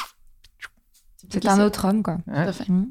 C'est 1.29 1.45
un 1.47 1.63
autre 1.63 1.85
homme, 1.85 2.01
quoi. 2.03 2.17
Tout 2.25 2.31
à 2.33 2.51
fait. 2.51 2.67
Mhm. 2.67 2.89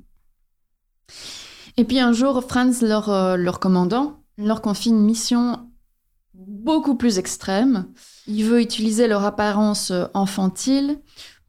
Et 1.76 1.84
puis 1.84 1.98
un 1.98 2.12
jour, 2.12 2.42
Franz, 2.44 2.84
leur, 2.86 3.08
euh, 3.08 3.36
leur 3.36 3.58
commandant, 3.58 4.22
leur 4.36 4.60
confie 4.62 4.90
une 4.90 5.02
mission 5.04 5.70
beaucoup 6.34 6.96
plus 6.96 7.18
extrême. 7.18 7.86
Il 8.26 8.44
veut 8.44 8.60
utiliser 8.60 9.06
leur 9.06 9.24
apparence 9.24 9.90
euh, 9.90 10.06
infantile 10.14 10.98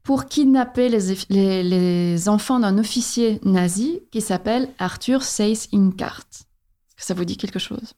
pour 0.04 0.26
kidnapper 0.26 0.90
les, 0.90 1.12
eff- 1.14 1.26
les- 1.30 1.64
les 1.64 2.30
enfants 2.30 2.60
d'un 2.60 2.78
officier 2.78 3.40
nazi 3.44 4.02
qui 4.12 4.22
s'appelle 4.22 4.70
Arthur 4.78 5.24
Seyss 5.24 5.68
Inkart. 5.74 6.28
Est-ce 6.32 6.96
que 6.98 7.04
ça 7.04 7.14
vous 7.16 7.26
dit 7.26 7.38
quelque 7.38 7.58
chose? 7.60 7.94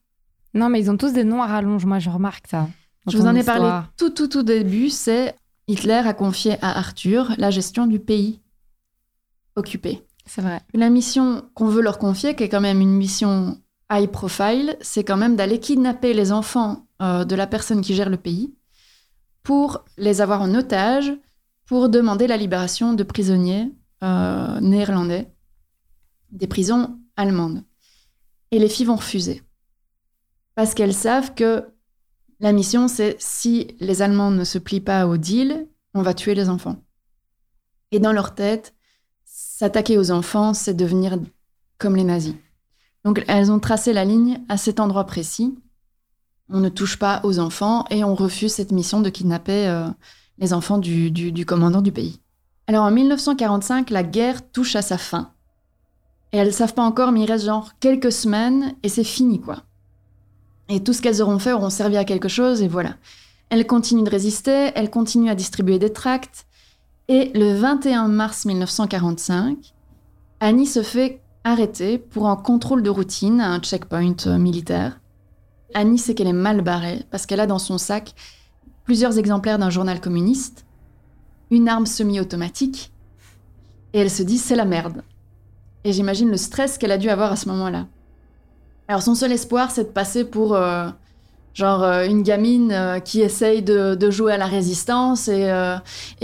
Non, 0.54 0.70
mais 0.70 0.80
ils 0.80 0.90
ont 0.90 0.96
tous 0.98 1.12
des 1.12 1.26
noms 1.26 1.42
à 1.44 1.48
rallonge, 1.48 1.86
moi, 1.86 2.00
je 2.00 2.10
remarque 2.10 2.48
ça. 2.48 2.70
Je 3.08 3.18
vous 3.18 3.26
en 3.28 3.36
ai 3.36 3.40
histoire. 3.40 3.58
parlé 3.60 3.88
tout, 3.98 4.10
tout, 4.10 4.28
tout 4.28 4.44
début. 4.44 4.90
C'est 4.90 5.36
Hitler 5.68 5.94
a 6.06 6.14
confié 6.14 6.58
à 6.64 6.78
Arthur 6.78 7.34
la 7.38 7.52
gestion 7.52 7.88
du 7.88 8.00
pays 8.00 8.42
occupé. 9.56 10.04
C'est 10.26 10.42
vrai. 10.42 10.62
La 10.74 10.90
mission 10.90 11.44
qu'on 11.54 11.68
veut 11.68 11.82
leur 11.82 12.00
confier, 12.00 12.36
qui 12.36 12.44
est 12.44 12.50
quand 12.50 12.62
même 12.62 12.82
une 12.82 12.96
mission 12.96 13.58
high 13.92 14.10
profile, 14.10 14.78
c'est 14.82 15.04
quand 15.04 15.18
même 15.18 15.36
d'aller 15.36 15.60
kidnapper 15.60 16.14
les 16.14 16.32
enfants 16.32 16.88
euh, 17.02 17.26
de 17.26 17.36
la 17.36 17.48
personne 17.48 17.82
qui 17.82 17.96
gère 17.96 18.10
le 18.10 18.18
pays 18.18 18.54
pour 19.44 19.86
les 19.98 20.20
avoir 20.22 20.42
en 20.42 20.54
otage, 20.56 21.14
pour 21.66 21.90
demander 21.90 22.28
la 22.28 22.38
libération 22.38 22.94
de 22.94 23.04
prisonniers 23.04 23.74
euh, 24.04 24.60
néerlandais 24.60 25.32
des 26.32 26.48
prisons 26.48 27.00
allemandes. 27.16 27.64
Et 28.52 28.60
les 28.60 28.70
filles 28.70 28.86
vont 28.86 28.96
refuser. 28.96 29.44
Parce 30.56 30.74
qu'elles 30.74 30.94
savent 30.94 31.34
que 31.34 31.66
la 32.40 32.52
mission, 32.52 32.88
c'est 32.88 33.16
si 33.20 33.76
les 33.80 34.02
Allemands 34.02 34.32
ne 34.32 34.44
se 34.44 34.58
plient 34.58 34.82
pas 34.82 35.08
au 35.08 35.18
deal, 35.18 35.68
on 35.94 36.02
va 36.02 36.14
tuer 36.14 36.36
les 36.36 36.50
enfants. 36.50 36.78
Et 37.92 38.00
dans 38.00 38.12
leur 38.12 38.36
tête, 38.36 38.76
s'attaquer 39.24 39.98
aux 39.98 40.12
enfants, 40.12 40.54
c'est 40.54 40.74
devenir 40.74 41.18
comme 41.78 41.96
les 41.96 42.04
nazis. 42.04 42.36
Donc 43.08 43.24
elles 43.30 43.54
ont 43.54 43.60
tracé 43.60 43.94
la 43.94 44.04
ligne 44.04 44.42
à 44.50 44.58
cet 44.58 44.82
endroit 44.82 45.06
précis. 45.06 45.58
On 46.50 46.60
ne 46.60 46.68
touche 46.68 47.00
pas 47.00 47.22
aux 47.24 47.40
enfants 47.40 47.86
et 47.90 48.04
on 48.04 48.16
refuse 48.16 48.52
cette 48.52 48.74
mission 48.74 49.00
de 49.00 49.10
kidnapper 49.10 49.66
euh, 49.70 49.88
les 50.40 50.52
enfants 50.52 50.78
du, 50.78 51.10
du- 51.10 51.46
commandant 51.46 51.82
du 51.82 51.94
pays. 51.94 52.20
Alors 52.68 52.84
en 52.84 52.92
1945, 52.92 53.92
la 53.92 54.04
guerre 54.04 54.52
touche 54.52 54.76
à 54.76 54.82
sa 54.82 54.98
fin. 54.98 55.32
Et 56.34 56.38
elles 56.38 56.48
ne 56.48 56.52
savent 56.52 56.74
pas 56.74 56.84
encore, 56.84 57.14
mais 57.14 57.22
il 57.24 57.32
reste 57.32 57.46
genre 57.46 57.72
quelques 57.80 58.12
semaines 58.12 58.76
et 58.84 58.90
c'est 58.90 59.06
fini 59.06 59.40
quoi. 59.40 59.64
Et 60.68 60.84
tout 60.84 60.92
ce 60.92 61.02
qu'elles 61.02 61.22
auront 61.22 61.40
fait 61.40 61.54
auront 61.54 61.70
servi 61.70 61.96
à 61.96 62.04
quelque 62.04 62.28
chose 62.28 62.62
et 62.62 62.68
voilà. 62.68 62.98
Elles 63.50 63.66
continuent 63.66 64.04
de 64.04 64.10
résister, 64.10 64.72
elles 64.76 64.90
continuent 64.90 65.30
à 65.30 65.36
distribuer 65.36 65.80
des 65.80 65.94
tracts. 65.94 66.46
Et 67.08 67.32
le 67.36 67.54
21 67.56 68.10
mars 68.10 68.44
1945, 68.44 69.74
Annie 70.42 70.68
se 70.68 70.84
fait 70.84 71.22
arrêter 71.44 71.98
pour 71.98 72.28
un 72.28 72.36
contrôle 72.36 72.84
de 72.84 72.90
routine 72.90 73.42
à 73.42 73.52
un 73.52 73.60
checkpoint 73.60 74.16
euh, 74.26 74.38
militaire. 74.38 75.00
Annie 75.74 75.98
sait 75.98 76.16
qu'elle 76.16 76.28
est 76.28 76.34
mal 76.34 76.62
barrée 76.62 77.04
parce 77.12 77.26
qu'elle 77.26 77.40
a 77.40 77.48
dans 77.48 77.60
son 77.60 77.78
sac 77.78 78.14
plusieurs 78.84 79.18
exemplaires 79.18 79.60
d'un 79.60 79.70
journal 79.70 80.00
communiste 80.00 80.68
une 81.50 81.70
arme 81.70 81.86
semi-automatique, 81.86 82.92
et 83.94 84.00
elle 84.00 84.10
se 84.10 84.24
dit 84.24 84.38
c'est 84.38 84.56
la 84.56 84.66
merde. 84.66 85.04
Et 85.84 85.94
j'imagine 85.94 86.30
le 86.30 86.38
stress 86.38 86.78
qu'elle 86.78 86.92
a 86.92 86.98
dû 86.98 87.10
avoir 87.10 87.32
à 87.32 87.36
ce 87.36 87.48
moment-là. 87.50 87.88
Alors 88.88 89.02
son 89.02 89.16
seul 89.16 89.32
espoir, 89.32 89.72
c'est 89.72 89.86
de 89.86 89.90
passer 89.90 90.26
pour 90.26 90.56
euh, 90.56 90.90
genre 91.54 91.84
euh, 91.84 92.06
une 92.06 92.24
gamine 92.24 93.02
qui 93.06 93.22
essaye 93.22 93.62
de, 93.64 94.12
jouer 94.12 94.34
à 94.34 94.38
la 94.38 94.46
résistance 94.48 95.30
et, 95.30 95.50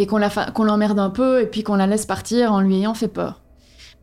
qu'on 0.08 0.64
l'emmerde 0.64 1.00
un 1.00 1.10
peu 1.10 1.42
et 1.42 1.46
puis 1.46 1.64
qu'on 1.64 1.76
la 1.76 1.88
laisse 1.88 2.06
partir 2.06 2.52
en 2.52 2.62
lui 2.62 2.76
ayant 2.76 2.94
fait 2.94 3.08
peur. 3.08 3.43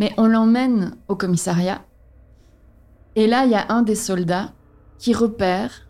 Mais 0.01 0.13
on 0.17 0.27
l'emmène 0.27 0.97
au 1.09 1.15
commissariat. 1.15 1.83
Et 3.15 3.27
là, 3.27 3.45
il 3.45 3.51
y 3.53 3.55
a 3.55 3.67
un 3.69 3.83
des 3.83 3.95
soldats 3.95 4.53
qui 4.99 5.15
repère 5.15 5.87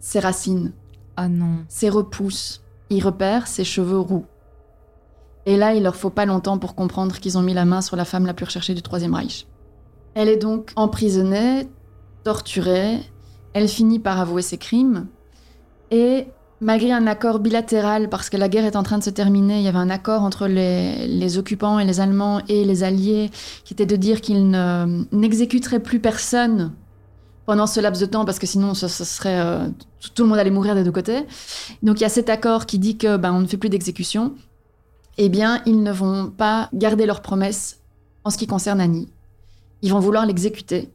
ses 0.00 0.20
racines, 0.20 0.72
Ah 1.16 1.28
non. 1.28 1.64
ses 1.68 1.88
repousses. 1.88 2.62
Il 2.90 3.02
repère 3.02 3.46
ses 3.46 3.64
cheveux 3.64 3.98
roux. 3.98 4.26
Et 5.46 5.56
là, 5.56 5.72
il 5.74 5.82
leur 5.82 5.96
faut 5.96 6.10
pas 6.10 6.26
longtemps 6.26 6.58
pour 6.58 6.74
comprendre 6.74 7.18
qu'ils 7.18 7.38
ont 7.38 7.42
mis 7.42 7.54
la 7.54 7.64
main 7.64 7.80
sur 7.80 7.96
la 7.96 8.04
femme 8.04 8.26
la 8.26 8.34
plus 8.34 8.44
recherchée 8.44 8.74
du 8.74 8.82
Troisième 8.82 9.14
Reich. 9.14 9.46
Elle 10.14 10.28
est 10.28 10.36
donc 10.36 10.70
emprisonnée, 10.76 11.68
torturée. 12.24 12.98
Elle 13.52 13.68
finit 13.68 13.98
par 13.98 14.20
avouer 14.20 14.42
ses 14.42 14.58
crimes. 14.58 15.06
Et 15.90 16.26
malgré 16.64 16.90
un 16.92 17.06
accord 17.06 17.38
bilatéral, 17.38 18.08
parce 18.08 18.30
que 18.30 18.36
la 18.36 18.48
guerre 18.48 18.64
est 18.64 18.74
en 18.76 18.82
train 18.82 18.98
de 18.98 19.04
se 19.04 19.10
terminer, 19.10 19.58
il 19.58 19.62
y 19.64 19.68
avait 19.68 19.78
un 19.78 19.90
accord 19.90 20.22
entre 20.22 20.46
les, 20.48 21.38
occupants 21.38 21.78
et 21.78 21.84
les 21.84 22.00
Allemands 22.00 22.40
et 22.48 22.64
les 22.64 22.82
Alliés 22.82 23.30
qui 23.64 23.74
était 23.74 23.86
de 23.86 23.96
dire 23.96 24.20
qu'ils 24.20 24.48
ne- 24.50 25.04
n'exécuteraient 25.12 25.80
plus 25.80 26.00
personne 26.00 26.72
pendant 27.46 27.66
ce 27.66 27.78
laps 27.80 28.00
de 28.00 28.06
temps, 28.06 28.24
parce 28.24 28.38
que 28.38 28.46
sinon, 28.46 28.72
ce, 28.72 28.88
ce 28.88 29.04
serait, 29.04 29.38
euh, 29.38 29.68
tout- 30.14 30.22
le 30.22 30.28
monde 30.30 30.38
allait 30.38 30.50
mourir 30.50 30.74
des 30.74 30.82
deux 30.82 30.92
côtés. 30.92 31.26
Donc 31.82 32.00
il 32.00 32.02
y 32.02 32.06
a 32.06 32.08
cet 32.08 32.30
accord 32.30 32.64
qui 32.64 32.78
dit 32.78 32.96
que 32.96 33.18
ben, 33.18 33.32
on 33.34 33.40
ne 33.40 33.46
fait 33.46 33.58
plus 33.58 33.68
d'exécution. 33.68 34.32
Eh 35.18 35.28
bien, 35.28 35.60
ils 35.66 35.82
ne 35.82 35.92
vont 35.92 36.30
pas 36.30 36.70
garder 36.72 37.04
leur 37.04 37.20
promesse 37.20 37.80
en 38.24 38.30
ce 38.30 38.38
qui 38.38 38.46
concerne 38.46 38.80
Annie. 38.80 39.08
Ils 39.82 39.90
vont 39.92 40.00
vouloir 40.00 40.24
l'exécuter 40.24 40.90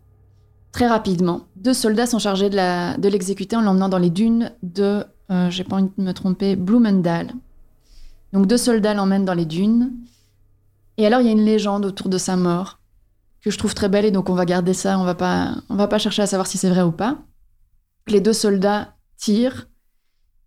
très 0.72 0.88
rapidement. 0.88 1.42
Deux 1.56 1.74
soldats 1.76 2.08
sont 2.08 2.20
chargés 2.20 2.50
de 2.50 3.08
l'exécuter 3.10 3.56
en 3.56 3.62
l'emmenant 3.62 3.88
dans 3.88 3.98
les 4.00 4.10
dunes 4.10 4.52
de, 4.64 5.04
euh, 5.32 5.50
j'ai 5.50 5.64
pas 5.64 5.78
envie 5.78 5.92
de 5.98 6.04
me 6.04 6.14
tromper, 6.14 6.56
Blumendal. 6.56 7.34
Donc 8.34 8.48
deux 8.48 8.58
soldats 8.58 8.94
l'emmènent 8.94 9.26
dans 9.26 9.34
les 9.34 9.46
dunes. 9.46 9.92
Et 10.98 11.06
alors 11.06 11.22
il 11.22 11.28
y 11.28 11.30
a 11.30 11.34
une 11.34 11.46
légende 11.46 11.86
autour 11.86 12.10
de 12.10 12.18
sa 12.18 12.36
mort 12.36 12.80
que 13.42 13.52
je 13.52 13.58
trouve 13.58 13.74
très 13.74 13.90
belle 13.90 14.06
et 14.06 14.12
donc 14.12 14.30
on 14.30 14.36
va 14.36 14.46
garder 14.46 14.74
ça. 14.74 15.00
On 15.00 15.04
va 15.04 15.16
pas, 15.16 15.56
on 15.70 15.76
va 15.76 15.88
pas 15.88 16.00
chercher 16.00 16.22
à 16.22 16.28
savoir 16.28 16.48
si 16.48 16.58
c'est 16.58 16.70
vrai 16.70 16.82
ou 16.82 16.92
pas. 16.92 17.18
Les 18.08 18.22
deux 18.22 18.34
soldats 18.34 18.96
tirent, 19.18 19.70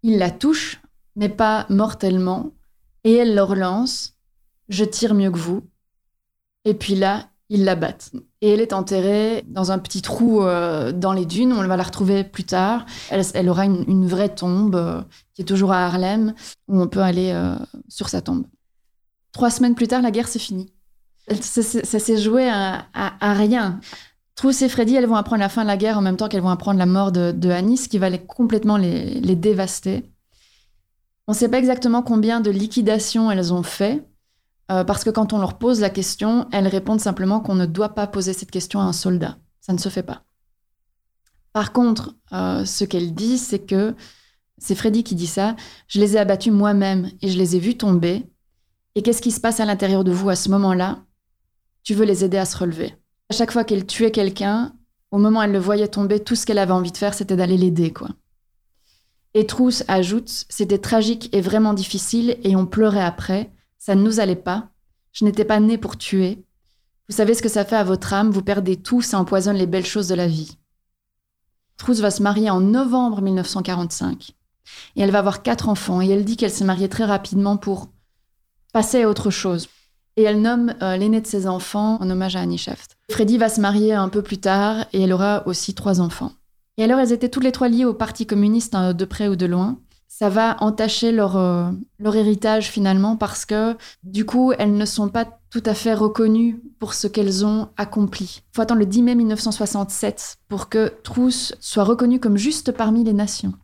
ils 0.02 0.18
la 0.18 0.30
touchent, 0.30 0.82
mais 1.16 1.28
pas 1.28 1.66
mortellement, 1.68 2.52
et 3.04 3.14
elle 3.14 3.34
leur 3.34 3.54
lance 3.54 4.14
Je 4.68 4.84
tire 4.84 5.14
mieux 5.14 5.30
que 5.30 5.38
vous. 5.38 5.62
Et 6.64 6.74
puis 6.74 6.94
là, 6.94 7.28
ils 7.52 7.64
la 7.64 7.74
battent. 7.74 8.12
Et 8.40 8.48
elle 8.48 8.60
est 8.62 8.72
enterrée 8.72 9.44
dans 9.46 9.72
un 9.72 9.78
petit 9.78 10.00
trou 10.00 10.42
euh, 10.42 10.90
dans 10.90 11.12
les 11.12 11.26
dunes. 11.26 11.52
On 11.52 11.62
va 11.66 11.76
la 11.76 11.82
retrouver 11.82 12.24
plus 12.24 12.44
tard. 12.44 12.86
Elle, 13.10 13.48
aura 13.50 13.66
une, 13.66 14.06
vraie 14.06 14.34
tombe 14.34 14.74
euh, 14.74 15.02
qui 15.34 15.42
est 15.42 15.44
toujours 15.44 15.70
à 15.70 15.84
Harlem, 15.84 16.32
où 16.68 16.80
on 16.80 16.88
peut 16.88 17.02
aller 17.02 17.30
euh, 17.32 17.54
sur 17.88 18.08
sa 18.08 18.22
tombe. 18.22 18.46
Trois 19.32 19.50
semaines 19.50 19.74
plus 19.74 19.86
tard, 19.86 20.00
la 20.00 20.10
guerre, 20.10 20.28
c'est 20.28 20.38
fini. 20.38 20.72
Ça, 21.40 21.62
s'est 21.62 22.16
joué 22.16 22.48
à, 22.48 22.86
rien. 23.20 23.80
Trousse 24.34 24.62
et 24.62 24.68
Freddy, 24.70 24.96
elles 24.96 25.06
vont 25.06 25.16
apprendre 25.16 25.40
la 25.40 25.50
fin 25.50 25.62
de 25.62 25.68
la 25.68 25.76
guerre 25.76 25.98
en 25.98 26.02
même 26.02 26.16
temps 26.16 26.28
qu'elles 26.28 26.42
vont 26.42 26.48
apprendre 26.48 26.78
la 26.78 26.86
mort 26.86 27.12
de, 27.12 27.32
de 27.32 27.86
qui 27.86 27.98
va 27.98 28.08
les, 28.08 28.18
complètement 28.18 28.78
les, 28.78 29.20
les 29.20 29.36
dévaster. 29.36 30.10
On 31.28 31.32
ne 31.32 31.36
sait 31.36 31.50
pas 31.50 31.58
exactement 31.58 32.02
combien 32.02 32.40
de 32.40 32.50
liquidations 32.50 33.30
elles 33.30 33.52
ont 33.52 33.62
fait, 33.62 34.02
euh, 34.70 34.84
parce 34.84 35.04
que 35.04 35.10
quand 35.10 35.32
on 35.32 35.38
leur 35.38 35.58
pose 35.58 35.80
la 35.80 35.90
question, 35.90 36.46
elles 36.52 36.68
répondent 36.68 37.00
simplement 37.00 37.40
qu'on 37.40 37.54
ne 37.54 37.66
doit 37.66 37.94
pas 37.94 38.06
poser 38.06 38.32
cette 38.32 38.50
question 38.50 38.80
à 38.80 38.84
un 38.84 38.92
soldat. 38.92 39.38
Ça 39.60 39.72
ne 39.72 39.78
se 39.78 39.88
fait 39.88 40.02
pas. 40.02 40.24
Par 41.52 41.72
contre, 41.72 42.14
euh, 42.32 42.64
ce 42.64 42.84
qu'elle 42.84 43.14
dit, 43.14 43.38
c'est 43.38 43.58
que, 43.58 43.94
c'est 44.58 44.74
Freddy 44.74 45.04
qui 45.04 45.14
dit 45.14 45.26
ça, 45.26 45.56
je 45.88 46.00
les 46.00 46.16
ai 46.16 46.20
abattus 46.20 46.52
moi-même 46.52 47.10
et 47.20 47.28
je 47.28 47.36
les 47.36 47.56
ai 47.56 47.58
vus 47.58 47.76
tomber. 47.76 48.26
Et 48.94 49.02
qu'est-ce 49.02 49.22
qui 49.22 49.32
se 49.32 49.40
passe 49.40 49.60
à 49.60 49.64
l'intérieur 49.64 50.04
de 50.04 50.12
vous 50.12 50.30
à 50.30 50.36
ce 50.36 50.50
moment-là? 50.50 51.02
Tu 51.82 51.94
veux 51.94 52.04
les 52.04 52.24
aider 52.24 52.38
à 52.38 52.44
se 52.44 52.56
relever. 52.56 52.94
À 53.28 53.34
chaque 53.34 53.50
fois 53.50 53.64
qu'elle 53.64 53.86
tuait 53.86 54.10
quelqu'un, 54.10 54.74
au 55.10 55.18
moment 55.18 55.40
où 55.40 55.42
elle 55.42 55.52
le 55.52 55.58
voyait 55.58 55.88
tomber, 55.88 56.20
tout 56.20 56.36
ce 56.36 56.46
qu'elle 56.46 56.58
avait 56.58 56.72
envie 56.72 56.92
de 56.92 56.96
faire, 56.96 57.14
c'était 57.14 57.36
d'aller 57.36 57.56
l'aider, 57.56 57.92
quoi. 57.92 58.08
Et 59.34 59.46
Trousse 59.46 59.84
ajoute, 59.88 60.28
c'était 60.48 60.78
tragique 60.78 61.34
et 61.34 61.40
vraiment 61.40 61.72
difficile, 61.72 62.36
et 62.44 62.54
on 62.54 62.66
pleurait 62.66 63.02
après. 63.02 63.50
Ça 63.84 63.96
ne 63.96 64.02
nous 64.02 64.20
allait 64.20 64.36
pas. 64.36 64.68
Je 65.10 65.24
n'étais 65.24 65.44
pas 65.44 65.58
née 65.58 65.76
pour 65.76 65.98
tuer. 65.98 66.44
Vous 67.08 67.16
savez 67.16 67.34
ce 67.34 67.42
que 67.42 67.48
ça 67.48 67.64
fait 67.64 67.74
à 67.74 67.82
votre 67.82 68.12
âme, 68.12 68.30
vous 68.30 68.40
perdez 68.40 68.76
tout, 68.76 69.02
ça 69.02 69.18
empoisonne 69.18 69.56
les 69.56 69.66
belles 69.66 69.84
choses 69.84 70.06
de 70.06 70.14
la 70.14 70.28
vie. 70.28 70.56
Trousse 71.78 71.98
va 71.98 72.12
se 72.12 72.22
marier 72.22 72.48
en 72.48 72.60
novembre 72.60 73.20
1945. 73.20 74.36
Et 74.94 75.02
elle 75.02 75.10
va 75.10 75.18
avoir 75.18 75.42
quatre 75.42 75.68
enfants, 75.68 76.00
et 76.00 76.08
elle 76.08 76.24
dit 76.24 76.36
qu'elle 76.36 76.52
s'est 76.52 76.64
mariée 76.64 76.88
très 76.88 77.04
rapidement 77.04 77.56
pour 77.56 77.88
passer 78.72 79.02
à 79.02 79.08
autre 79.08 79.30
chose. 79.30 79.66
Et 80.16 80.22
elle 80.22 80.40
nomme 80.40 80.76
euh, 80.80 80.96
l'aîné 80.96 81.20
de 81.20 81.26
ses 81.26 81.48
enfants 81.48 82.00
en 82.00 82.08
hommage 82.08 82.36
à 82.36 82.40
Annie 82.42 82.58
Shaft. 82.58 82.96
Freddy 83.10 83.36
va 83.36 83.48
se 83.48 83.60
marier 83.60 83.94
un 83.94 84.08
peu 84.08 84.22
plus 84.22 84.38
tard, 84.38 84.86
et 84.92 85.02
elle 85.02 85.12
aura 85.12 85.44
aussi 85.48 85.74
trois 85.74 86.00
enfants. 86.00 86.30
Et 86.76 86.84
alors, 86.84 87.00
elles 87.00 87.12
étaient 87.12 87.28
toutes 87.28 87.42
les 87.42 87.50
trois 87.50 87.68
liées 87.68 87.84
au 87.84 87.94
Parti 87.94 88.26
communiste, 88.26 88.76
hein, 88.76 88.94
de 88.94 89.04
près 89.04 89.26
ou 89.26 89.34
de 89.34 89.46
loin. 89.46 89.80
Ça 90.14 90.28
va 90.28 90.58
entacher 90.60 91.10
leur, 91.10 91.38
euh, 91.38 91.70
leur 91.98 92.14
héritage 92.14 92.68
finalement 92.68 93.16
parce 93.16 93.46
que 93.46 93.78
du 94.04 94.26
coup, 94.26 94.52
elles 94.58 94.76
ne 94.76 94.84
sont 94.84 95.08
pas 95.08 95.24
tout 95.48 95.62
à 95.64 95.72
fait 95.72 95.94
reconnues 95.94 96.62
pour 96.78 96.92
ce 96.92 97.06
qu'elles 97.06 97.46
ont 97.46 97.70
accompli. 97.78 98.42
Il 98.42 98.54
faut 98.54 98.60
attendre 98.60 98.80
le 98.80 98.86
10 98.86 99.02
mai 99.04 99.14
1967 99.14 100.36
pour 100.50 100.68
que 100.68 100.92
Trousse 101.02 101.54
soit 101.60 101.84
reconnue 101.84 102.20
comme 102.20 102.36
juste 102.36 102.72
parmi 102.72 103.04
les 103.04 103.14
nations. 103.14 103.54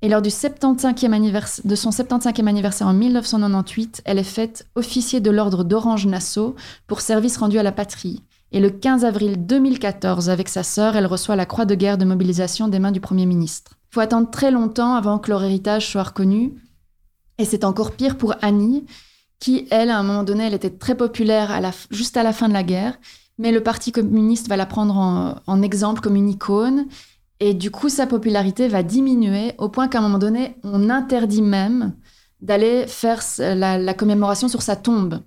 Et 0.00 0.08
lors 0.08 0.22
du 0.22 0.30
75e 0.30 1.12
anniversaire, 1.12 1.66
de 1.66 1.74
son 1.74 1.90
75e 1.90 2.46
anniversaire 2.46 2.86
en 2.86 2.94
1998, 2.94 4.00
elle 4.06 4.18
est 4.18 4.22
faite 4.22 4.66
officier 4.76 5.20
de 5.20 5.30
l'ordre 5.30 5.62
d'Orange-Nassau 5.62 6.56
pour 6.86 7.02
service 7.02 7.36
rendu 7.36 7.58
à 7.58 7.62
la 7.62 7.70
patrie. 7.70 8.22
Et 8.50 8.60
le 8.60 8.70
15 8.70 9.04
avril 9.04 9.46
2014, 9.46 10.30
avec 10.30 10.48
sa 10.48 10.62
sœur, 10.62 10.96
elle 10.96 11.06
reçoit 11.06 11.36
la 11.36 11.44
croix 11.44 11.66
de 11.66 11.74
guerre 11.74 11.98
de 11.98 12.06
mobilisation 12.06 12.66
des 12.66 12.78
mains 12.78 12.92
du 12.92 13.00
Premier 13.00 13.26
ministre. 13.26 13.77
Faut 13.90 14.00
attendre 14.00 14.30
très 14.30 14.50
longtemps 14.50 14.94
avant 14.94 15.18
que 15.18 15.30
leur 15.30 15.42
héritage 15.42 15.90
soit 15.90 16.02
reconnu. 16.02 16.54
Et 17.38 17.44
c'est 17.44 17.64
encore 17.64 17.92
pire 17.92 18.18
pour 18.18 18.34
Annie, 18.42 18.84
qui, 19.38 19.66
elle, 19.70 19.90
à 19.90 19.98
un 19.98 20.02
moment 20.02 20.24
donné, 20.24 20.44
elle 20.44 20.54
était 20.54 20.76
très 20.76 20.96
populaire 20.96 21.60
juste 21.90 22.16
à 22.16 22.22
la 22.22 22.32
fin 22.32 22.48
de 22.48 22.52
la 22.52 22.64
guerre. 22.64 22.98
Mais 23.38 23.52
le 23.52 23.62
Parti 23.62 23.92
communiste 23.92 24.48
va 24.48 24.56
la 24.56 24.66
prendre 24.66 24.96
en, 25.46 25.62
exemple 25.62 26.00
comme 26.00 26.16
une 26.16 26.28
icône. 26.28 26.86
Et 27.40 27.54
du 27.54 27.70
coup, 27.70 27.88
sa 27.88 28.06
popularité 28.06 28.66
va 28.66 28.82
diminuer 28.82 29.52
au 29.58 29.68
point 29.68 29.86
qu'à 29.86 29.98
un 29.98 30.02
moment 30.02 30.18
donné, 30.18 30.56
on 30.64 30.90
interdit 30.90 31.42
même 31.42 31.94
d'aller 32.40 32.86
faire 32.88 33.22
la 33.38 33.94
commémoration 33.94 34.48
sur 34.48 34.62
sa 34.62 34.74
tombe. 34.74 35.20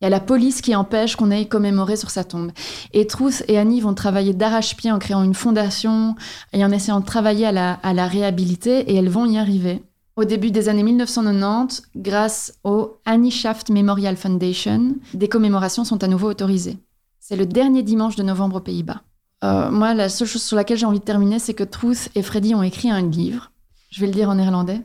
Il 0.00 0.04
y 0.04 0.06
a 0.06 0.10
la 0.10 0.20
police 0.20 0.60
qui 0.60 0.74
empêche 0.74 1.16
qu'on 1.16 1.30
aille 1.30 1.48
commémorer 1.48 1.96
sur 1.96 2.10
sa 2.10 2.22
tombe. 2.22 2.52
Et 2.92 3.06
Trousse 3.06 3.42
et 3.48 3.56
Annie 3.56 3.80
vont 3.80 3.94
travailler 3.94 4.34
d'arrache-pied 4.34 4.92
en 4.92 4.98
créant 4.98 5.22
une 5.22 5.34
fondation 5.34 6.14
et 6.52 6.62
en 6.64 6.70
essayant 6.70 7.00
de 7.00 7.06
travailler 7.06 7.46
à 7.46 7.52
la, 7.52 8.06
réhabiliter 8.06 8.80
et 8.90 8.96
elles 8.96 9.08
vont 9.08 9.24
y 9.24 9.38
arriver. 9.38 9.82
Au 10.16 10.24
début 10.24 10.50
des 10.50 10.68
années 10.68 10.82
1990, 10.82 11.82
grâce 11.96 12.54
au 12.62 12.98
Annie 13.06 13.30
Shaft 13.30 13.70
Memorial 13.70 14.16
Foundation, 14.16 14.96
des 15.14 15.28
commémorations 15.28 15.84
sont 15.84 16.02
à 16.04 16.08
nouveau 16.08 16.28
autorisées. 16.28 16.78
C'est 17.18 17.36
le 17.36 17.46
dernier 17.46 17.82
dimanche 17.82 18.16
de 18.16 18.22
novembre 18.22 18.56
aux 18.56 18.60
Pays-Bas. 18.60 19.02
Euh, 19.44 19.70
moi, 19.70 19.94
la 19.94 20.08
seule 20.08 20.28
chose 20.28 20.42
sur 20.42 20.56
laquelle 20.56 20.78
j'ai 20.78 20.86
envie 20.86 21.00
de 21.00 21.04
terminer, 21.04 21.38
c'est 21.38 21.54
que 21.54 21.64
Truth 21.64 22.10
et 22.14 22.22
Freddy 22.22 22.54
ont 22.54 22.62
écrit 22.62 22.90
un 22.90 23.02
livre. 23.02 23.50
Je 23.90 24.00
vais 24.00 24.06
le 24.06 24.12
dire 24.12 24.28
en 24.28 24.34
néerlandais. 24.34 24.80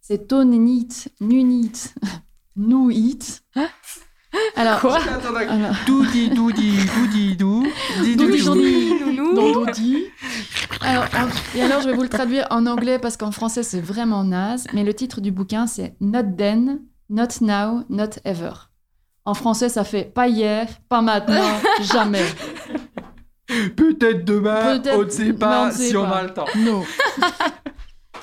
C'est 0.00 0.28
Tonenit, 0.28 0.88
Nunit, 1.20 1.72
Nuit. 2.58 3.40
Alors, 4.56 4.80
Quoi 4.80 4.98
alors, 5.48 5.74
Doudi, 5.86 6.28
doudi, 6.30 6.76
doudi, 6.96 7.36
dou. 7.36 7.64
Di, 8.02 8.16
doudi, 8.16 8.44
doudi. 8.44 8.90
Dodi. 9.34 10.04
Alors, 10.82 11.04
en- 11.14 11.56
et 11.58 11.62
alors, 11.62 11.80
je 11.80 11.88
vais 11.88 11.94
vous 11.94 12.02
le 12.02 12.08
traduire 12.08 12.46
en 12.50 12.66
anglais 12.66 12.98
parce 12.98 13.16
qu'en 13.16 13.30
français, 13.30 13.62
c'est 13.62 13.80
vraiment 13.80 14.24
naze. 14.24 14.66
Mais 14.74 14.84
le 14.84 14.92
titre 14.92 15.20
du 15.20 15.30
bouquin, 15.30 15.66
c'est 15.66 15.94
Not 16.00 16.34
then, 16.36 16.80
not 17.08 17.28
now, 17.40 17.84
not 17.88 18.10
ever. 18.24 18.50
En 19.24 19.34
français, 19.34 19.68
ça 19.68 19.84
fait 19.84 20.04
pas 20.04 20.28
hier, 20.28 20.66
pas 20.88 21.00
maintenant, 21.00 21.50
jamais. 21.92 22.24
Peut-être 23.76 24.24
demain, 24.24 24.78
Peut-être, 24.78 24.98
on 24.98 25.04
ne 25.04 25.08
sait 25.10 25.32
pas 25.32 25.62
on 25.62 25.66
ne 25.68 25.72
sait 25.72 25.88
si 25.88 25.96
on 25.96 26.04
a 26.04 26.22
le 26.22 26.30
temps. 26.34 26.44
No. 26.56 26.84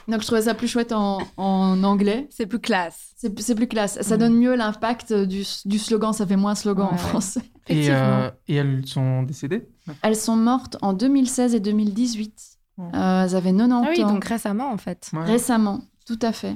Donc, 0.07 0.21
je 0.21 0.27
trouvais 0.27 0.43
ça 0.43 0.53
plus 0.53 0.67
chouette 0.67 0.91
en, 0.91 1.19
en 1.37 1.83
anglais. 1.83 2.27
C'est 2.29 2.45
plus 2.45 2.59
classe. 2.59 3.11
C'est 3.15 3.37
c'est 3.39 3.55
plus 3.55 3.67
classe. 3.67 3.99
Ça 4.01 4.15
Mm. 4.15 4.19
donne 4.19 4.35
mieux 4.35 4.55
l'impact 4.55 5.13
du, 5.13 5.43
du 5.65 5.79
slogan. 5.79 6.13
Ça 6.13 6.27
fait 6.27 6.35
moins 6.35 6.53
slogan 6.55 6.87
en 6.87 6.91
Ouais, 6.91 6.97
français. 6.97 7.41
Et, 7.67 7.87
euh, 7.89 8.29
et 8.47 8.55
elles 8.55 8.85
sont 8.87 9.23
décédées? 9.23 9.67
Elles 10.03 10.15
sont 10.15 10.35
mortes 10.35 10.77
en 10.83 10.93
2016 10.93 11.55
et 11.55 11.59
2018. 11.59 12.57
Oh. 12.77 12.83
Euh, 12.93 13.23
elles 13.23 13.35
avaient 13.35 13.51
90 13.53 13.71
Ah 13.87 13.89
oui, 13.89 14.03
ans. 14.03 14.13
donc 14.13 14.25
récemment 14.25 14.71
en 14.71 14.77
fait. 14.77 15.09
Ouais. 15.13 15.23
Récemment, 15.23 15.81
tout 16.05 16.19
à 16.21 16.31
fait. 16.31 16.55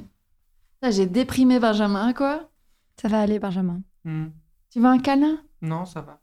Là, 0.82 0.90
J'ai 0.92 1.06
déprimé 1.06 1.58
Benjamin, 1.58 2.12
quoi. 2.12 2.48
Ça 3.02 3.08
va 3.08 3.20
aller, 3.20 3.38
Benjamin. 3.38 3.80
Hmm. 4.04 4.26
Tu 4.70 4.78
veux 4.80 4.86
un 4.86 4.98
câlin? 4.98 5.38
Non, 5.62 5.84
ça 5.86 6.00
va. 6.02 6.19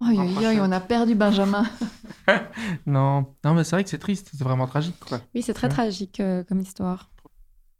Prochaine. 0.00 0.60
on 0.60 0.72
a 0.72 0.80
perdu 0.80 1.14
Benjamin. 1.14 1.64
Non, 2.86 3.26
non 3.44 3.54
mais 3.54 3.64
c'est 3.64 3.74
vrai 3.76 3.84
que 3.84 3.90
c'est 3.90 3.98
triste, 3.98 4.30
c'est 4.32 4.44
vraiment 4.44 4.66
tragique, 4.66 4.96
quoi. 5.08 5.18
Oui, 5.34 5.42
c'est 5.42 5.54
très 5.54 5.66
Ouais. 5.68 5.72
tragique 5.72 6.20
euh, 6.20 6.44
comme 6.44 6.60
histoire. 6.60 7.10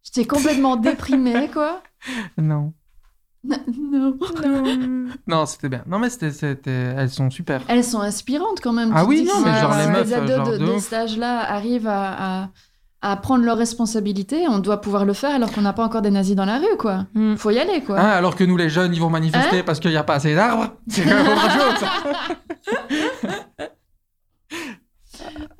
J'étais 0.03 0.25
complètement 0.25 0.75
déprimée, 0.75 1.49
quoi. 1.53 1.81
Non. 2.37 2.73
non. 3.43 4.17
Non, 5.27 5.45
c'était 5.45 5.69
bien. 5.69 5.83
Non, 5.87 5.99
mais 5.99 6.09
c'était, 6.09 6.63
elles 6.71 7.09
sont 7.09 7.29
super. 7.29 7.61
Elles 7.67 7.83
sont 7.83 8.01
inspirantes 8.01 8.59
quand 8.61 8.73
même. 8.73 8.91
Ah 8.93 9.05
oui, 9.05 9.23
non, 9.25 9.41
mais 9.43 9.59
genre 9.59 9.75
les 9.77 9.85
les 9.85 9.91
meufs, 9.91 10.13
ados 10.13 10.35
genre 10.35 10.47
de, 10.51 10.57
de 10.57 10.65
de 10.65 10.71
ouf. 10.71 10.83
cet 10.83 10.93
âge-là 10.93 11.39
arrivent 11.51 11.87
à, 11.87 12.43
à, 12.43 12.49
à 13.01 13.15
prendre 13.15 13.45
leurs 13.45 13.57
responsabilités, 13.57 14.47
on 14.49 14.59
doit 14.59 14.81
pouvoir 14.81 15.05
le 15.05 15.13
faire 15.13 15.33
alors 15.33 15.51
qu'on 15.51 15.61
n'a 15.61 15.71
pas 15.73 15.85
encore 15.85 16.01
des 16.01 16.11
nazis 16.11 16.35
dans 16.35 16.45
la 16.45 16.57
rue, 16.57 16.77
quoi. 16.77 17.05
Mm. 17.13 17.35
Faut 17.37 17.49
y 17.51 17.57
aller, 17.59 17.81
quoi. 17.81 17.99
Hein, 17.99 18.09
alors 18.09 18.35
que 18.35 18.43
nous, 18.43 18.57
les 18.57 18.69
jeunes, 18.69 18.93
ils 18.93 18.99
vont 18.99 19.09
manifester 19.09 19.59
Hein 19.59 19.63
parce 19.65 19.79
qu'il 19.79 19.91
n'y 19.91 19.97
a 19.97 20.03
pas 20.03 20.15
assez 20.15 20.35
d'arbres. 20.35 20.73
C'est 20.87 21.03
quand 21.03 21.09
même 21.15 21.27
autre 21.27 21.51
chose. 21.51 21.79
ça. 21.79 23.39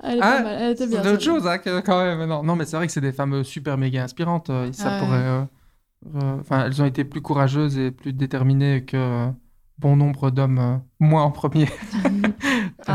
Elle, 0.04 0.18
est 0.18 0.22
Ah, 0.22 0.32
pas 0.38 0.44
mal, 0.44 0.58
elle 0.62 0.72
était 0.72 0.88
bien. 0.88 1.04
C'est 1.04 1.12
autre 1.12 1.24
chose, 1.24 1.48
hein, 1.48 1.58
que- 1.58 1.82
quand 1.82 2.04
même. 2.04 2.26
Non, 2.28 2.44
non 2.44 2.56
mais 2.56 2.66
c'est 2.66 2.78
vrai 2.78 2.88
que 2.88 2.94
c'est 2.94 3.02
des 3.02 3.12
femmes 3.12 3.44
super 3.44 3.78
méga 3.78 4.04
inspirantes. 4.04 4.50
euh, 4.50 4.68
et 4.68 4.74
ça 4.74 4.94
Ouais. 4.94 5.00
pourrait. 5.00 5.18
euh, 5.18 5.42
euh, 6.16 6.38
Enfin, 6.40 6.66
elles 6.66 6.82
ont 6.82 6.86
été 6.86 7.04
plus 7.04 7.22
courageuses 7.22 7.78
et 7.78 7.92
plus 7.92 8.14
déterminées 8.14 8.86
que 8.86 8.96
euh, 8.98 9.28
bon 9.78 9.96
nombre 9.98 10.32
d'hommes, 10.32 10.60
euh, 10.60 10.78
moi 11.00 11.24
en 11.24 11.32
premier. 11.32 11.68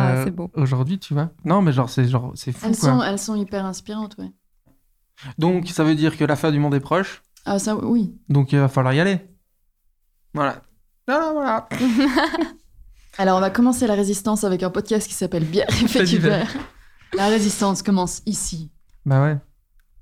Ah, 0.05 0.13
Euh, 0.17 0.25
c'est 0.25 0.31
beau. 0.31 0.51
Aujourd'hui, 0.55 0.99
tu 0.99 1.15
vois. 1.15 1.31
Non, 1.45 1.63
mais 1.63 1.73
genre, 1.73 1.89
c'est 1.91 2.07
genre, 2.09 2.33
c'est 2.35 2.53
fou, 2.53 2.67
Elles 2.69 2.77
quoi. 2.77 2.89
sont, 2.91 3.03
elles 3.03 3.19
sont 3.19 3.35
hyper 3.37 3.65
inspirantes, 3.65 4.17
ouais. 4.19 4.31
Donc, 5.39 5.69
ça 5.69 5.85
veut 5.85 5.95
dire 5.95 6.17
que 6.17 6.25
la 6.25 6.37
fin 6.37 6.51
du 6.53 6.59
monde 6.59 6.75
est 6.75 6.81
proche? 6.81 7.23
Ah, 7.45 7.59
ça, 7.59 7.77
oui. 7.77 8.15
Donc, 8.29 8.53
il 8.53 8.59
va 8.59 8.69
falloir 8.69 8.93
y 8.95 9.01
aller. 9.01 9.21
Voilà. 10.35 10.63
Voilà, 11.07 11.33
voilà. 11.33 11.69
Alors, 13.19 13.37
on 13.39 13.41
va 13.41 13.51
commencer 13.51 13.87
la 13.87 13.95
résistance 13.95 14.45
avec 14.45 14.63
un 14.63 14.71
podcast 14.71 15.07
qui 15.07 15.15
s'appelle 15.15 15.45
Bière 15.45 15.69
et 15.69 15.89
fait. 15.89 16.05
La 17.17 17.29
résistance 17.29 17.83
commence 17.83 18.23
ici. 18.27 18.73
Bah 19.07 19.23
ouais. 19.23 19.37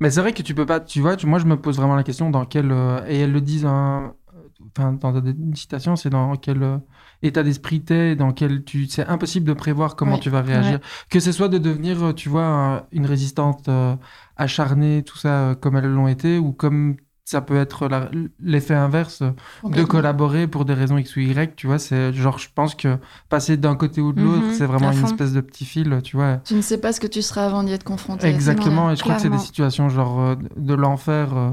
Mais 0.00 0.10
c'est 0.10 0.20
vrai 0.22 0.32
que 0.32 0.40
tu 0.42 0.54
peux 0.54 0.64
pas, 0.64 0.80
tu 0.80 1.00
vois, 1.02 1.14
tu- 1.16 1.26
moi 1.26 1.38
je 1.38 1.44
me 1.44 1.60
pose 1.60 1.76
vraiment 1.76 1.94
la 1.94 2.04
question 2.04 2.30
dans 2.30 2.46
quel, 2.46 2.72
euh, 2.72 3.04
et 3.06 3.18
elles 3.20 3.32
le 3.32 3.42
disent, 3.42 3.66
hein, 3.66 4.14
euh, 4.34 4.48
enfin 4.78 4.92
dans 4.94 5.14
une 5.22 5.54
citation, 5.54 5.94
c'est 5.94 6.08
dans 6.08 6.34
quel 6.36 6.62
euh, 6.62 6.78
état 7.22 7.42
d'esprit 7.42 7.82
t'es, 7.82 8.16
dans 8.16 8.32
quel 8.32 8.64
tu, 8.64 8.86
c'est 8.86 9.06
impossible 9.06 9.46
de 9.46 9.52
prévoir 9.52 9.96
comment 9.96 10.14
Ouais. 10.14 10.20
tu 10.20 10.30
vas 10.30 10.42
réagir. 10.42 10.80
Que 11.10 11.20
ce 11.20 11.32
soit 11.32 11.48
de 11.48 11.58
devenir, 11.58 12.02
euh, 12.02 12.12
tu 12.12 12.28
vois, 12.28 12.44
un- 12.46 12.82
une 12.92 13.06
résistante 13.06 13.68
euh, 13.68 13.94
acharnée, 14.36 15.02
tout 15.04 15.16
ça, 15.18 15.50
euh, 15.50 15.54
comme 15.54 15.76
elles 15.76 15.86
l'ont 15.86 16.08
été, 16.08 16.38
ou 16.38 16.52
comme 16.52 16.96
ça 17.24 17.40
peut 17.40 17.56
être 17.56 17.88
la- 17.88 18.10
l'effet 18.40 18.74
inverse, 18.74 19.22
de 19.64 19.84
collaborer 19.84 20.48
pour 20.48 20.64
des 20.64 20.74
raisons 20.74 20.98
X 20.98 21.16
ou 21.16 21.20
Y, 21.20 21.54
tu 21.54 21.66
vois, 21.68 21.78
c'est 21.78 22.12
genre, 22.12 22.38
je 22.38 22.48
pense 22.52 22.74
que 22.74 22.98
passer 23.28 23.56
d'un 23.56 23.76
côté 23.76 24.00
ou 24.00 24.12
de 24.12 24.20
l'autre, 24.20 24.46
Mhm, 24.48 24.54
c'est 24.54 24.66
vraiment 24.66 24.90
une 24.90 25.04
espèce 25.04 25.32
de 25.32 25.40
petit 25.40 25.64
fil, 25.64 26.00
tu 26.02 26.16
vois. 26.16 26.38
Tu 26.38 26.54
ne 26.54 26.60
sais 26.60 26.78
pas 26.78 26.92
ce 26.92 27.00
que 27.00 27.06
tu 27.06 27.22
seras 27.22 27.46
avant 27.46 27.62
d'y 27.62 27.72
être 27.72 27.84
confronté. 27.84 28.26
Exactement, 28.26 28.90
et 28.90 28.96
je 28.96 29.02
crois 29.02 29.14
que 29.14 29.22
c'est 29.22 29.30
des 29.30 29.38
situations 29.38 29.88
genre 29.88 30.20
euh, 30.20 30.34
de 30.56 30.74
l'enfer 30.74 31.34
euh, 31.36 31.50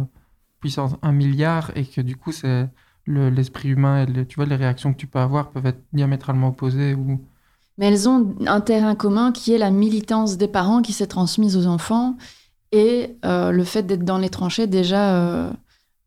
puissance 0.59 0.95
1 1.03 1.11
milliard 1.11 1.71
et 1.75 1.85
que 1.85 2.01
du 2.01 2.15
coup 2.17 2.31
c'est 2.31 2.67
le- 3.05 3.29
l'esprit 3.29 3.69
humain 3.69 4.03
et 4.03 4.05
le- 4.05 4.25
tu 4.25 4.35
vois 4.35 4.45
les 4.45 4.55
réactions 4.55 4.93
que 4.93 4.97
tu 4.97 5.07
peux 5.07 5.19
avoir 5.19 5.49
peuvent 5.49 5.65
être 5.65 5.81
diamétralement 5.93 6.49
opposées 6.49 6.93
ou 6.93 7.19
Mais 7.77 7.87
elles 7.87 8.07
ont 8.09 8.35
un 8.45 8.61
terrain 8.61 8.95
commun 8.95 9.31
qui 9.31 9.53
est 9.53 9.57
la 9.57 9.71
militance 9.71 10.37
des 10.37 10.47
parents 10.47 10.81
qui 10.81 10.93
s'est 10.93 11.07
transmise 11.07 11.55
aux 11.57 11.65
enfants 11.67 12.15
et 12.71 13.15
euh, 13.25 13.51
le 13.51 13.63
fait 13.63 13.83
d'être 13.83 14.03
dans 14.05 14.17
les 14.17 14.29
tranchées 14.29 14.67
déjà 14.67 15.15
euh, 15.15 15.49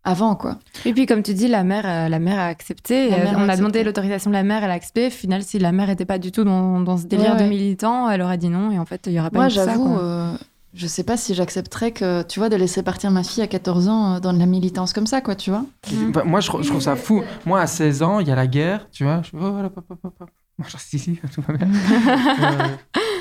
avant, 0.05 0.34
quoi. 0.36 0.59
Et 0.84 0.93
puis, 0.93 1.07
comme 1.07 1.22
tu 1.22 1.32
dis, 1.32 1.47
la 1.49 1.62
mère, 1.64 1.84
euh, 1.86 2.09
la 2.09 2.18
mère 2.18 2.38
a 2.38 2.47
accepté. 2.47 3.12
Euh, 3.14 3.16
mère 3.24 3.34
on 3.36 3.43
a 3.43 3.43
accepté. 3.45 3.57
demandé 3.59 3.84
l'autorisation 3.84 4.30
de 4.30 4.34
la 4.36 4.43
mère, 4.43 4.62
elle 4.64 4.70
a 4.70 4.74
accepté. 4.74 5.07
Au 5.07 5.11
final, 5.11 5.43
si 5.45 5.59
la 5.61 5.70
mère 5.72 5.86
n'était 5.88 6.05
pas 6.05 6.18
du 6.18 6.30
tout 6.32 6.45
dans, 6.45 6.80
dans 6.80 6.97
ce 6.99 7.07
délire 7.07 7.32
Ouais, 7.36 7.43
de 7.45 7.49
militant, 7.49 8.11
elle 8.11 8.20
aurait 8.22 8.38
dit 8.38 8.49
non. 8.49 8.70
Et 8.72 8.78
en 8.80 8.84
fait, 8.84 9.07
il 9.07 9.12
y 9.12 9.20
aurait 9.20 9.30
pas 9.30 9.38
Moi, 9.38 9.47
eu 9.49 9.51
ça, 9.51 9.64
j'avoue, 9.66 9.84
quoi. 9.95 10.03
euh, 10.03 10.34
je 10.75 10.87
sais 10.87 11.05
pas 11.05 11.16
si 11.16 11.35
j'accepterais 11.35 11.93
que, 11.93 12.23
tu 12.23 12.39
vois, 12.39 12.49
de 12.49 12.57
laisser 12.57 12.83
partir 12.83 13.11
ma 13.11 13.23
fille 13.23 13.43
à 13.43 13.47
14 13.47 13.89
ans 13.89 14.14
euh, 14.14 14.20
dans 14.20 14.33
de 14.33 14.39
la 14.39 14.47
militance 14.47 14.93
comme 14.93 15.07
ça, 15.07 15.20
quoi, 15.20 15.35
tu 15.35 15.51
vois. 15.51 15.64
Bah, 16.12 16.23
moi 16.25 16.41
je, 16.41 16.49
trouve 16.49 16.81
ça 16.81 16.97
fou. 16.97 17.23
Moi 17.45 17.61
à 17.61 17.66
16 17.66 18.03
ans 18.03 18.20
il 18.20 18.29
y 18.29 18.31
a 18.31 18.35
la 18.35 18.47
guerre 18.47 18.89
tu 18.91 19.05
vois. 19.05 19.23
Je 19.23 19.31
oh 19.35 19.53
voilà 19.53 19.70
papa 19.70 19.95
papa 20.01 20.27
moi 20.59 20.68
je 20.68 20.77
reste 20.77 20.93
ici 20.93 21.18
tout 21.35 21.43
va 21.43 21.55
bien. 21.55 21.68
Euh, 21.68 22.68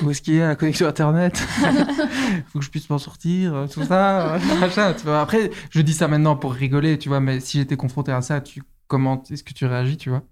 où 0.02 0.10
est-ce 0.10 0.22
qu'il 0.22 0.34
y 0.34 0.42
a 0.42 0.48
la 0.48 0.56
connexion 0.56 0.86
internet? 0.86 1.36
Faut 2.52 2.58
que 2.58 2.64
je 2.64 2.70
puisse 2.70 2.88
m'en 2.90 2.98
sortir 2.98 3.54
euh, 3.54 3.66
tout 3.66 3.82
ça 3.84 4.34
après 5.20 5.50
je 5.70 5.80
dis 5.80 5.94
ça 5.94 6.08
maintenant 6.08 6.36
pour 6.36 6.52
rigoler 6.52 6.98
tu 6.98 7.08
vois 7.08 7.20
mais 7.20 7.40
si 7.40 7.58
j'étais 7.58 7.76
confronté 7.76 8.12
à 8.12 8.22
ça 8.22 8.40
tu 8.40 8.62
comment 8.86 9.22
est-ce 9.30 9.42
que 9.42 9.54
tu 9.54 9.66
réagis 9.66 9.96
tu 9.96 10.10
vois? 10.10 10.22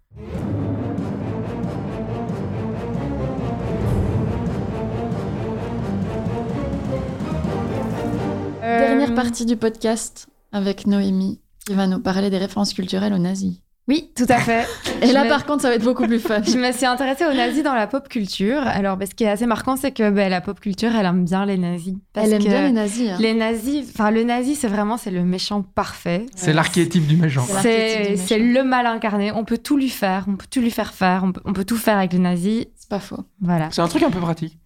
Partie 9.23 9.45
du 9.45 9.57
podcast 9.57 10.29
avec 10.53 10.87
Noémie 10.87 11.41
qui 11.66 11.75
va 11.75 11.87
nous 11.87 12.01
parler 12.01 12.31
des 12.31 12.39
références 12.39 12.73
culturelles 12.73 13.12
aux 13.12 13.18
nazis. 13.18 13.57
Oui, 13.87 14.11
tout 14.16 14.25
à 14.31 14.39
fait. 14.39 14.66
Et 15.03 15.12
là, 15.12 15.25
par 15.27 15.45
contre, 15.45 15.61
ça 15.62 15.68
va 15.68 15.75
être 15.75 15.83
beaucoup 15.85 16.07
plus 16.07 16.21
fun. 16.21 16.41
Je 16.43 16.57
me 16.57 16.73
suis 16.73 16.87
intéressée 16.87 17.27
aux 17.27 17.35
nazis 17.35 17.62
dans 17.62 17.75
la 17.75 17.87
pop 17.87 18.09
culture. 18.09 18.62
Alors, 18.64 18.97
bah, 18.97 19.05
ce 19.05 19.14
qui 19.14 19.25
est 19.25 19.29
assez 19.29 19.45
marquant, 19.47 19.77
c'est 19.77 19.91
que 19.93 20.09
bah, 20.11 20.29
la 20.31 20.41
pop 20.41 20.59
culture, 20.59 20.91
elle 20.97 21.05
aime 21.05 21.25
bien 21.25 21.45
les 21.45 21.59
nazis. 21.59 21.95
Parce 22.14 22.29
Elle 22.29 22.35
aime 22.35 22.43
que 22.45 22.49
bien 22.49 22.62
les 22.66 22.73
nazis. 22.73 23.11
hein. 23.11 23.16
les 23.21 23.35
nazis, 23.35 23.87
enfin, 23.93 24.11
le 24.11 24.23
nazi, 24.25 24.55
c'est 24.55 24.68
vraiment 24.68 24.97
c'est 24.97 25.11
le 25.11 25.23
méchant 25.25 25.61
parfait. 25.62 26.25
c'est 26.35 26.49
Ouais. 26.49 26.53
l'archétype 26.55 27.07
du 27.07 27.16
méchant 27.16 27.45
C'est 27.62 28.39
le 28.39 28.62
mal 28.62 28.87
incarné. 28.87 29.33
On 29.33 29.45
peut 29.45 29.59
tout 29.59 29.77
lui 29.77 29.91
faire, 29.91 30.25
on 30.29 30.37
peut 30.37 30.47
tout 30.49 30.61
lui 30.61 30.71
faire 30.71 30.95
faire, 30.95 31.25
on 31.25 31.33
peut, 31.33 31.43
on 31.45 31.53
peut 31.53 31.64
tout 31.64 31.77
faire 31.77 31.99
avec 31.99 32.12
les 32.14 32.21
nazis. 32.21 32.66
C'est 32.77 32.89
pas 32.89 33.01
faux. 33.01 33.25
Voilà. 33.43 33.68
c'est 33.73 33.83
un 33.83 33.89
truc 33.89 34.03
un 34.03 34.11
peu 34.11 34.21
pratique 34.21 34.57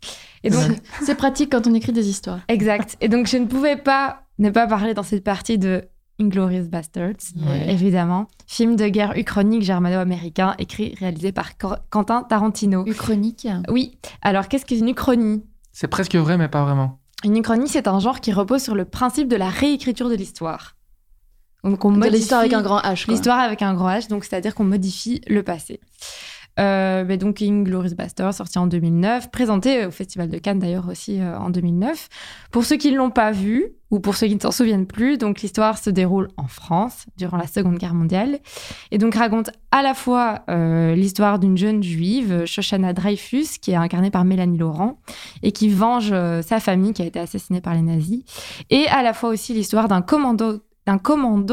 Et 0.44 0.50
donc, 0.50 0.62
C'est 1.02 1.16
pratique 1.16 1.50
quand 1.50 1.66
on 1.66 1.74
écrit 1.74 1.92
des 1.92 2.08
histoires. 2.08 2.40
exact. 2.48 2.96
Et 3.00 3.08
donc, 3.08 3.26
je 3.26 3.36
ne 3.38 3.46
pouvais 3.46 3.76
pas 3.76 4.20
ne 4.38 4.50
pas 4.50 4.66
parler 4.66 4.94
dans 4.94 5.02
cette 5.02 5.24
partie 5.24 5.58
de 5.58 5.84
Inglorious 6.20 6.68
Bastards, 6.68 7.14
Ouais. 7.44 7.72
évidemment. 7.72 8.28
Film 8.46 8.76
de 8.76 8.86
guerre 8.86 9.14
uchronique 9.16 9.62
germano-américain, 9.62 10.54
écrit, 10.58 10.94
réalisé 11.00 11.32
par 11.32 11.56
Cor- 11.58 11.78
Quentin 11.90 12.22
Tarantino. 12.22 12.84
Uchronique. 12.86 13.48
Oui. 13.68 13.98
Alors, 14.22 14.46
qu'est-ce 14.48 14.64
qu'une 14.66 14.88
uchronie? 14.88 15.42
C'est 15.72 15.88
presque 15.88 16.14
vrai 16.14 16.36
mais 16.38 16.46
pas 16.48 16.62
vraiment 16.64 17.00
Une 17.24 17.36
uchronie, 17.36 17.66
c'est 17.68 17.88
un 17.88 17.98
genre 17.98 18.20
qui 18.20 18.32
repose 18.32 18.62
sur 18.62 18.74
le 18.76 18.84
principe 18.84 19.26
de 19.28 19.34
la 19.36 19.48
réécriture 19.48 20.08
de 20.08 20.14
l'histoire. 20.14 20.76
Donc, 21.64 21.84
on 21.84 21.90
De 21.92 21.96
modifie 21.96 22.16
l'histoire 22.18 22.40
avec 22.40 22.52
un 22.52 22.62
grand 22.62 22.78
H. 22.80 23.06
quoi. 23.06 23.14
l'histoire 23.14 23.38
avec 23.40 23.62
un 23.62 23.74
grand 23.74 23.88
H, 23.88 24.08
donc 24.08 24.24
c'est-à-dire 24.24 24.54
qu'on 24.54 24.64
modifie 24.64 25.20
le 25.26 25.42
passé. 25.42 25.80
Euh, 26.60 27.16
donc 27.16 27.42
Inglourious 27.42 27.94
Basterds, 27.94 28.34
sorti 28.34 28.58
en 28.58 28.66
2009, 28.66 29.30
présenté 29.30 29.86
au 29.86 29.90
Festival 29.90 30.28
de 30.28 30.38
Cannes 30.38 30.58
d'ailleurs 30.58 30.88
aussi 30.88 31.20
euh, 31.20 31.38
en 31.38 31.50
2009. 31.50 32.08
Pour 32.50 32.64
ceux 32.64 32.76
qui 32.76 32.92
ne 32.92 32.96
l'ont 32.96 33.10
pas 33.10 33.30
vu, 33.30 33.72
ou 33.90 34.00
pour 34.00 34.16
ceux 34.16 34.26
qui 34.26 34.34
ne 34.34 34.40
s'en 34.40 34.50
souviennent 34.50 34.86
plus, 34.86 35.18
donc 35.18 35.40
l'histoire 35.42 35.78
se 35.78 35.90
déroule 35.90 36.28
en 36.36 36.48
France 36.48 37.06
durant 37.16 37.36
la 37.36 37.46
Seconde 37.46 37.78
Guerre 37.78 37.94
mondiale, 37.94 38.40
et 38.90 38.98
donc 38.98 39.14
raconte 39.14 39.50
à 39.70 39.82
la 39.82 39.94
fois 39.94 40.42
euh, 40.48 40.94
l'histoire 40.94 41.38
d'une 41.38 41.56
jeune 41.56 41.82
juive, 41.82 42.44
Shoshana 42.46 42.92
Dreyfus, 42.92 43.58
qui 43.60 43.72
est 43.72 43.76
incarnée 43.76 44.10
par 44.10 44.24
Mélanie 44.24 44.58
Laurent, 44.58 44.98
et 45.42 45.52
qui 45.52 45.68
venge 45.68 46.10
euh, 46.12 46.42
sa 46.42 46.60
famille 46.60 46.92
qui 46.92 47.02
a 47.02 47.06
été 47.06 47.18
assassinée 47.18 47.60
par 47.60 47.74
les 47.74 47.82
nazis, 47.82 48.24
et 48.70 48.86
à 48.88 49.02
la 49.02 49.12
fois 49.12 49.30
aussi 49.30 49.54
l'histoire 49.54 49.88
d'un 49.88 50.02
commando 50.02 50.60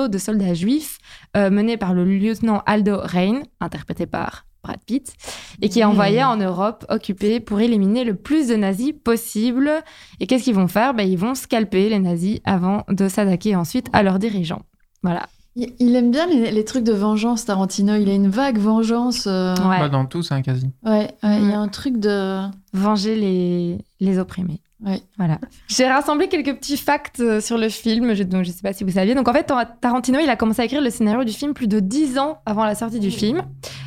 de 0.08 0.18
soldats 0.18 0.54
juifs 0.54 0.98
mené 1.36 1.78
par 1.78 1.94
le 1.94 2.04
lieutenant 2.04 2.62
Aldo 2.66 3.00
Rain, 3.02 3.44
interprété 3.62 4.06
par 4.06 4.46
Brad 4.64 4.80
Pitt, 4.86 5.14
et 5.62 5.70
qui 5.70 5.80
est 5.80 5.84
envoyé 5.84 6.24
en 6.24 6.38
Europe 6.38 6.86
occupée 6.90 7.40
pour 7.40 7.60
éliminer 7.62 8.04
le 8.04 8.14
plus 8.16 8.48
de 8.48 8.56
nazis 8.56 8.94
possible. 9.04 9.72
Et 10.20 10.28
qu'est-ce 10.28 10.44
qu'ils 10.44 10.56
vont 10.56 10.68
faire? 10.68 10.94
Ben, 10.94 11.08
Ils 11.10 11.18
vont 11.18 11.34
scalper 11.36 11.90
les 11.90 12.00
nazis 12.00 12.40
avant 12.44 12.84
de 12.90 13.08
s'attaquer 13.08 13.56
ensuite 13.56 13.88
à 13.94 14.04
leurs 14.04 14.20
dirigeants. 14.20 14.62
Voilà. 15.04 15.28
Il 15.56 15.74
il 15.80 15.96
aime 15.96 16.12
bien 16.12 16.28
les, 16.28 16.52
les 16.52 16.64
trucs 16.64 16.84
de 16.86 16.94
vengeance, 16.94 17.44
Tarantino. 17.46 17.96
Il 17.96 18.10
a 18.10 18.14
une 18.14 18.30
vague 18.30 18.58
vengeance. 18.58 19.26
euh, 19.28 19.54
Ouais. 19.68 19.90
Dans 19.90 20.06
tout 20.06 20.22
c'est 20.24 20.34
un 20.36 20.42
quasi 20.42 20.70
Ouais, 20.86 21.10
ouais, 21.24 21.38
il 21.42 21.50
y 21.50 21.54
a 21.54 21.58
Mm. 21.58 21.64
un 21.64 21.68
truc 21.68 21.98
de. 22.00 22.42
Venger 22.74 23.16
les, 23.16 23.78
les 24.00 24.18
opprimés. 24.20 24.62
Ouais. 24.84 25.00
Voilà. 25.18 25.38
J'ai 25.68 25.88
rassemblé 25.88 26.28
quelques 26.28 26.56
petits 26.58 26.76
facts 26.78 27.20
euh, 27.20 27.40
sur 27.40 27.58
le 27.60 27.70
film, 27.70 28.16
je, 28.16 28.24
donc 28.24 28.44
je 28.46 28.52
sais 28.52 28.62
pas 28.64 28.74
si 28.74 28.84
vous 28.84 28.90
saviez. 28.92 29.14
Donc 29.14 29.28
en 29.28 29.34
fait, 29.34 29.44
Tar- 29.44 29.80
Tarantino, 29.80 30.18
il 30.20 30.30
a 30.30 30.36
commencé 30.36 30.62
à 30.62 30.66
écrire 30.66 30.82
le 30.82 30.90
scénario 30.90 31.24
du 31.24 31.32
film 31.34 31.54
plus 31.54 31.68
de 31.68 31.80
10 31.80 32.18
ans 32.18 32.40
avant 32.48 32.66
la 32.66 32.74
sortie 32.74 33.00
du 33.00 33.12
film. 33.12 33.44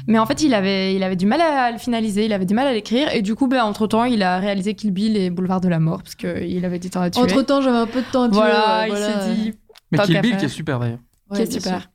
Mais 0.07 0.19
en 0.21 0.27
fait, 0.27 0.43
il 0.43 0.55
avait, 0.55 0.95
il 0.95 1.03
avait 1.03 1.17
du 1.17 1.27
mal 1.27 1.41
à 1.41 1.73
le 1.73 1.79
finaliser, 1.79 2.27
il 2.27 2.33
avait 2.33 2.45
du 2.47 2.55
mal 2.55 2.67
à 2.69 2.73
l'écrire. 2.73 3.13
Et 3.13 3.23
du 3.23 3.35
coup, 3.35 3.49
ben, 3.49 3.65
entre-temps, 3.65 4.05
il 4.05 4.23
a 4.23 4.39
réalisé 4.39 4.75
Kill 4.75 4.93
Bill 4.93 5.17
et 5.17 5.31
Boulevard 5.31 5.61
de 5.61 5.69
la 5.69 5.81
Mort, 5.81 6.03
parce 6.03 6.15
qu'il 6.15 6.65
avait 6.65 6.79
du 6.79 6.91
temps 6.91 7.01
à 7.01 7.11
tuer. 7.11 7.21
Entre 7.23 7.43
temps, 7.43 7.61
j'avais 7.61 7.79
un 7.79 7.87
peu 7.87 8.01
de 8.01 8.07
temps 8.13 8.23
à 8.23 8.29
tuer, 8.29 8.37
voilà, 8.37 8.87
il 8.89 8.97
s'est 8.97 9.35
dit... 9.35 9.55
mais 9.91 9.99
Kill 9.99 10.21
Bill 10.21 10.37
qui 10.37 10.45
est 10.45 10.49
super 10.49 10.79
d'ailleurs 10.79 10.99
Ouais, 11.31 11.39
qui 11.39 11.43
est 11.43 11.61
super. 11.61 11.81
sûr. 11.81 11.91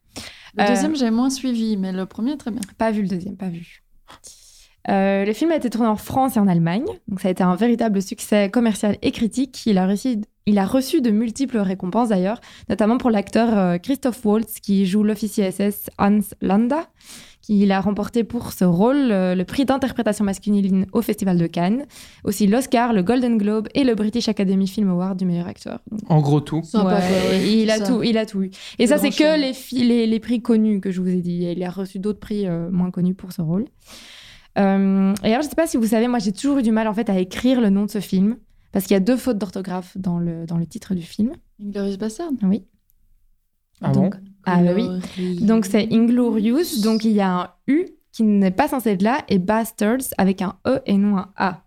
Le 0.57 0.63
Euh, 0.63 0.67
deuxième, 0.67 0.95
j'ai 0.97 1.09
moins 1.11 1.29
suivi, 1.29 1.77
mais 1.77 1.91
le 1.93 2.05
premier, 2.05 2.35
très 2.35 2.51
bien. 2.51 2.59
Pas 2.77 2.91
vu 2.91 3.03
le 3.03 3.07
deuxième, 3.07 3.37
pas 3.37 3.47
vu. 3.47 3.81
Euh, 4.89 5.23
le 5.25 5.33
film 5.33 5.51
a 5.51 5.55
été 5.55 5.69
tourné 5.69 5.87
en 5.87 5.95
France 5.95 6.35
et 6.35 6.39
en 6.39 6.47
Allemagne, 6.47 6.85
donc 7.07 7.19
ça 7.19 7.27
a 7.27 7.31
été 7.31 7.43
un 7.43 7.55
véritable 7.55 8.01
succès 8.01 8.49
commercial 8.49 8.97
et 9.01 9.11
critique. 9.11 9.61
Il 9.65 9.77
a 9.77 9.85
reçu, 9.87 10.17
il 10.45 10.57
a 10.57 10.65
reçu 10.65 11.01
de 11.01 11.11
multiples 11.11 11.59
récompenses 11.59 12.09
d'ailleurs, 12.09 12.41
notamment 12.69 12.97
pour 12.97 13.11
l'acteur 13.11 13.57
euh, 13.57 13.77
Christoph 13.77 14.25
Waltz 14.25 14.59
qui 14.59 14.85
joue 14.85 15.03
l'officier 15.03 15.51
SS 15.51 15.89
Hans 15.99 16.19
Landa. 16.41 16.87
Il 17.51 17.71
a 17.71 17.81
remporté 17.81 18.23
pour 18.23 18.51
ce 18.51 18.63
rôle 18.63 19.11
euh, 19.11 19.33
le 19.33 19.43
prix 19.43 19.65
d'interprétation 19.65 20.23
masculine 20.23 20.85
au 20.93 21.01
Festival 21.01 21.37
de 21.37 21.47
Cannes, 21.47 21.85
aussi 22.23 22.45
l'Oscar, 22.45 22.93
le 22.93 23.01
Golden 23.01 23.39
Globe 23.39 23.67
et 23.73 23.83
le 23.83 23.95
British 23.95 24.29
Academy 24.29 24.67
Film 24.67 24.89
Award 24.89 25.17
du 25.17 25.25
meilleur 25.25 25.47
acteur. 25.47 25.79
Donc, 25.89 26.01
En 26.09 26.21
gros, 26.21 26.41
tout. 26.41 26.61
Ouais, 26.75 26.83
ouais, 26.83 27.51
il 27.51 27.71
a 27.71 27.77
ça. 27.77 27.87
tout, 27.87 28.03
il 28.03 28.19
a 28.19 28.27
tout 28.27 28.43
eu. 28.43 28.51
Et 28.77 28.83
Le 28.83 28.87
ça, 28.87 28.99
c'est 28.99 29.09
que 29.09 29.39
les, 29.39 29.83
les, 29.83 30.05
les 30.05 30.19
prix 30.19 30.43
connus 30.43 30.79
que 30.79 30.91
je 30.91 31.01
vous 31.01 31.09
ai 31.09 31.21
dit. 31.21 31.47
Il 31.55 31.63
a 31.63 31.71
reçu 31.71 31.97
d'autres 31.97 32.19
prix 32.19 32.45
euh, 32.45 32.69
moins 32.69 32.91
connus 32.91 33.15
pour 33.15 33.31
ce 33.31 33.41
rôle. 33.41 33.65
Euh, 34.59 35.13
et 35.23 35.31
alors, 35.31 35.41
je 35.41 35.49
sais 35.49 35.55
pas 35.55 35.67
si 35.67 35.77
vous 35.77 35.87
savez, 35.87 36.07
moi, 36.07 36.19
j'ai 36.19 36.31
toujours 36.31 36.57
eu 36.57 36.63
du 36.63 36.71
mal 36.71 36.87
en 36.87 36.93
fait 36.93 37.09
à 37.09 37.17
écrire 37.19 37.61
le 37.61 37.69
nom 37.69 37.85
de 37.85 37.91
ce 37.91 37.99
film 37.99 38.37
parce 38.71 38.85
qu'il 38.85 38.93
y 38.93 38.97
a 38.97 39.01
deux 39.01 39.17
fautes 39.17 39.37
d'orthographe 39.37 39.97
dans 39.97 40.19
le, 40.19 40.45
dans 40.45 40.57
le 40.57 40.65
titre 40.65 40.93
du 40.93 41.01
film. 41.01 41.33
Inglourious 41.61 41.97
Bastard. 41.97 42.31
Oui. 42.43 42.65
Ah 43.81 43.91
donc, 43.91 44.15
ah 44.45 44.61
bah 44.61 44.71
oui. 44.75 45.39
Donc 45.41 45.65
c'est 45.65 45.87
Inglorious, 45.91 46.81
donc 46.83 47.05
il 47.05 47.11
y 47.11 47.21
a 47.21 47.33
un 47.33 47.49
U 47.67 47.85
qui 48.11 48.23
n'est 48.23 48.51
pas 48.51 48.67
censé 48.67 48.91
être 48.91 49.01
là 49.01 49.23
et 49.29 49.39
Bastards 49.39 50.13
avec 50.17 50.41
un 50.41 50.57
E 50.67 50.81
et 50.85 50.97
non 50.97 51.17
un 51.17 51.31
A. 51.37 51.63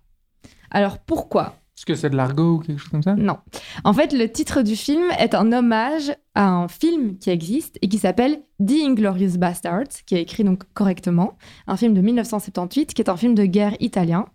Alors 0.71 0.99
pourquoi? 0.99 1.55
Est-ce 1.83 1.87
que 1.87 1.95
c'est 1.97 2.11
de 2.11 2.17
l'argot 2.17 2.53
ou 2.53 2.59
quelque 2.61 2.79
chose 2.79 2.91
comme 2.91 3.03
ça? 3.03 3.17
Non. 3.17 3.39
En 3.83 3.93
fait, 3.93 4.13
le 4.13 4.31
titre 4.31 4.63
du 4.63 4.77
film 4.77 5.03
est 5.19 5.35
un 5.35 5.51
hommage 5.51 6.13
à 6.37 6.49
un 6.49 6.69
film 6.69 7.19
qui 7.19 7.29
existe 7.31 7.77
et 7.83 7.89
qui 7.89 7.99
s'appelle 7.99 8.39
The 8.65 8.85
Inglorious 8.85 9.37
Bastards, 9.37 9.89
qui 10.07 10.15
est 10.15 10.23
écrit 10.23 10.45
donc 10.45 10.63
correctement, 10.75 11.37
un 11.67 11.77
film 11.77 11.93
de 11.95 12.01
1978 12.01 12.95
qui 12.95 13.03
est 13.03 13.11
un 13.11 13.17
film 13.17 13.35
de 13.35 13.47
guerre 13.47 13.75
italien 13.81 14.27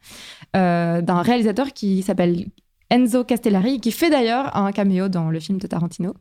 euh, 0.58 1.02
d'un 1.02 1.22
réalisateur 1.22 1.72
qui 1.72 2.02
s'appelle 2.02 2.48
Enzo 2.90 3.24
Castellari, 3.24 3.80
qui 3.80 3.94
fait 3.94 4.10
d'ailleurs 4.10 4.54
un 4.58 4.74
caméo 4.74 5.08
dans 5.08 5.30
le 5.30 5.40
film 5.40 5.58
de 5.58 5.68
Tarantino. 5.68 6.16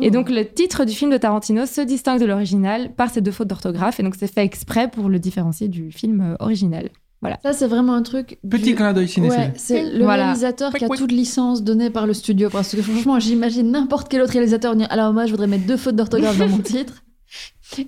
Et 0.00 0.10
donc, 0.10 0.28
le 0.28 0.44
titre 0.44 0.84
du 0.84 0.92
film 0.92 1.12
de 1.12 1.18
Tarantino 1.18 1.66
se 1.66 1.82
distingue 1.82 2.20
de 2.20 2.26
l'original 2.26 2.92
par 2.96 3.10
ces 3.10 3.20
deux 3.20 3.30
fautes 3.30 3.46
d'orthographe. 3.46 4.00
Et 4.00 4.02
donc, 4.02 4.16
c'est 4.16 4.32
fait 4.32 4.44
exprès 4.44 4.90
pour 4.90 5.08
le 5.08 5.20
différencier 5.20 5.68
du 5.68 5.92
film 5.92 6.20
euh, 6.20 6.36
original. 7.32 7.38
Ça, 7.42 7.58
c'est 7.58 7.66
vraiment 7.66 7.94
un 7.94 8.02
truc. 8.02 8.38
Petit 8.48 8.62
du- 8.70 8.74
clin 8.74 8.92
d'œil 8.92 9.08
ciné 9.08 9.28
Ouais, 9.30 9.52
c'est 9.56 9.82
le 9.92 10.04
Voilà. 10.04 10.24
réalisateur 10.24 10.72
qui 10.72 10.84
a 10.84 10.88
toute 10.88 11.12
licence 11.12 11.62
donnée 11.62 11.90
par 11.90 12.06
le 12.06 12.14
studio. 12.14 12.48
Parce 12.50 12.74
que 12.74 12.82
franchement, 12.82 13.18
j'imagine 13.20 13.70
n'importe 13.70 14.08
quel 14.08 14.20
autre 14.22 14.32
réalisateur 14.32 14.76
dire 14.76 14.86
Alors, 14.90 15.12
moi, 15.12 15.26
je 15.26 15.30
voudrais 15.30 15.46
mettre 15.46 15.66
deux 15.66 15.76
fautes 15.76 15.96
d'orthographe 15.96 16.38
dans 16.38 16.48
mon 16.48 16.58
titre. 16.60 17.02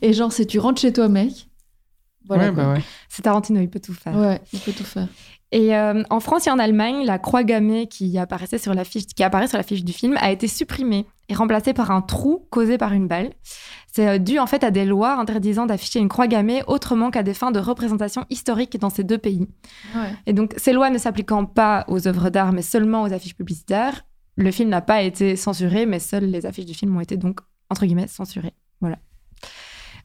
Et 0.03 0.13
genre, 0.13 0.33
c'est 0.33 0.47
tu 0.47 0.59
rentres 0.59 0.81
chez 0.81 0.93
toi, 0.93 1.09
mec. 1.09 1.49
Voilà. 2.29 2.47
ouais, 2.47 2.51
bah 2.51 2.73
ouais. 2.73 2.81
C'est 3.09 3.23
Tarantino, 3.23 3.61
il 3.61 3.69
peut 3.71 3.79
tout 3.79 3.95
faire. 3.95 4.17
Ouais, 4.17 4.41
il 4.53 4.59
peut 4.59 4.73
tout 4.73 4.83
faire. 4.85 5.07
Et 5.53 5.77
euh, 5.77 6.03
en 6.11 6.21
France 6.21 6.47
et 6.47 6.51
en 6.51 6.59
Allemagne, 6.59 7.05
la 7.05 7.19
croix 7.19 7.45
gammée 7.45 7.87
qui 7.87 8.19
apparaissait 8.19 8.59
sur 8.59 8.75
l'affiche, 8.75 9.07
qui 9.07 9.23
apparaît 9.23 9.47
sur 9.47 9.59
l'affiche 9.59 9.85
du 9.85 9.93
film, 9.93 10.17
a 10.21 10.33
été 10.33 10.49
supprimée 10.49 11.07
et 11.29 11.35
remplacée 11.35 11.73
par 11.73 11.91
un 11.91 12.03
trou 12.03 12.47
causé 12.51 12.79
par 12.79 12.93
une 12.93 13.07
balle. 13.07 13.31
C'est 13.93 14.09
euh, 14.09 14.19
dû 14.19 14.39
en 14.39 14.47
fait 14.47 14.65
à 14.65 14.71
des 14.71 14.85
lois 14.85 15.15
interdisant 15.15 15.67
d'afficher 15.67 16.01
une 16.01 16.09
croix 16.09 16.27
gammée 16.27 16.63
autrement 16.67 17.11
qu'à 17.11 17.23
des 17.23 17.35
fins 17.35 17.53
de 17.53 17.61
représentation 17.61 18.25
historique 18.29 18.79
dans 18.79 18.91
ces 18.91 19.05
deux 19.05 19.19
pays. 19.19 19.47
Ouais. 19.95 20.13
Et 20.27 20.33
donc, 20.33 20.53
ces 20.57 20.73
lois 20.73 20.91
ne 20.91 20.99
s'appliquant 20.99 21.47
pas 21.47 21.85
aux 21.89 22.09
œuvres 22.09 22.29
d'art, 22.29 22.53
mais 22.53 22.63
seulement 22.63 23.03
aux 23.03 23.13
affiches 23.13 23.37
publicitaires, 23.37 24.05
le 24.37 24.51
film 24.51 24.69
n'a 24.69 24.83
pas 24.83 25.03
été 25.03 25.37
censuré, 25.37 25.87
mais 25.87 25.99
seules 25.99 26.27
les 26.27 26.45
affiches 26.45 26.67
du 26.67 26.75
film 26.75 26.97
ont 26.97 27.01
été 27.01 27.17
donc, 27.17 27.41
entre 27.71 27.87
guillemets, 27.87 28.09
censurées. 28.09 28.53
Voilà. 28.81 28.99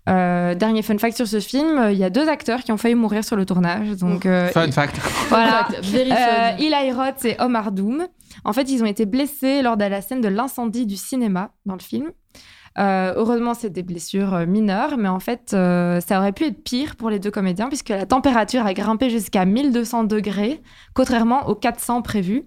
Euh, 0.09 0.55
dernier 0.55 0.81
fun 0.81 0.97
fact 0.97 1.15
sur 1.15 1.27
ce 1.27 1.39
film, 1.39 1.77
euh, 1.77 1.91
il 1.91 1.97
y 1.97 2.03
a 2.03 2.09
deux 2.09 2.27
acteurs 2.27 2.61
qui 2.61 2.71
ont 2.71 2.77
failli 2.77 2.95
mourir 2.95 3.23
sur 3.23 3.35
le 3.35 3.45
tournage. 3.45 3.97
Donc, 3.97 4.25
euh, 4.25 4.47
Fun 4.49 4.71
fact. 4.71 4.97
voilà. 5.29 5.67
Euh. 5.71 6.57
Eli 6.57 6.91
Roth 6.91 7.23
et 7.25 7.35
Omar 7.39 7.71
Doom. 7.71 8.07
En 8.43 8.53
fait, 8.53 8.69
ils 8.71 8.81
ont 8.81 8.87
été 8.87 9.05
blessés 9.05 9.61
lors 9.61 9.77
de 9.77 9.85
la 9.85 10.01
scène 10.01 10.21
de 10.21 10.27
l'incendie 10.27 10.85
du 10.85 10.95
cinéma 10.95 11.51
dans 11.65 11.75
le 11.75 11.81
film. 11.81 12.11
Euh, 12.79 13.13
heureusement, 13.17 13.53
c'est 13.53 13.69
des 13.69 13.83
blessures 13.83 14.47
mineures, 14.47 14.97
mais 14.97 15.09
en 15.09 15.19
fait, 15.19 15.51
euh, 15.53 15.99
ça 15.99 16.19
aurait 16.19 16.31
pu 16.31 16.45
être 16.45 16.63
pire 16.63 16.95
pour 16.95 17.09
les 17.09 17.19
deux 17.19 17.31
comédiens 17.31 17.67
puisque 17.67 17.89
la 17.89 18.05
température 18.05 18.65
a 18.65 18.73
grimpé 18.73 19.09
jusqu'à 19.09 19.43
1200 19.45 20.05
degrés, 20.05 20.61
contrairement 20.93 21.47
aux 21.49 21.55
400 21.55 22.01
prévus. 22.01 22.43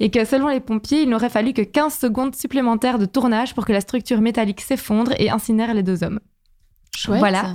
Et 0.00 0.10
que 0.10 0.24
selon 0.24 0.48
les 0.48 0.58
pompiers, 0.58 1.02
il 1.02 1.08
n'aurait 1.08 1.28
fallu 1.30 1.52
que 1.52 1.62
15 1.62 1.94
secondes 1.94 2.34
supplémentaires 2.34 2.98
de 2.98 3.06
tournage 3.06 3.54
pour 3.54 3.64
que 3.64 3.72
la 3.72 3.80
structure 3.80 4.20
métallique 4.20 4.60
s'effondre 4.60 5.12
et 5.18 5.30
incinère 5.30 5.72
les 5.72 5.84
deux 5.84 6.02
hommes. 6.02 6.18
Chouette. 6.96 7.18
voilà. 7.18 7.52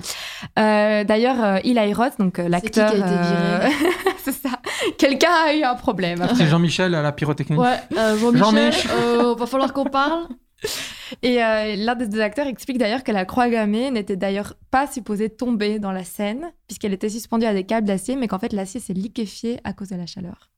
Euh, 0.58 1.04
D'ailleurs, 1.04 1.44
euh, 1.44 1.58
Eli 1.64 1.94
Roth, 1.94 2.14
donc 2.20 2.40
euh, 2.40 2.48
C'est 2.54 2.62
qui 2.62 2.72
qui 2.72 2.80
l'acteur. 2.80 2.92
a 2.92 2.96
été 2.96 3.70
viré 3.70 3.92
c'est 4.24 4.32
ça. 4.32 4.50
Quelqu'un 4.98 5.32
a 5.48 5.54
eu 5.54 5.64
un 5.64 5.76
problème. 5.76 6.26
C'est 6.36 6.48
Jean-Michel 6.48 6.96
à 6.96 7.02
la 7.02 7.12
pyrotechnie. 7.12 7.58
Ouais, 7.58 7.78
euh, 7.98 8.18
Jean-Michel, 8.18 8.38
Jean-Mich. 8.44 8.88
euh, 8.92 9.36
va 9.36 9.46
falloir 9.46 9.72
qu'on 9.74 9.86
parle. 9.86 10.28
Et 11.22 11.44
euh, 11.44 11.76
l'un 11.76 11.94
des 11.96 12.08
deux 12.08 12.22
acteurs 12.22 12.48
explique 12.48 12.78
d'ailleurs 12.80 13.04
que 13.04 13.12
la 13.12 13.26
croix 13.26 13.50
gammée 13.50 13.92
n'était 13.92 14.16
d'ailleurs 14.16 14.56
pas 14.72 14.88
supposée 14.88 15.30
tomber 15.30 15.78
dans 15.80 15.92
la 15.92 16.04
Seine, 16.04 16.52
puisqu'elle 16.68 16.94
était 16.94 17.10
suspendue 17.10 17.46
à 17.46 17.54
des 17.54 17.66
câbles 17.66 17.86
d'acier, 17.86 18.16
mais 18.16 18.28
qu'en 18.28 18.40
fait 18.40 18.54
l'acier 18.54 18.80
s'est 18.80 18.94
liquéfié 18.94 19.60
à 19.64 19.74
cause 19.74 19.90
de 19.90 19.96
la 19.96 20.08
chaleur. 20.08 20.50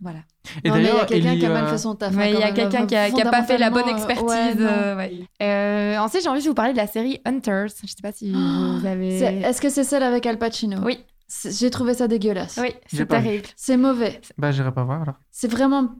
Voilà. 0.00 0.20
Et 0.64 0.68
non, 0.68 0.76
mais 0.76 0.82
il 0.82 0.86
y 0.86 0.90
a 0.90 1.04
quelqu'un 1.06 1.36
qui 1.36 1.46
a 1.46 1.48
mal 1.50 1.64
euh, 1.64 1.68
fait 1.68 1.78
son 1.78 1.94
taf. 1.94 2.16
Hein, 2.16 2.26
il 2.26 2.38
y 2.38 2.42
a 2.42 2.52
quelqu'un 2.52 2.86
qui 2.86 2.94
a, 2.94 3.10
qui 3.10 3.20
a 3.20 3.30
pas 3.30 3.42
fait 3.42 3.58
la 3.58 3.70
bonne 3.70 3.88
euh, 3.88 3.92
expertise. 3.92 4.56
euh, 4.60 4.96
ouais. 4.96 5.12
Euh, 5.42 5.98
ensuite, 5.98 6.22
j'ai 6.22 6.28
envie 6.28 6.42
de 6.42 6.48
vous 6.48 6.54
parler 6.54 6.72
de 6.72 6.76
la 6.78 6.86
série 6.86 7.20
Hunters. 7.24 7.68
Je 7.82 7.88
sais 7.88 8.02
pas 8.02 8.12
si 8.12 8.32
vous 8.32 8.86
avez. 8.86 9.18
Est-ce 9.18 9.60
que 9.60 9.68
c'est 9.68 9.84
celle 9.84 10.02
avec 10.02 10.24
Al 10.26 10.38
Pacino? 10.38 10.78
Oui. 10.84 11.04
J'ai 11.44 11.68
trouvé 11.70 11.92
ça 11.92 12.08
dégueulasse. 12.08 12.58
Oui, 12.62 12.74
c'est 12.86 13.06
terrible. 13.06 13.44
C'est 13.54 13.76
mauvais. 13.76 14.20
Bah, 14.38 14.50
j'irai 14.50 14.72
pas 14.72 14.84
voir 14.84 15.02
alors. 15.02 15.16
C'est 15.30 15.50
vraiment. 15.50 15.90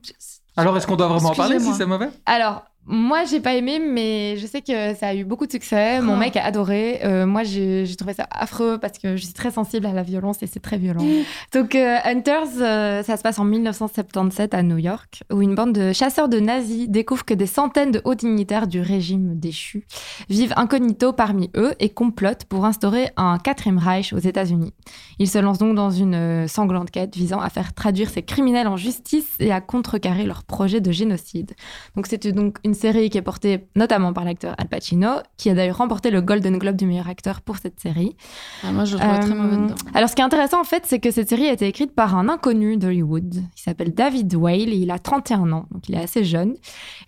Alors, 0.57 0.77
est-ce 0.77 0.87
qu'on 0.87 0.97
doit 0.97 1.09
vraiment 1.09 1.31
en 1.31 1.35
parler 1.35 1.61
si 1.61 1.73
c'est 1.75 1.85
mauvais? 1.87 2.09
Alors, 2.25 2.65
moi, 2.89 3.25
j'ai 3.25 3.41
pas 3.41 3.55
aimé, 3.55 3.79
mais 3.79 4.37
je 4.39 4.47
sais 4.47 4.63
que 4.63 4.95
ça 4.95 5.09
a 5.09 5.15
eu 5.15 5.25
beaucoup 5.25 5.47
de 5.47 5.53
succès. 5.53 6.01
Mon 6.01 6.15
Oh. 6.15 6.17
mec 6.17 6.37
a 6.37 6.45
adoré. 6.45 7.01
Euh, 7.05 7.27
moi, 7.27 7.43
j'ai 7.43 7.85
trouvé 7.97 8.15
ça 8.15 8.27
affreux 8.31 8.79
parce 8.81 8.99
que 8.99 9.15
je 9.17 9.25
suis 9.25 9.35
très 9.35 9.51
sensible 9.51 9.85
à 9.87 9.93
la 9.93 10.03
violence 10.03 10.43
et 10.43 10.47
c'est 10.47 10.61
très 10.61 10.79
violent. 10.79 11.05
Donc, 11.53 11.75
euh, 11.75 11.97
Hunters, 12.05 12.49
euh, 12.61 13.03
ça 13.03 13.17
se 13.19 13.23
passe 13.23 13.39
en 13.39 13.45
1977 13.45 14.55
à 14.55 14.63
New 14.63 14.79
York, 14.79 15.23
où 15.31 15.43
une 15.43 15.55
bande 15.55 15.75
de 15.75 15.93
chasseurs 15.93 16.29
de 16.31 16.41
nazis 16.41 16.89
découvre 16.89 17.25
que 17.27 17.35
des 17.35 17.47
centaines 17.47 17.91
de 17.91 18.01
hauts 18.05 18.15
dignitaires 18.15 18.67
du 18.67 18.81
régime 18.81 19.39
déchu 19.39 19.87
vivent 20.31 20.55
incognito 20.57 21.13
parmi 21.13 21.51
eux 21.57 21.75
et 21.81 21.91
complotent 21.91 22.45
pour 22.47 22.65
instaurer 22.65 23.11
un 23.19 23.37
quatrième 23.39 23.79
Reich 23.79 24.13
aux 24.15 24.19
États-Unis. 24.19 24.73
Ils 25.19 25.29
se 25.29 25.39
lancent 25.39 25.59
donc 25.59 25.75
dans 25.75 25.91
une 25.91 26.49
sanglante 26.49 26.91
quête 26.91 27.15
visant 27.17 27.41
à 27.41 27.51
faire 27.51 27.75
traduire 27.75 28.09
ces 28.09 28.23
criminels 28.23 28.67
en 28.67 28.79
justice 28.79 29.35
et 29.41 29.53
à 29.53 29.61
contrecarrer 29.61 30.25
leur 30.25 30.45
projet 30.45 30.81
de 30.81 30.91
génocide. 30.91 31.53
Donc, 31.95 32.07
c'est 32.07 32.27
donc 32.29 32.57
une 32.65 32.78
série 32.79 33.11
qui 33.11 33.19
est 33.19 33.23
portée 33.23 33.69
notamment 33.77 34.13
par 34.13 34.25
l'acteur 34.25 34.55
Al 34.59 34.69
Pacino, 34.69 35.17
qui 35.37 35.51
a 35.51 35.55
d'ailleurs 35.55 35.77
remporté 35.79 36.11
le 36.11 36.21
Golden 36.23 36.57
Globe 36.59 36.77
du 36.77 36.87
meilleur 36.87 37.09
acteur 37.09 37.41
pour 37.43 37.57
cette 37.59 37.79
série. 37.81 38.17
Ah, 38.65 38.73
moi, 38.73 38.85
je 38.85 38.97
le 38.97 39.01
trouve 39.01 39.19
très 39.21 39.31
Euh, 39.33 39.35
mauvais 39.35 39.57
dedans. 39.57 39.75
Alors, 39.95 40.09
ce 40.09 40.15
qui 40.15 40.23
est 40.23 40.25
intéressant, 40.25 40.61
en 40.61 40.65
fait, 40.65 40.85
c'est 40.87 40.99
que 41.01 41.11
cette 41.11 41.29
série 41.29 41.47
a 41.49 41.53
été 41.53 41.67
écrite 41.67 41.95
par 41.95 42.17
un 42.17 42.29
inconnu 42.29 42.77
d'Hollywood. 42.77 43.35
Il 43.35 43.61
s'appelle 43.61 43.93
David 43.95 44.35
Whale 44.35 44.69
et 44.71 44.77
il 44.77 44.91
a 44.91 44.99
31 44.99 45.53
ans, 45.53 45.67
donc 45.71 45.89
il 45.89 45.95
est 45.95 46.03
assez 46.03 46.25
jeune. 46.25 46.55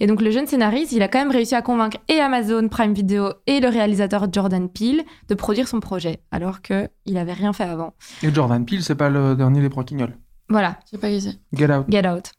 Et 0.00 0.06
donc, 0.06 0.20
le 0.20 0.30
jeune 0.30 0.46
scénariste, 0.46 0.92
il 0.92 1.02
a 1.02 1.08
quand 1.08 1.18
même 1.20 1.30
réussi 1.30 1.54
à 1.54 1.62
convaincre 1.62 1.96
et 2.08 2.20
Amazon 2.20 2.68
Prime 2.68 2.92
Video 2.92 3.32
et 3.46 3.60
le 3.60 3.68
réalisateur 3.68 4.26
Jordan 4.32 4.68
Peele 4.68 5.02
de 5.28 5.34
produire 5.34 5.68
son 5.68 5.80
projet, 5.80 6.20
alors 6.30 6.60
qu'il 6.62 6.88
n'avait 7.08 7.32
rien 7.32 7.52
fait 7.52 7.64
avant. 7.64 7.94
Et 8.22 8.32
Jordan 8.34 8.64
Peele, 8.66 8.82
c'est 8.82 8.94
pas 8.94 9.08
le 9.10 9.34
dernier 9.36 9.60
des 9.60 9.68
Broquignoles. 9.68 10.16
Voilà, 10.48 10.78
Je 10.86 10.90
sais 10.90 10.98
pas 10.98 11.08
qui 11.10 11.20
c'est. 11.20 11.38
Get 11.56 11.72
out. 11.72 11.86
Get 11.88 12.08
Out. 12.08 12.32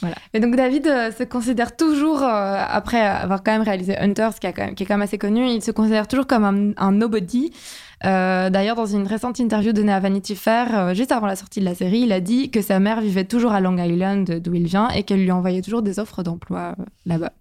Voilà. 0.00 0.16
Et 0.32 0.40
donc 0.40 0.56
David 0.56 0.86
euh, 0.86 1.10
se 1.12 1.24
considère 1.24 1.76
toujours, 1.76 2.22
euh, 2.22 2.62
après 2.68 3.00
avoir 3.00 3.42
quand 3.42 3.52
même 3.52 3.62
réalisé 3.62 3.96
Hunters, 3.98 4.38
qui, 4.38 4.46
est 4.46 4.52
quand 4.52 4.90
même 4.90 5.02
assez 5.02 5.18
connu, 5.18 5.46
il 5.46 5.62
se 5.62 5.70
considère 5.70 6.08
toujours 6.08 6.26
comme 6.26 6.74
un, 6.76 6.92
nobody. 6.92 7.52
Euh, 8.04 8.48
D'ailleurs, 8.48 8.76
dans 8.76 8.86
une 8.86 9.06
récente 9.06 9.38
interview 9.40 9.72
donnée 9.72 9.92
à 9.92 10.00
Vanity 10.00 10.34
Fair, 10.34 10.94
juste 10.94 11.12
avant 11.12 11.26
la 11.26 11.36
sortie 11.36 11.60
de 11.60 11.66
la 11.66 11.74
série, 11.74 12.00
il 12.00 12.12
a 12.12 12.20
dit 12.20 12.50
que 12.50 12.62
sa 12.62 12.80
mère 12.80 13.00
vivait 13.00 13.24
toujours 13.24 13.52
à 13.52 13.60
Long 13.60 13.76
Island, 13.76 14.40
d'où 14.40 14.54
il 14.54 14.66
vient, 14.66 14.88
et 14.88 15.02
qu'elle 15.02 15.22
lui 15.22 15.32
envoyait 15.32 15.62
toujours 15.62 15.82
des 15.82 15.98
offres 15.98 16.22
d'emploi 16.22 16.76
là-bas. 17.04 17.32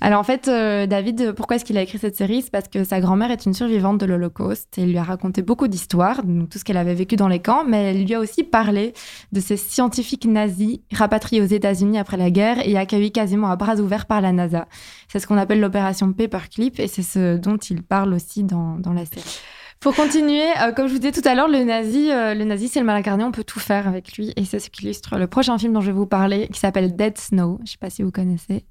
Alors 0.00 0.20
en 0.20 0.24
fait, 0.24 0.48
euh, 0.48 0.86
David, 0.86 1.32
pourquoi 1.32 1.56
est-ce 1.56 1.64
qu'il 1.64 1.78
a 1.78 1.82
écrit 1.82 1.98
cette 1.98 2.16
série? 2.16 2.42
C'est 2.42 2.50
parce 2.50 2.68
que 2.68 2.84
sa 2.84 3.00
grand-mère 3.00 3.30
est 3.30 3.46
une 3.46 3.54
survivante 3.54 3.98
de 3.98 4.06
l'Holocauste 4.06 4.76
et 4.78 4.82
il 4.82 4.90
lui 4.90 4.98
a 4.98 5.02
raconté 5.02 5.42
beaucoup 5.42 5.68
d'histoires, 5.68 6.20
tout 6.50 6.58
ce 6.58 6.64
qu'elle 6.64 6.76
avait 6.76 6.94
vécu 6.94 7.16
dans 7.16 7.28
les 7.28 7.40
camps, 7.40 7.64
mais 7.64 7.90
elle 7.90 8.04
lui 8.04 8.14
a 8.14 8.20
aussi 8.20 8.44
parlé 8.44 8.92
de 9.32 9.40
ces 9.40 9.56
scientifiques 9.56 10.26
nazis 10.26 10.80
rapatriés 10.92 11.40
aux 11.40 11.46
États-Unis 11.46 11.98
après 11.98 12.16
la 12.16 12.30
guerre 12.30 12.66
et 12.66 12.76
accueillis 12.76 13.12
quasiment 13.12 13.50
à 13.50 13.56
bras 13.56 13.76
ouverts 13.76 14.06
par 14.06 14.20
la 14.20 14.32
NASA. 14.32 14.66
C'est 15.08 15.18
ce 15.18 15.26
qu'on 15.26 15.38
appelle 15.38 15.60
l'opération 15.60 16.12
Paperclip 16.12 16.78
et 16.78 16.86
c'est 16.86 17.02
ce 17.02 17.36
dont 17.36 17.56
il 17.56 17.82
parle 17.82 18.12
aussi 18.14 18.44
dans, 18.44 18.76
dans 18.76 18.92
la 18.92 19.06
série. 19.06 19.40
Pour 19.80 19.94
continuer, 19.94 20.44
euh, 20.60 20.72
comme 20.72 20.88
je 20.88 20.92
vous 20.92 20.98
disais 20.98 21.12
tout 21.12 21.26
à 21.26 21.34
l'heure, 21.34 21.48
le 21.48 21.64
nazi, 21.64 22.10
euh, 22.10 22.34
le 22.34 22.44
nazi, 22.44 22.68
c'est 22.68 22.80
le 22.80 22.86
mal 22.86 22.98
incarné, 22.98 23.24
on 23.24 23.32
peut 23.32 23.44
tout 23.44 23.60
faire 23.60 23.88
avec 23.88 24.14
lui, 24.18 24.34
et 24.36 24.44
c'est 24.44 24.58
ce 24.58 24.68
qui 24.68 24.84
illustre 24.84 25.16
le 25.16 25.26
prochain 25.26 25.56
film 25.56 25.72
dont 25.72 25.80
je 25.80 25.86
vais 25.86 25.96
vous 25.96 26.06
parler, 26.06 26.48
qui 26.48 26.60
s'appelle 26.60 26.94
Dead 26.94 27.16
Snow. 27.16 27.58
Je 27.64 27.72
sais 27.72 27.78
pas 27.78 27.88
si 27.88 28.02
vous 28.02 28.10
connaissez. 28.10 28.66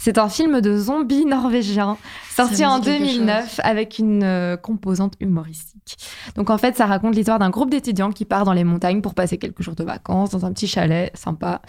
C'est 0.00 0.16
un 0.16 0.28
film 0.28 0.60
de 0.60 0.76
zombies 0.76 1.24
norvégien 1.24 1.96
sorti 2.30 2.64
en 2.64 2.78
dit 2.78 2.90
quelque 2.90 3.02
2009 3.02 3.60
avec 3.64 3.98
une 3.98 4.22
euh, 4.22 4.56
composante 4.56 5.14
humoristique. 5.18 5.96
Donc 6.36 6.50
en 6.50 6.58
fait, 6.58 6.76
ça 6.76 6.86
raconte 6.86 7.16
l'histoire 7.16 7.40
d'un 7.40 7.50
groupe 7.50 7.70
d'étudiants 7.70 8.12
qui 8.12 8.24
part 8.24 8.44
dans 8.44 8.52
les 8.52 8.62
montagnes 8.62 9.02
pour 9.02 9.14
passer 9.14 9.38
quelques 9.38 9.60
jours 9.60 9.74
de 9.74 9.82
vacances 9.82 10.30
dans 10.30 10.46
un 10.46 10.52
petit 10.52 10.68
chalet 10.68 11.10
sympa. 11.16 11.62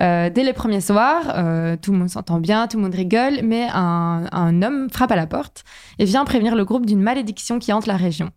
Euh, 0.00 0.30
dès 0.30 0.42
les 0.42 0.54
premiers 0.54 0.80
soirs, 0.80 1.32
euh, 1.34 1.76
tout 1.80 1.92
le 1.92 1.98
monde 1.98 2.08
s'entend 2.08 2.40
bien, 2.40 2.66
tout 2.66 2.78
le 2.78 2.84
monde 2.84 2.94
rigole, 2.94 3.40
mais 3.44 3.68
un, 3.72 4.24
un 4.32 4.62
homme 4.62 4.88
frappe 4.90 5.12
à 5.12 5.16
la 5.16 5.26
porte 5.26 5.62
et 5.98 6.06
vient 6.06 6.24
prévenir 6.24 6.56
le 6.56 6.64
groupe 6.64 6.86
d'une 6.86 7.02
malédiction 7.02 7.58
qui 7.58 7.74
hante 7.74 7.86
la 7.86 7.96
région. 7.96 8.30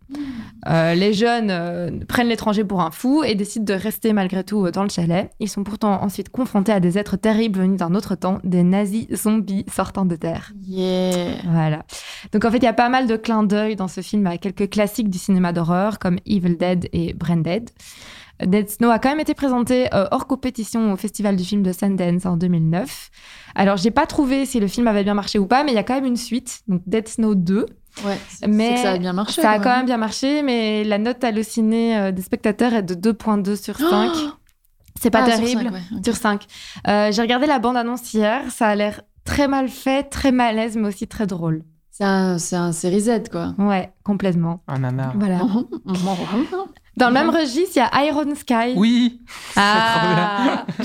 Euh, 0.68 0.94
les 0.94 1.12
jeunes 1.12 1.50
euh, 1.50 1.90
prennent 2.06 2.28
l'étranger 2.28 2.64
pour 2.64 2.80
un 2.80 2.90
fou 2.90 3.22
et 3.24 3.34
décident 3.34 3.64
de 3.64 3.78
rester 3.80 4.12
malgré 4.12 4.44
tout 4.44 4.66
euh, 4.66 4.70
dans 4.70 4.82
le 4.82 4.88
chalet. 4.88 5.30
Ils 5.40 5.48
sont 5.48 5.64
pourtant 5.64 6.02
ensuite 6.02 6.28
confrontés 6.28 6.72
à 6.72 6.80
des 6.80 6.98
êtres 6.98 7.16
terribles 7.16 7.60
venus 7.60 7.78
d'un 7.78 7.94
autre 7.94 8.14
temps, 8.14 8.38
des 8.44 8.62
nazis 8.62 9.06
zombies 9.14 9.64
sortant 9.72 10.04
de 10.04 10.16
terre. 10.16 10.52
Yeah. 10.66 11.36
Voilà. 11.46 11.84
Donc 12.32 12.44
en 12.44 12.50
fait, 12.50 12.58
il 12.58 12.64
y 12.64 12.68
a 12.68 12.72
pas 12.72 12.88
mal 12.88 13.06
de 13.06 13.16
clins 13.16 13.42
d'œil 13.42 13.76
dans 13.76 13.88
ce 13.88 14.00
film 14.00 14.26
à 14.26 14.38
quelques 14.38 14.68
classiques 14.70 15.10
du 15.10 15.18
cinéma 15.18 15.52
d'horreur 15.52 15.98
comme 15.98 16.18
Evil 16.26 16.56
Dead 16.56 16.88
et 16.92 17.14
Branded. 17.14 17.70
Dead 18.46 18.70
Snow 18.70 18.90
a 18.90 18.98
quand 18.98 19.10
même 19.10 19.20
été 19.20 19.34
présenté 19.34 19.92
euh, 19.94 20.06
hors 20.10 20.26
compétition 20.26 20.92
au 20.92 20.96
Festival 20.96 21.36
du 21.36 21.44
film 21.44 21.62
de 21.62 21.72
Sundance 21.72 22.26
en 22.26 22.36
2009. 22.36 23.10
Alors, 23.54 23.76
j'ai 23.76 23.90
pas 23.90 24.06
trouvé 24.06 24.46
si 24.46 24.60
le 24.60 24.66
film 24.66 24.86
avait 24.86 25.04
bien 25.04 25.14
marché 25.14 25.38
ou 25.38 25.46
pas, 25.46 25.64
mais 25.64 25.72
il 25.72 25.74
y 25.74 25.78
a 25.78 25.82
quand 25.82 25.94
même 25.94 26.06
une 26.06 26.16
suite, 26.16 26.62
donc 26.68 26.82
Dead 26.86 27.06
Snow 27.06 27.34
2. 27.34 27.66
Ouais, 28.04 28.18
c'est 28.28 28.46
Mais 28.48 28.74
que 28.74 28.80
ça 28.80 28.92
a 28.92 28.98
bien 28.98 29.12
marché. 29.12 29.42
Ça 29.42 29.50
a 29.50 29.58
quand 29.58 29.74
même 29.76 29.86
bien 29.86 29.96
marché, 29.96 30.42
mais 30.42 30.84
la 30.84 30.98
note 30.98 31.22
hallucinée 31.24 31.96
euh, 31.98 32.12
des 32.12 32.22
spectateurs 32.22 32.72
est 32.72 32.82
de 32.82 32.94
2.2 33.12 33.56
sur 33.60 33.76
5. 33.78 34.10
C'est 35.00 35.10
pas 35.10 35.22
Ah, 35.24 35.30
sur 35.30 35.36
terrible. 35.44 35.70
ouais. 35.72 36.02
Sur 36.04 36.16
5. 36.16 36.46
Euh, 36.88 37.10
j'ai 37.12 37.22
regardé 37.22 37.46
la 37.46 37.58
bande-annonce 37.58 38.12
hier, 38.12 38.42
ça 38.50 38.68
a 38.68 38.74
l'air 38.74 39.02
très 39.24 39.48
mal 39.48 39.68
fait, 39.68 40.04
très 40.04 40.32
malaise, 40.32 40.76
mais 40.76 40.88
aussi 40.88 41.06
très 41.08 41.26
drôle. 41.26 41.64
C'est 41.90 42.04
un, 42.04 42.38
c'est 42.38 42.56
un 42.56 42.72
série 42.72 43.00
Z, 43.00 43.28
quoi. 43.30 43.54
Ouais, 43.58 43.92
complètement. 44.04 44.62
Un 44.68 44.78
nanar. 44.80 45.12
Voilà. 45.16 45.40
Dans 46.96 47.08
le 47.08 47.14
même 47.14 47.30
registre, 47.30 47.76
il 47.76 47.78
y 47.78 47.82
a 47.82 48.04
Iron 48.06 48.34
Sky. 48.34 48.74
Oui 48.76 49.20
Ah 49.56 50.66
Tu 50.78 50.84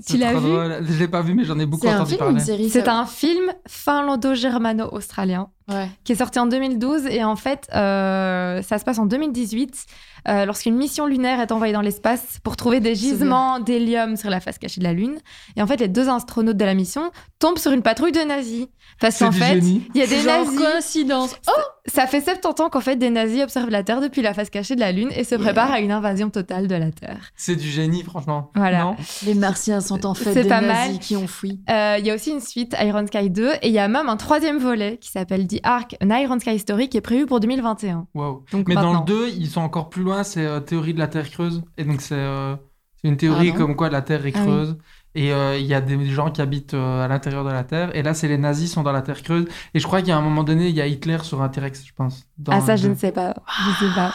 c'est 0.00 0.16
l'as 0.18 0.34
vu 0.34 0.40
drôle. 0.40 0.84
Je 0.88 0.98
l'ai 0.98 1.08
pas 1.08 1.22
vu, 1.22 1.34
mais 1.34 1.44
j'en 1.44 1.58
ai 1.58 1.66
beaucoup 1.66 1.86
C'est 1.86 1.92
un 1.92 2.00
entendu 2.00 2.16
parler. 2.16 2.34
une 2.34 2.40
série 2.40 2.68
C'est 2.70 2.88
un 2.88 3.06
film 3.06 3.52
finlando-germano-australien 3.66 5.48
Ouais. 5.68 5.90
qui 6.04 6.12
est 6.12 6.16
sorti 6.16 6.38
en 6.38 6.46
2012 6.46 7.06
et 7.06 7.24
en 7.24 7.34
fait, 7.34 7.66
euh, 7.74 8.62
ça 8.62 8.78
se 8.78 8.84
passe 8.84 9.00
en 9.00 9.06
2018 9.06 9.86
euh, 10.28 10.44
lorsqu'une 10.44 10.76
mission 10.76 11.06
lunaire 11.08 11.40
est 11.40 11.50
envoyée 11.50 11.72
dans 11.72 11.80
l'espace 11.80 12.38
pour 12.44 12.54
trouver 12.56 12.78
des 12.78 12.94
gisements 12.94 13.58
d'hélium 13.58 14.16
sur 14.16 14.30
la 14.30 14.38
face 14.38 14.58
cachée 14.58 14.78
de 14.80 14.84
la 14.84 14.92
Lune. 14.92 15.18
Et 15.56 15.62
en 15.62 15.66
fait, 15.66 15.78
les 15.80 15.88
deux 15.88 16.08
astronautes 16.08 16.56
de 16.56 16.64
la 16.64 16.74
mission 16.74 17.10
tombent 17.40 17.58
sur 17.58 17.72
une 17.72 17.82
patrouille 17.82 18.12
de 18.12 18.20
nazis. 18.20 18.68
Parce 19.00 19.16
C'est 19.16 19.24
qu'en 19.24 19.32
du 19.32 19.38
fait, 19.38 19.54
génie. 19.54 19.82
il 19.92 20.00
y 20.00 20.04
a 20.04 20.06
des 20.06 20.22
nazis. 20.22 20.56
coïncidence. 20.56 21.34
Oh 21.48 21.60
Ça 21.88 22.06
fait 22.06 22.20
70 22.20 22.62
ans 22.62 22.68
qu'en 22.68 22.80
fait, 22.80 22.96
des 22.96 23.10
nazis 23.10 23.42
observent 23.42 23.70
la 23.70 23.82
Terre 23.82 24.00
depuis 24.00 24.20
la 24.22 24.34
face 24.34 24.50
cachée 24.50 24.74
de 24.74 24.80
la 24.80 24.92
Lune 24.92 25.10
et 25.14 25.22
se 25.24 25.34
Yeah. 25.36 25.44
préparent 25.44 25.70
à 25.72 25.80
une 25.80 25.92
invasion 25.92 26.30
totale 26.30 26.66
de 26.66 26.74
la 26.74 26.90
Terre. 26.90 27.30
C'est 27.36 27.56
du 27.56 27.68
génie, 27.68 28.02
franchement. 28.02 28.50
Voilà. 28.54 28.82
Non 28.84 28.96
Les 29.24 29.34
Martiens 29.34 29.80
sont 29.80 30.04
en 30.06 30.14
fait 30.14 30.32
C'est 30.32 30.42
des 30.44 30.48
pas 30.48 30.60
nazis 30.60 30.92
mal. 30.94 30.98
qui 31.00 31.16
ont 31.16 31.26
fui. 31.26 31.60
Euh, 31.70 31.96
Il 31.98 32.06
y 32.06 32.10
a 32.10 32.14
aussi 32.14 32.30
une 32.32 32.40
suite, 32.40 32.74
Iron 32.80 33.06
Sky 33.06 33.30
2, 33.30 33.52
et 33.62 33.68
il 33.68 33.72
y 33.72 33.78
a 33.78 33.86
même 33.88 34.08
un 34.08 34.16
troisième 34.16 34.58
volet 34.58 34.98
qui 35.00 35.10
s'appelle 35.10 35.46
The 35.46 35.60
Ark, 35.62 35.96
An 36.04 36.10
Iron 36.10 36.38
Sky 36.40 36.58
Story, 36.58 36.88
qui 36.88 36.96
est 36.96 37.00
prévu 37.02 37.26
pour 37.26 37.38
2021. 37.40 38.06
Wow. 38.14 38.44
Donc 38.52 38.66
Mais 38.68 38.74
dans 38.74 39.00
le 39.00 39.04
2, 39.06 39.28
ils 39.38 39.48
sont 39.48 39.60
encore 39.60 39.88
plus 39.88 40.02
loin, 40.02 40.22
c'est 40.24 40.44
euh, 40.44 40.60
théorie 40.60 40.94
de 40.94 40.98
la 40.98 41.08
Terre 41.08 41.30
creuse. 41.30 41.62
Et 41.78 41.84
donc, 41.84 42.00
c'est 42.00 42.14
euh, 42.16 42.56
une 43.04 43.16
théorie 43.16 43.52
Ah 43.54 43.56
comme 43.58 43.76
quoi 43.76 43.90
la 43.90 44.02
Terre 44.02 44.26
est 44.26 44.32
Ah 44.36 44.40
oui. 44.44 44.74
Et 45.16 45.32
euh, 45.32 45.56
il 45.58 45.64
y 45.64 45.72
a 45.72 45.80
des 45.80 46.04
gens 46.06 46.30
qui 46.30 46.42
habitent 46.42 46.74
euh, 46.74 47.02
à 47.02 47.08
l'intérieur 47.08 47.42
de 47.42 47.50
la 47.50 47.64
Terre. 47.64 47.90
Et 47.96 48.02
là, 48.02 48.12
c'est 48.12 48.28
les 48.28 48.36
nazis 48.36 48.70
sont 48.70 48.82
dans 48.82 48.92
la 48.92 49.00
Terre 49.00 49.22
creuse. 49.22 49.46
Et 49.72 49.78
je 49.80 49.86
crois 49.86 50.00
qu'il 50.00 50.10
y 50.10 50.12
a 50.12 50.16
un 50.16 50.20
moment 50.20 50.44
donné, 50.44 50.68
il 50.68 50.74
y 50.74 50.80
a 50.82 50.86
Hitler 50.86 51.16
sur 51.22 51.40
un 51.42 51.48
T-Rex, 51.48 51.86
je 51.86 51.92
pense. 51.96 52.26
dans 52.36 52.52
Ah 52.52 52.60
ça, 52.60 52.72
le 52.72 52.82
je 52.82 52.88
ne 52.88 52.94
sais 52.94 53.12
pas. 53.12 53.34
Je 53.64 53.86
sais 53.86 53.94
pas. 53.94 54.12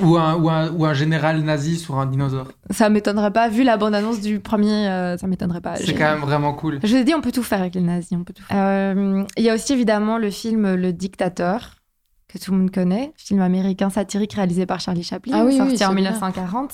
Ou 0.00 0.16
un, 0.16 0.34
ou, 0.36 0.48
un, 0.48 0.70
ou 0.70 0.84
un 0.86 0.94
général 0.94 1.40
nazi 1.40 1.76
sur 1.76 1.98
un 1.98 2.06
dinosaure. 2.06 2.46
Ça 2.70 2.88
m'étonnerait 2.88 3.32
pas, 3.32 3.48
vu 3.48 3.64
la 3.64 3.76
bande-annonce 3.76 4.20
du 4.20 4.38
premier, 4.38 4.86
euh, 4.88 5.16
ça 5.16 5.26
m'étonnerait 5.26 5.60
pas. 5.60 5.74
C'est 5.74 5.94
quand 5.94 6.12
même 6.12 6.20
vraiment 6.20 6.52
cool. 6.52 6.78
Je 6.84 6.88
vous 6.88 6.96
ai 7.00 7.04
dit, 7.04 7.14
on 7.14 7.20
peut 7.20 7.32
tout 7.32 7.42
faire 7.42 7.60
avec 7.60 7.74
les 7.74 7.80
nazis, 7.80 8.12
on 8.12 8.22
peut 8.22 8.34
tout 8.34 8.44
faire. 8.44 8.56
Euh, 8.56 9.24
Il 9.36 9.42
y 9.42 9.50
a 9.50 9.54
aussi 9.54 9.72
évidemment 9.72 10.18
le 10.18 10.30
film 10.30 10.74
Le 10.74 10.92
Dictateur, 10.92 11.70
que 12.32 12.36
tout 12.36 12.52
le 12.52 12.58
monde 12.58 12.70
connaît, 12.70 13.12
film 13.16 13.40
américain 13.40 13.88
satirique 13.88 14.34
réalisé 14.34 14.66
par 14.66 14.80
Charlie 14.80 15.02
Chaplin, 15.02 15.32
Ah 15.34 15.44
oui, 15.46 15.52
oui, 15.52 15.56
sorti 15.56 15.84
en 15.86 15.90
celui-là. 15.92 16.10
1940. 16.10 16.72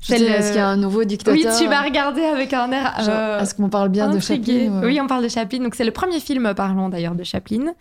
Je 0.00 0.06
C'est 0.06 0.16
sais, 0.18 0.24
le- 0.24 0.30
Est-ce 0.34 0.46
qu'il 0.48 0.56
y 0.56 0.60
a 0.60 0.68
un 0.68 0.76
nouveau 0.78 1.04
dictateur 1.04 1.34
Oui, 1.34 1.46
tu 1.58 1.68
m'as 1.68 1.82
regardé 1.82 2.22
avec 2.22 2.54
un 2.54 2.72
air. 2.72 2.94
Euh, 3.06 3.38
Est-ce 3.40 3.54
qu'on 3.54 3.68
parle 3.68 3.90
bien 3.90 4.08
de. 4.08 4.18
Chaplin 4.18 4.70
ou- 4.82 4.86
Oui, 4.86 4.98
on 5.02 5.06
parle 5.06 5.22
de 5.22 5.28
Chaplin. 5.28 5.58
Donc, 5.58 5.74
c'est 5.74 5.84
le 5.84 5.90
premier 5.90 6.20
film 6.20 6.54
parlant 6.54 6.88
d'ailleurs 6.88 7.14
de 7.14 7.22
Chaplin. 7.22 7.74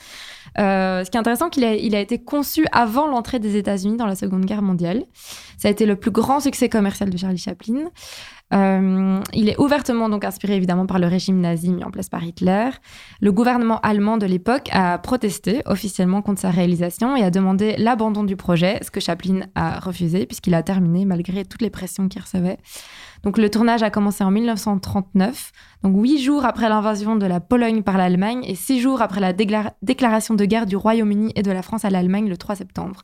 Euh, 0.59 1.03
ce 1.05 1.09
qui 1.09 1.15
est 1.15 1.19
intéressant, 1.19 1.49
qu'il 1.49 1.63
a, 1.63 1.73
il 1.75 1.95
a 1.95 2.01
été 2.01 2.19
conçu 2.19 2.65
avant 2.73 3.07
l'entrée 3.07 3.39
des 3.39 3.55
États-Unis 3.55 3.95
dans 3.95 4.05
la 4.05 4.15
Seconde 4.15 4.43
Guerre 4.45 4.61
mondiale. 4.61 5.03
Ça 5.57 5.69
a 5.69 5.71
été 5.71 5.85
le 5.85 5.95
plus 5.95 6.11
grand 6.11 6.41
succès 6.41 6.67
commercial 6.67 7.09
de 7.09 7.15
Charlie 7.17 7.37
Chaplin. 7.37 7.85
Euh, 8.53 9.19
il 9.33 9.49
est 9.49 9.59
ouvertement 9.59 10.09
donc 10.09 10.25
inspiré 10.25 10.55
évidemment 10.55 10.85
par 10.85 10.99
le 10.99 11.07
régime 11.07 11.39
nazi 11.39 11.71
mis 11.71 11.83
en 11.83 11.91
place 11.91 12.09
par 12.09 12.23
Hitler. 12.23 12.69
Le 13.19 13.31
gouvernement 13.31 13.79
allemand 13.81 14.17
de 14.17 14.25
l'époque 14.25 14.69
a 14.71 14.97
protesté 14.99 15.63
officiellement 15.65 16.21
contre 16.21 16.41
sa 16.41 16.51
réalisation 16.51 17.15
et 17.15 17.23
a 17.23 17.31
demandé 17.31 17.75
l'abandon 17.77 18.23
du 18.23 18.35
projet, 18.35 18.79
ce 18.83 18.91
que 18.91 18.99
Chaplin 18.99 19.41
a 19.55 19.79
refusé 19.79 20.25
puisqu'il 20.25 20.53
a 20.53 20.61
terminé 20.61 21.05
malgré 21.05 21.45
toutes 21.45 21.61
les 21.61 21.71
pressions 21.71 22.07
qu'il 22.07 22.21
recevait. 22.21 22.57
Donc 23.23 23.37
le 23.37 23.49
tournage 23.49 23.81
a 23.81 23.89
commencé 23.89 24.23
en 24.23 24.31
1939, 24.31 25.51
donc 25.83 25.95
huit 25.97 26.21
jours 26.21 26.45
après 26.45 26.69
l'invasion 26.69 27.15
de 27.15 27.25
la 27.25 27.39
Pologne 27.39 27.81
par 27.81 27.97
l'Allemagne 27.97 28.43
et 28.45 28.55
six 28.55 28.81
jours 28.81 29.01
après 29.01 29.21
la 29.21 29.33
déclaration 29.33 30.35
de 30.35 30.45
guerre 30.45 30.65
du 30.65 30.75
Royaume-Uni 30.75 31.31
et 31.35 31.41
de 31.41 31.51
la 31.51 31.61
France 31.61 31.85
à 31.85 31.89
l'Allemagne 31.89 32.27
le 32.27 32.37
3 32.37 32.55
septembre. 32.55 33.03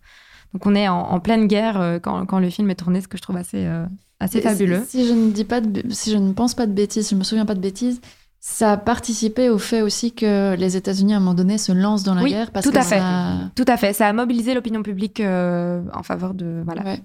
Donc 0.54 0.66
on 0.66 0.76
est 0.76 0.88
en, 0.88 1.20
pleine 1.20 1.48
guerre 1.48 1.80
euh, 1.80 2.00
quand, 2.00 2.26
quand 2.26 2.40
le 2.40 2.50
film 2.50 2.70
est 2.70 2.76
tourné, 2.76 3.02
ce 3.02 3.08
que 3.08 3.18
je 3.18 3.22
trouve 3.22 3.38
assez, 3.38 3.66
euh, 3.66 3.86
assez 4.20 4.42
fabuleux. 4.42 4.84
Si, 4.88 5.00
si 5.04 5.08
je 5.08 5.14
ne 5.14 5.32
dis 5.32 5.46
pas 5.46 5.62
de, 5.62 5.84
si 5.92 6.12
je 6.12 6.18
ne 6.18 6.34
pense 6.34 6.54
pas 6.56 6.66
de 6.68 6.74
bêtises, 6.74 7.08
si 7.08 7.16
je 7.16 7.20
me 7.20 7.24
souviens 7.24 7.46
pas 7.46 7.56
de 7.56 7.60
bêtises, 7.62 8.02
ça 8.42 8.74
a 8.74 8.78
participé 8.78 9.50
au 9.50 9.58
fait 9.58 9.82
aussi 9.82 10.14
que 10.14 10.56
les 10.56 10.78
États-Unis 10.78 11.14
à 11.14 11.18
un 11.18 11.20
moment 11.20 11.34
donné 11.34 11.58
se 11.58 11.72
lancent 11.74 12.04
dans 12.04 12.16
la 12.16 12.24
Oui, 12.24 12.30
guerre 12.32 12.52
parce 12.52 12.66
tout 12.66 12.72
que 12.72 12.78
à 12.78 12.84
fait. 12.84 13.00
ça- 13.00 13.52
Tout 13.56 13.66
à 13.68 13.76
fait, 13.78 13.92
ça 13.94 14.08
a 14.08 14.14
mobilisé 14.14 14.54
l'opinion 14.54 14.82
publique 14.82 15.20
euh, 15.20 15.82
en 15.94 16.04
faveur 16.04 16.34
de... 16.34 16.62
Voilà. 16.66 16.84
Ouais. 16.84 17.02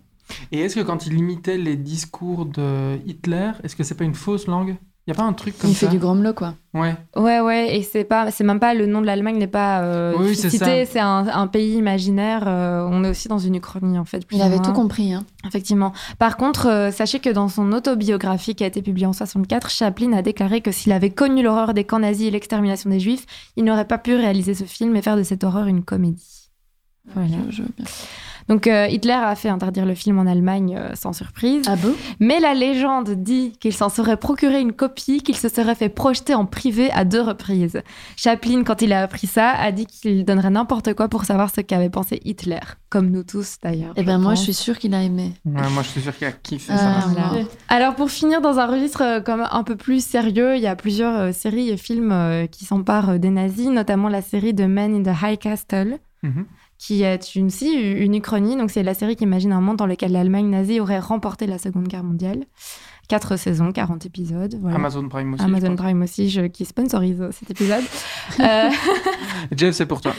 Et 0.53 0.61
est-ce 0.61 0.77
que 0.77 0.81
quand 0.81 1.07
il 1.07 1.15
imitait 1.15 1.59
les 1.59 1.77
discours 1.77 2.47
de 2.47 2.97
Hitler, 3.05 3.51
est-ce 3.62 3.75
que 3.77 3.83
c'est 3.83 3.95
pas 3.97 4.05
une 4.05 4.15
fausse 4.15 4.47
langue? 4.47 4.77
Il 5.07 5.11
y 5.11 5.13
a 5.13 5.17
pas 5.17 5.25
un 5.25 5.35
truc 5.35 5.59
comme 5.59 5.69
Il 5.69 5.75
ça 5.77 5.87
fait 5.87 5.93
du 5.93 5.99
gromelot 5.99 6.33
quoi. 6.33 6.55
Ouais. 6.73 6.95
Ouais, 7.15 7.39
ouais, 7.41 7.77
et 7.77 7.83
c'est 7.83 8.05
pas, 8.05 8.31
c'est 8.31 8.43
même 8.43 8.59
pas 8.59 8.73
le 8.73 8.87
nom 8.87 9.03
de 9.03 9.07
l'Allemagne 9.07 9.37
n'est 9.37 9.47
pas 9.47 9.81
euh, 9.83 10.15
Oui, 10.19 10.35
c'est 10.35 10.49
cité, 10.49 10.87
ça. 10.87 10.91
c'est 10.93 10.99
un, 11.01 11.27
un 11.29 11.47
pays 11.47 11.75
imaginaire. 11.77 12.45
euh, 12.47 12.89
on 12.91 13.05
est 13.05 13.11
aussi 13.11 13.29
dans 13.29 13.39
une 13.39 13.55
uchronie 13.57 13.99
en 13.99 14.07
fait. 14.07 14.27
plus 14.27 14.37
Il 14.37 14.43
avait 14.43 14.57
moins. 14.57 14.65
tout 14.65 14.73
compris. 14.73 15.13
Hein. 15.13 15.25
Effectivement. 15.47 15.93
Par 16.19 16.39
contre, 16.39 16.69
euh, 16.71 16.91
sachez 16.91 17.21
que 17.21 17.29
dans 17.29 17.49
son 17.49 17.71
autobiographie 17.73 18.55
qui 18.55 18.65
a 18.65 18.67
été 18.67 18.81
publiée 18.81 19.07
en 19.07 19.13
64, 19.13 19.69
Chaplin 19.71 20.13
a 20.15 20.23
déclaré 20.23 20.63
que 20.63 20.73
s'il 20.73 20.91
avait 20.93 21.11
connu 21.11 21.43
l'horreur 21.43 21.75
des 21.75 21.85
camps 21.85 21.99
nazis 21.99 22.29
et 22.29 22.31
l'extermination 22.31 22.89
des 22.89 22.99
juifs, 23.01 23.27
il 23.57 23.65
n'aurait 23.65 23.87
pas 23.87 23.99
pu 23.99 24.15
réaliser 24.17 24.55
ce 24.55 24.65
film 24.65 24.97
et 24.97 25.03
faire 25.03 25.19
de 25.19 25.23
cette 25.23 25.45
horreur 25.45 25.67
une 25.67 25.85
comédie. 25.85 26.43
Voilà. 27.15 27.29
Je- 27.51 27.57
je 27.57 27.63
veux 27.63 27.69
bien. 27.77 27.87
Donc 28.47 28.67
euh, 28.67 28.87
Hitler 28.89 29.13
a 29.13 29.35
fait 29.37 29.49
interdire 29.49 29.87
le 29.87 29.95
film 29.95 30.19
en 30.19 30.27
Allemagne 30.27 30.77
euh, 30.79 30.95
sans 30.95 31.15
surprise. 31.15 31.63
Ah 31.67 31.77
bon? 31.77 31.95
Mais 32.21 32.41
la 32.41 32.53
légende 32.53 33.11
dit 33.11 33.53
qu'il 33.59 33.73
s'en 33.73 33.89
serait 33.89 34.19
procuré 34.19 34.61
une 34.61 34.73
copie, 34.75 35.23
qu'il 35.23 35.37
se 35.37 35.49
serait 35.49 35.75
fait 35.75 35.89
projeter 35.89 36.35
en 36.35 36.45
privé 36.45 36.91
à 36.91 37.07
deux 37.07 37.23
reprises. 37.23 37.81
Chaplin, 38.17 38.63
quand 38.63 38.83
il 38.83 38.93
a 38.93 39.03
appris 39.03 39.27
ça, 39.27 39.51
a 39.53 39.73
dit 39.73 39.87
qu'il 39.87 40.27
donnerait 40.27 40.51
n'importe 40.51 40.93
quoi 40.93 41.09
pour 41.09 41.25
savoir 41.25 41.49
ce 41.55 41.63
qu'avait 41.63 41.89
pensé 41.89 42.21
Hitler. 42.27 42.61
Comme 42.91 43.09
nous 43.11 43.23
tous 43.23 43.57
d'ailleurs. 43.63 43.95
Eh 43.97 44.03
ben 44.03 44.19
moi, 44.19 44.33
pense. 44.33 44.41
je 44.41 44.45
suis 44.45 44.55
sûre 44.55 44.79
qu'il 44.79 44.95
a 44.95 45.03
aimé. 45.03 45.33
Ouais, 45.47 45.71
moi, 45.71 45.83
je 45.83 45.89
suis 45.89 46.03
sûr 46.03 46.15
qu'il 46.15 46.27
a 46.27 46.33
kiffé 46.33 46.71
Ah, 46.75 46.77
ça. 47.01 47.07
voilà. 47.09 47.29
moi. 47.33 47.43
Alors 47.69 47.95
pour 47.95 48.11
finir 48.11 48.43
dans 48.43 48.59
un 48.59 48.67
registre 48.67 49.03
euh, 49.03 49.21
comme 49.21 49.47
un 49.51 49.63
peu 49.63 49.77
plus 49.77 50.05
sérieux, 50.05 50.57
il 50.57 50.63
y 50.63 50.67
a 50.67 50.77
plusieurs 50.77 51.19
euh, 51.19 51.33
séries 51.33 51.71
et 51.71 51.79
films 51.79 52.13
euh, 52.13 52.47
qui 52.47 52.67
s'emparent 52.67 53.11
euh, 53.11 53.19
des 53.19 53.31
nazis, 53.31 53.69
notamment 53.69 54.09
la 54.11 54.21
série 54.21 54.53
de 54.53 54.67
Men 54.67 54.95
in 54.95 55.03
the 55.13 55.17
High 55.23 55.39
Castle, 55.39 55.99
Mhm. 56.23 56.47
Qui 56.87 57.03
est 57.03 57.35
une, 57.35 57.49
si, 57.51 57.72
une 57.72 58.14
uchronie. 58.14 58.57
Donc 58.57 58.70
c'est 58.70 58.82
la 58.82 58.93
série 58.95 59.16
qui 59.16 59.24
imagine 59.24 59.53
un 59.53 59.61
monde 59.61 59.76
dans 59.78 59.87
lequel 59.87 60.12
l'Allemagne 60.12 60.51
nazie 60.51 60.80
aurait 60.80 60.99
remporté 60.99 61.47
la 61.47 61.59
Seconde 61.59 61.89
Guerre 61.89 62.05
mondiale. 62.05 62.45
Quatre 63.09 63.37
saisons, 63.37 63.70
40 63.72 64.07
épisodes. 64.07 64.55
Voilà. 64.61 64.76
Amazon 64.76 65.09
Prime 65.09 65.35
aussi. 65.35 65.43
je 65.43 65.47
Amazon. 65.49 65.76
Prime 65.76 66.03
aussi, 66.03 66.30
je- 66.30 66.43
qui 66.47 66.64
sponsorise 66.64 67.22
cet 67.32 67.51
épisode. 67.51 67.85
Euh, 68.41 68.70
Jeff, 69.57 69.74
c'est 69.74 69.85
pour 69.87 70.01
toi. 70.01 70.14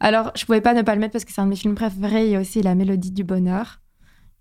alors, 0.00 0.32
je 0.34 0.44
pouvais 0.44 0.60
pas 0.60 0.74
ne 0.74 0.82
pas 0.82 0.94
le 0.94 1.00
mettre 1.00 1.12
parce 1.12 1.24
que 1.24 1.32
c'est 1.32 1.40
un 1.40 1.44
de 1.44 1.50
mes 1.50 1.56
films 1.56 1.76
préférés. 1.76 2.26
Il 2.26 2.32
y 2.32 2.36
a 2.36 2.40
aussi 2.40 2.60
La 2.62 2.74
Mélodie 2.74 3.12
du 3.12 3.22
Bonheur, 3.22 3.80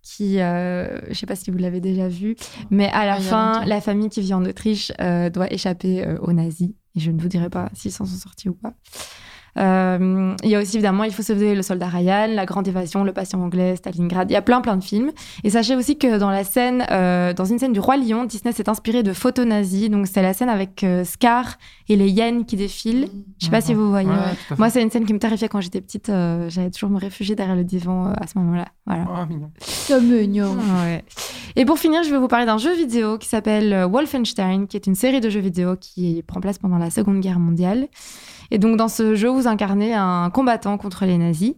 qui, 0.01 0.39
euh, 0.41 0.99
je 1.09 1.13
sais 1.13 1.27
pas 1.27 1.35
si 1.35 1.51
vous 1.51 1.57
l'avez 1.59 1.79
déjà 1.81 2.07
vu, 2.07 2.35
mais 2.71 2.89
à 2.89 3.05
la 3.05 3.15
Ah, 3.15 3.19
fin, 3.19 3.65
la 3.65 3.79
famille 3.81 4.09
qui 4.09 4.21
vit 4.21 4.33
en 4.33 4.43
Autriche 4.45 4.91
euh, 4.99 5.29
doit 5.29 5.51
échapper 5.53 6.05
euh, 6.05 6.17
aux 6.21 6.33
nazis. 6.33 6.71
Et 6.95 6.99
je 6.99 7.11
ne 7.11 7.21
vous 7.21 7.27
dirai 7.27 7.49
pas 7.51 7.69
s'ils 7.73 7.91
s'en 7.91 8.05
sont 8.05 8.15
sortis 8.17 8.49
ou 8.49 8.53
pas. 8.55 8.73
Euh, 9.57 10.35
il 10.43 10.49
y 10.49 10.55
a 10.55 10.61
aussi 10.61 10.75
évidemment 10.75 11.03
Il 11.03 11.13
faut 11.13 11.23
sauver 11.23 11.55
le 11.55 11.61
soldat 11.61 11.87
Ryan, 11.87 12.27
La 12.33 12.45
Grande 12.45 12.67
Évasion, 12.67 13.03
Le 13.03 13.11
Patient 13.13 13.41
anglais, 13.41 13.75
Stalingrad. 13.75 14.29
Il 14.29 14.33
y 14.33 14.37
a 14.37 14.41
plein 14.41 14.61
plein 14.61 14.77
de 14.77 14.83
films. 14.83 15.11
Et 15.43 15.49
sachez 15.49 15.75
aussi 15.75 15.97
que 15.97 16.17
dans 16.17 16.29
la 16.29 16.43
scène, 16.43 16.85
euh, 16.91 17.33
dans 17.33 17.45
une 17.45 17.57
scène 17.59 17.73
du 17.73 17.79
Roi 17.79 17.97
Lion, 17.97 18.25
Disney 18.25 18.53
s'est 18.53 18.69
inspiré 18.69 19.03
de 19.03 19.13
photos 19.13 19.45
nazies. 19.45 19.89
Donc 19.89 20.07
c'est 20.07 20.21
la 20.21 20.33
scène 20.33 20.49
avec 20.49 20.83
euh, 20.83 21.03
Scar 21.03 21.57
et 21.89 21.95
les 21.95 22.09
hyènes 22.09 22.45
qui 22.45 22.55
défilent. 22.55 23.09
Je 23.39 23.45
sais 23.45 23.51
pas 23.51 23.61
si 23.61 23.73
vous 23.73 23.89
voyez. 23.89 24.09
Ouais. 24.09 24.55
Moi, 24.57 24.69
c'est 24.69 24.81
une 24.81 24.91
scène 24.91 25.05
qui 25.05 25.13
me 25.13 25.19
terrifiait 25.19 25.47
quand 25.49 25.61
j'étais 25.61 25.81
petite. 25.81 26.09
euh, 26.09 26.49
J'allais 26.49 26.71
toujours 26.71 26.89
me 26.89 26.99
réfugier 26.99 27.35
derrière 27.35 27.55
le 27.55 27.63
divan 27.63 28.07
euh, 28.07 28.13
à 28.19 28.27
ce 28.27 28.37
moment-là. 28.39 28.65
Voilà. 28.85 29.05
Oh, 29.09 29.25
mignon. 29.27 29.51
Comme 29.87 30.05
mignon. 30.07 30.55
Ouais. 30.83 31.03
Et 31.55 31.65
pour 31.65 31.79
finir, 31.79 32.03
je 32.03 32.11
vais 32.11 32.17
vous 32.19 32.27
parler 32.27 32.45
d'un 32.45 32.57
jeu 32.59 32.75
vidéo 32.75 33.17
qui 33.17 33.27
s'appelle 33.27 33.85
Wolfenstein, 33.89 34.67
qui 34.67 34.77
est 34.77 34.85
une 34.85 34.95
série 34.95 35.19
de 35.21 35.29
jeux 35.29 35.39
vidéo 35.39 35.75
qui 35.79 36.23
prend 36.27 36.39
place 36.39 36.59
pendant 36.59 36.77
la 36.77 36.89
Seconde 36.91 37.19
Guerre 37.19 37.39
mondiale. 37.39 37.87
Et 38.51 38.57
donc, 38.59 38.77
dans 38.77 38.87
ce 38.87 39.15
jeu, 39.15 39.29
vous 39.29 39.47
incarnez 39.47 39.93
un 39.93 40.29
combattant 40.29 40.77
contre 40.77 41.05
les 41.05 41.17
nazis. 41.17 41.53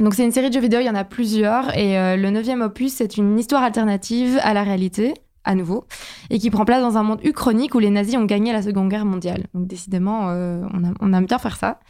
Donc, 0.00 0.14
c'est 0.14 0.24
une 0.24 0.30
série 0.32 0.48
de 0.48 0.54
jeux 0.54 0.60
vidéo, 0.60 0.80
il 0.80 0.86
y 0.86 0.90
en 0.90 0.94
a 0.94 1.04
plusieurs. 1.04 1.76
Et 1.76 1.98
euh, 1.98 2.16
le 2.16 2.30
neuvième 2.30 2.62
opus, 2.62 2.92
c'est 2.92 3.16
une 3.16 3.38
histoire 3.38 3.62
alternative 3.62 4.38
à 4.42 4.54
la 4.54 4.62
réalité, 4.62 5.14
à 5.44 5.54
nouveau, 5.54 5.84
et 6.30 6.38
qui 6.38 6.50
prend 6.50 6.64
place 6.64 6.82
dans 6.82 6.96
un 6.98 7.02
monde 7.02 7.20
uchronique 7.24 7.74
où 7.74 7.78
les 7.78 7.90
nazis 7.90 8.16
ont 8.16 8.24
gagné 8.24 8.52
la 8.52 8.62
Seconde 8.62 8.88
Guerre 8.88 9.04
mondiale. 9.04 9.46
Donc, 9.54 9.66
décidément, 9.66 10.28
euh, 10.28 10.62
on, 10.72 10.84
a- 10.84 10.92
on 11.00 11.12
aime 11.12 11.26
bien 11.26 11.38
faire 11.38 11.56
ça. 11.56 11.80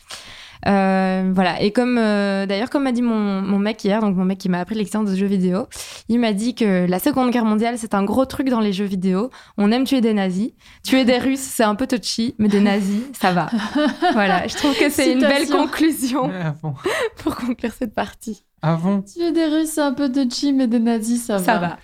Euh, 0.67 1.31
voilà, 1.35 1.61
et 1.63 1.71
comme 1.71 1.99
euh, 1.99 2.47
d'ailleurs, 2.47 2.71
comme 2.71 2.85
m'a 2.85 2.93
dit 2.93 3.03
mon, 3.03 3.41
mon 3.41 3.59
mec 3.59 3.83
hier, 3.85 4.01
donc 4.01 4.17
mon 4.17 4.25
mec 4.25 4.39
qui 4.39 4.49
m'a 4.49 4.61
appris 4.61 4.75
l'existence 4.75 5.11
de 5.11 5.15
jeux 5.17 5.27
vidéo, 5.27 5.67
il 6.09 6.19
m'a 6.19 6.33
dit 6.33 6.55
que 6.55 6.87
la 6.87 6.99
Seconde 6.99 7.31
Guerre 7.31 7.45
mondiale, 7.45 7.77
c'est 7.79 7.95
un 7.95 8.05
gros 8.05 8.25
truc 8.25 8.49
dans 8.49 8.61
les 8.61 8.73
jeux 8.73 8.85
vidéo. 8.85 9.31
On 9.57 9.71
aime 9.71 9.85
tuer 9.85 10.01
des 10.01 10.15
nazis. 10.15 10.51
Tuer 10.83 11.05
des 11.05 11.19
Russes, 11.19 11.41
c'est 11.41 11.65
un 11.65 11.75
peu 11.75 11.87
touchy, 11.87 12.35
mais 12.39 12.49
des 12.49 12.61
nazis, 12.61 13.03
ça 13.13 13.33
va. 13.33 13.49
Voilà, 14.13 14.47
je 14.47 14.57
trouve 14.57 14.77
que 14.77 14.91
c'est 14.91 15.13
une 15.13 15.21
belle 15.21 15.49
conclusion 15.49 16.31
pour 17.19 17.37
conclure 17.37 17.73
cette 17.73 17.95
partie. 17.95 18.45
À 18.63 18.77
fond. 18.77 19.03
Tu 19.03 19.23
es 19.23 19.33
des 19.33 19.45
Russes, 19.47 19.71
c'est 19.75 19.81
un 19.81 19.93
peu 19.93 20.09
de 20.09 20.27
chi, 20.31 20.53
mais 20.53 20.67
des 20.67 20.81
nazis, 20.81 21.25
ça, 21.25 21.39
Ça 21.39 21.55
va. 21.59 21.61
va. 21.69 21.79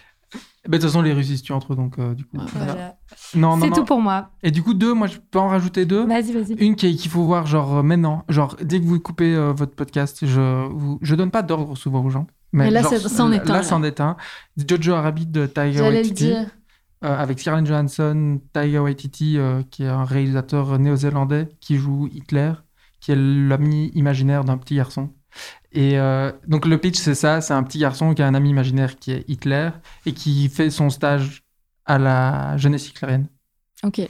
Eh 0.67 0.69
ben, 0.71 0.79
De 0.79 0.83
toute 0.83 0.91
façon, 0.91 1.03
les 1.03 1.15
tuent 1.43 1.53
entre 1.53 1.73
eux, 1.75 1.77
donc 1.77 1.99
euh, 1.99 2.15
du 2.15 2.25
coup. 2.25 2.39
Ouais, 2.39 2.45
voilà. 2.55 2.73
Voilà. 2.73 2.97
Non, 3.35 3.57
non, 3.57 3.63
C'est 3.65 3.71
non. 3.71 3.77
tout 3.77 3.85
pour 3.85 4.01
moi. 4.01 4.31
Et 4.43 4.51
du 4.51 4.63
coup, 4.63 4.73
deux, 4.75 4.95
moi, 4.95 5.07
je 5.07 5.19
peux 5.19 5.39
en 5.39 5.49
rajouter 5.49 5.85
deux. 5.85 6.07
Vas-y, 6.07 6.33
vas-y. 6.33 6.55
Une 6.55 6.75
qui 6.75 6.87
est- 6.87 6.95
qu'il 6.95 7.11
faut 7.11 7.23
voir, 7.25 7.47
genre, 7.47 7.77
euh, 7.77 7.83
maintenant. 7.83 8.25
Genre, 8.29 8.57
dès 8.63 8.81
que 8.81 8.85
vous 8.87 8.99
coupez 8.99 9.35
euh, 9.35 9.53
votre 9.53 9.75
podcast, 9.75 10.25
je, 10.27 10.67
vous, 10.69 10.99
je 11.03 11.15
donne 11.15 11.31
pas 11.31 11.43
d'ordre 11.43 11.77
souvent 11.77 12.03
aux 12.05 12.11
gens. 12.11 12.27
Mais 12.53 12.71
là, 12.71 12.83
genre, 12.83 12.93
c'est- 12.93 13.09
c'en 13.09 13.31
est 13.33 13.41
un, 13.41 13.45
Là, 13.45 13.53
là. 13.57 13.63
c'en 13.63 13.83
est 13.83 14.01
un. 14.01 14.17
Jojo 14.57 14.95
Rabbit 14.95 15.27
de 15.27 15.47
Tiger 15.47 15.73
J'allais 15.73 15.91
le 16.03 16.09
Waititi. 16.09 16.25
dire. 16.27 16.47
euh, 17.05 17.19
avec 17.19 17.39
Scarlett 17.41 17.67
Johansson, 17.67 18.41
Tiger 18.55 18.79
Waititi, 18.79 19.37
euh, 19.39 19.63
qui 19.71 19.83
est 19.83 19.89
un 19.89 20.05
réalisateur 20.05 20.79
néo-zélandais 20.79 21.49
qui 21.61 21.77
joue 21.77 22.09
Hitler, 22.11 22.53
qui 23.01 23.13
est 23.13 23.17
l'ami 23.17 23.91
imaginaire 23.95 24.45
d'un 24.45 24.57
petit 24.57 24.77
garçon. 24.77 25.11
Et 25.75 25.99
euh, 25.99 26.31
donc 26.47 26.67
le 26.67 26.79
pitch, 26.79 26.97
c'est 26.97 27.17
ça, 27.17 27.41
c'est 27.41 27.53
un 27.53 27.63
petit 27.65 27.79
garçon 27.79 28.15
qui 28.15 28.23
a 28.23 28.27
un 28.27 28.35
ami 28.35 28.51
imaginaire 28.51 28.97
qui 28.97 29.11
est 29.11 29.25
Hitler 29.29 29.71
et 30.07 30.13
qui 30.13 30.49
fait 30.49 30.71
son 30.71 30.89
stage 30.89 31.43
à 31.85 31.99
la 31.99 32.57
jeunesse 32.57 32.89
hitlérienne. 32.89 33.27
Ok. 33.83 34.01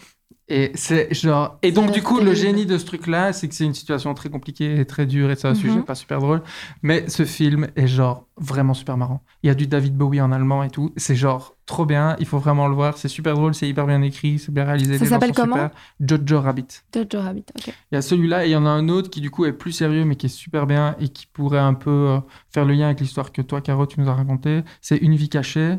Et 0.46 0.72
c'est 0.74 1.12
genre 1.14 1.58
et 1.62 1.72
donc 1.72 1.90
du 1.90 2.02
coup 2.02 2.20
le 2.20 2.34
génie 2.34 2.66
de 2.66 2.76
ce 2.76 2.84
truc 2.84 3.06
là 3.06 3.32
c'est 3.32 3.48
que 3.48 3.54
c'est 3.54 3.64
une 3.64 3.72
situation 3.72 4.12
très 4.12 4.28
compliquée 4.28 4.78
et 4.78 4.84
très 4.84 5.06
dure 5.06 5.30
et 5.30 5.36
c'est 5.36 5.48
un 5.48 5.52
Mhm. 5.52 5.56
sujet 5.56 5.80
pas 5.80 5.94
super 5.94 6.20
drôle. 6.20 6.42
Mais 6.82 7.08
ce 7.08 7.24
film 7.24 7.68
est 7.76 7.86
genre 7.86 8.28
vraiment 8.36 8.74
super 8.74 8.98
marrant. 8.98 9.22
Il 9.42 9.46
y 9.46 9.50
a 9.50 9.54
du 9.54 9.66
David 9.66 9.96
Bowie 9.96 10.20
en 10.20 10.32
allemand 10.32 10.62
et 10.62 10.68
tout. 10.68 10.92
C'est 10.98 11.14
genre 11.16 11.56
trop 11.64 11.86
bien. 11.86 12.14
Il 12.18 12.26
faut 12.26 12.38
vraiment 12.38 12.68
le 12.68 12.74
voir. 12.74 12.98
C'est 12.98 13.08
super 13.08 13.32
drôle. 13.34 13.54
C'est 13.54 13.66
hyper 13.66 13.86
bien 13.86 14.02
écrit. 14.02 14.38
C'est 14.38 14.52
bien 14.52 14.64
réalisé. 14.64 14.98
Ça 14.98 15.06
s'appelle 15.06 15.32
comment 15.32 15.54
super. 15.56 15.70
Jojo 15.98 16.40
Rabbit. 16.42 16.66
Jojo 16.94 17.22
Rabbit, 17.22 17.44
ok. 17.58 17.68
il 17.92 17.94
y 17.94 17.96
a 17.96 18.02
celui-là 18.02 18.44
et 18.44 18.50
il 18.50 18.52
y 18.52 18.56
en 18.56 18.66
a 18.66 18.70
un 18.70 18.90
autre 18.90 19.08
qui 19.08 19.22
du 19.22 19.30
coup 19.30 19.46
est 19.46 19.52
plus 19.54 19.72
sérieux 19.72 20.04
mais 20.04 20.16
qui 20.16 20.26
est 20.26 20.28
super 20.28 20.66
bien 20.66 20.94
et 21.00 21.08
qui 21.08 21.26
pourrait 21.26 21.58
un 21.58 21.72
peu 21.74 21.90
euh, 21.90 22.20
faire 22.52 22.66
le 22.66 22.74
lien 22.74 22.86
avec 22.86 23.00
l'histoire 23.00 23.32
que 23.32 23.40
toi 23.40 23.62
Caro 23.62 23.86
tu 23.86 23.98
nous 23.98 24.10
as 24.10 24.14
raconté 24.14 24.62
c'est 24.82 24.98
Une 24.98 25.14
vie 25.16 25.30
cachée 25.30 25.78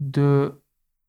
de 0.00 0.60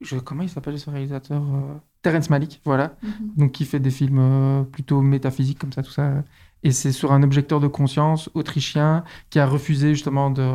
je... 0.02 0.18
comment 0.18 0.44
il 0.44 0.50
s'appelle 0.50 0.78
ce 0.80 0.90
réalisateur 0.90 1.42
euh, 1.42 1.74
Terrence 2.06 2.30
Malick 2.30 2.62
voilà 2.66 2.88
Mhm. 3.04 3.34
donc 3.40 3.52
qui 3.58 3.66
fait 3.66 3.80
des 3.88 3.92
films 4.00 4.20
euh, 4.20 4.64
plutôt 4.76 5.02
métaphysiques 5.02 5.60
comme 5.60 5.74
ça, 5.74 5.84
tout 5.84 5.92
ça. 6.00 6.24
Et 6.64 6.72
c'est 6.80 6.92
sur 7.00 7.12
un 7.12 7.22
objecteur 7.24 7.60
de 7.60 7.68
conscience 7.80 8.30
autrichien 8.34 9.04
qui 9.30 9.40
a 9.40 9.46
refusé 9.56 9.88
justement 9.96 10.30
de 10.32 10.48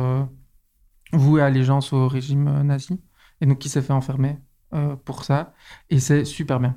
vouer 1.13 1.41
allégeance 1.41 1.93
au 1.93 2.07
régime 2.07 2.47
euh, 2.47 2.63
nazi, 2.63 2.99
et 3.41 3.45
donc 3.45 3.59
qui 3.59 3.69
s'est 3.69 3.81
fait 3.81 3.93
enfermer 3.93 4.37
euh, 4.73 4.95
pour 5.05 5.23
ça. 5.23 5.53
Et 5.89 5.99
c'est 5.99 6.25
super 6.25 6.59
bien. 6.59 6.75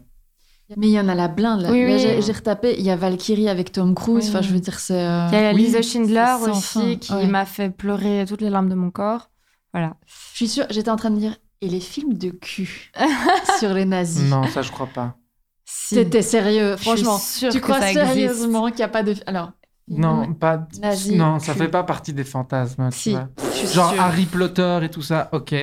Mais 0.76 0.88
il 0.88 0.92
y 0.92 1.00
en 1.00 1.08
a 1.08 1.14
la 1.14 1.28
blinde, 1.28 1.60
là. 1.60 1.70
Oui, 1.70 1.84
oui. 1.84 1.98
J'ai 1.98 2.22
j'ai 2.22 2.32
retapé, 2.32 2.74
il 2.78 2.84
y 2.84 2.90
a 2.90 2.96
Valkyrie 2.96 3.48
avec 3.48 3.70
Tom 3.70 3.94
Cruise. 3.94 4.24
Oui. 4.24 4.30
Enfin, 4.30 4.42
je 4.42 4.52
veux 4.52 4.60
dire, 4.60 4.78
c'est... 4.78 4.94
euh, 4.98 5.28
Il 5.30 5.34
y 5.34 5.44
a 5.44 5.52
oui, 5.52 5.58
Lisa 5.64 5.82
Schindler 5.82 6.34
aussi 6.50 6.62
fin, 6.62 6.96
qui 6.96 7.12
ouais. 7.12 7.26
m'a 7.26 7.44
fait 7.44 7.70
pleurer 7.70 8.24
toutes 8.26 8.40
les 8.40 8.50
larmes 8.50 8.70
de 8.70 8.74
mon 8.74 8.90
corps. 8.90 9.30
Voilà. 9.72 9.96
Je 10.06 10.36
suis 10.36 10.48
sûre, 10.48 10.66
j'étais 10.70 10.90
en 10.90 10.96
train 10.96 11.10
de 11.10 11.18
dire, 11.18 11.36
et 11.64 11.68
les 11.68 11.80
films 11.80 12.14
de 12.14 12.30
cul 12.30 12.90
sur 13.58 13.72
les 13.72 13.84
nazis 13.84 14.28
Non, 14.30 14.44
ça 14.44 14.62
je 14.62 14.70
crois 14.70 14.86
pas. 14.88 15.16
Si. 15.64 15.94
T'étais 15.94 16.22
sérieux, 16.22 16.76
franchement. 16.76 17.18
Tu 17.38 17.48
que 17.48 17.58
crois 17.58 17.80
sérieusement 17.80 18.66
qu'il 18.68 18.76
n'y 18.78 18.82
a 18.84 18.88
pas 18.88 19.02
de... 19.02 19.14
Alors, 19.26 19.52
Non, 19.88 20.32
pas. 20.34 20.66
Nazi, 20.80 21.16
non, 21.16 21.38
ça 21.38 21.52
cul. 21.54 21.60
fait 21.60 21.68
pas 21.68 21.82
partie 21.84 22.12
des 22.12 22.24
fantasmes. 22.24 22.90
tu 22.90 22.98
Si. 22.98 23.10
vois. 23.12 23.28
Je 23.38 23.50
suis 23.66 23.68
Genre 23.68 23.90
sûre. 23.92 24.02
Harry 24.02 24.26
Potter 24.26 24.80
et 24.82 24.90
tout 24.90 25.02
ça, 25.02 25.28
ok. 25.32 25.54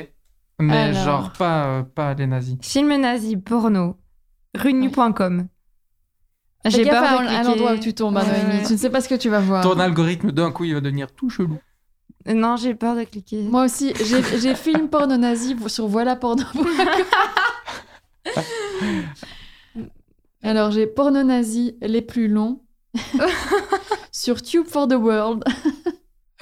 Mais 0.59 0.77
Alors. 0.77 1.03
genre 1.03 1.31
pas, 1.33 1.65
euh, 1.65 1.83
pas 1.83 2.13
les 2.13 2.27
nazis. 2.27 2.55
Film 2.61 2.95
nazi, 2.99 3.37
porno, 3.37 3.97
runnu.com. 4.55 5.47
J'ai 6.65 6.85
peur 6.85 7.03
à, 7.03 7.23
de 7.23 7.27
à 7.27 7.43
l'endroit 7.43 7.73
où 7.73 7.79
tu 7.79 7.93
tombes, 7.95 8.15
Ouais. 8.17 8.63
Tu 8.67 8.73
ne 8.73 8.77
sais 8.77 8.89
pas 8.91 9.01
ce 9.01 9.09
que 9.09 9.15
tu 9.15 9.29
vas 9.29 9.39
voir. 9.39 9.63
Ton 9.63 9.79
algorithme 9.79 10.31
d'un 10.31 10.51
coup 10.51 10.63
il 10.65 10.75
va 10.75 10.81
devenir 10.81 11.11
tout 11.11 11.29
chelou. 11.29 11.57
Non, 12.27 12.55
j'ai 12.57 12.75
peur 12.75 12.95
de 12.95 13.03
cliquer. 13.03 13.43
Moi 13.43 13.65
aussi, 13.65 13.93
j'ai 14.39 14.55
film 14.55 14.89
porno 14.89 15.17
nazi 15.17 15.55
sur 15.67 15.87
voilà 15.87 16.15
porno. 16.15 16.43
Alors, 20.43 20.71
j'ai 20.71 20.87
porno 20.87 21.23
nazi 21.23 21.75
les 21.81 22.01
plus 22.01 22.27
longs 22.27 22.61
sur 24.11 24.41
Tube 24.41 24.65
for 24.67 24.87
the 24.87 24.93
World, 24.95 25.43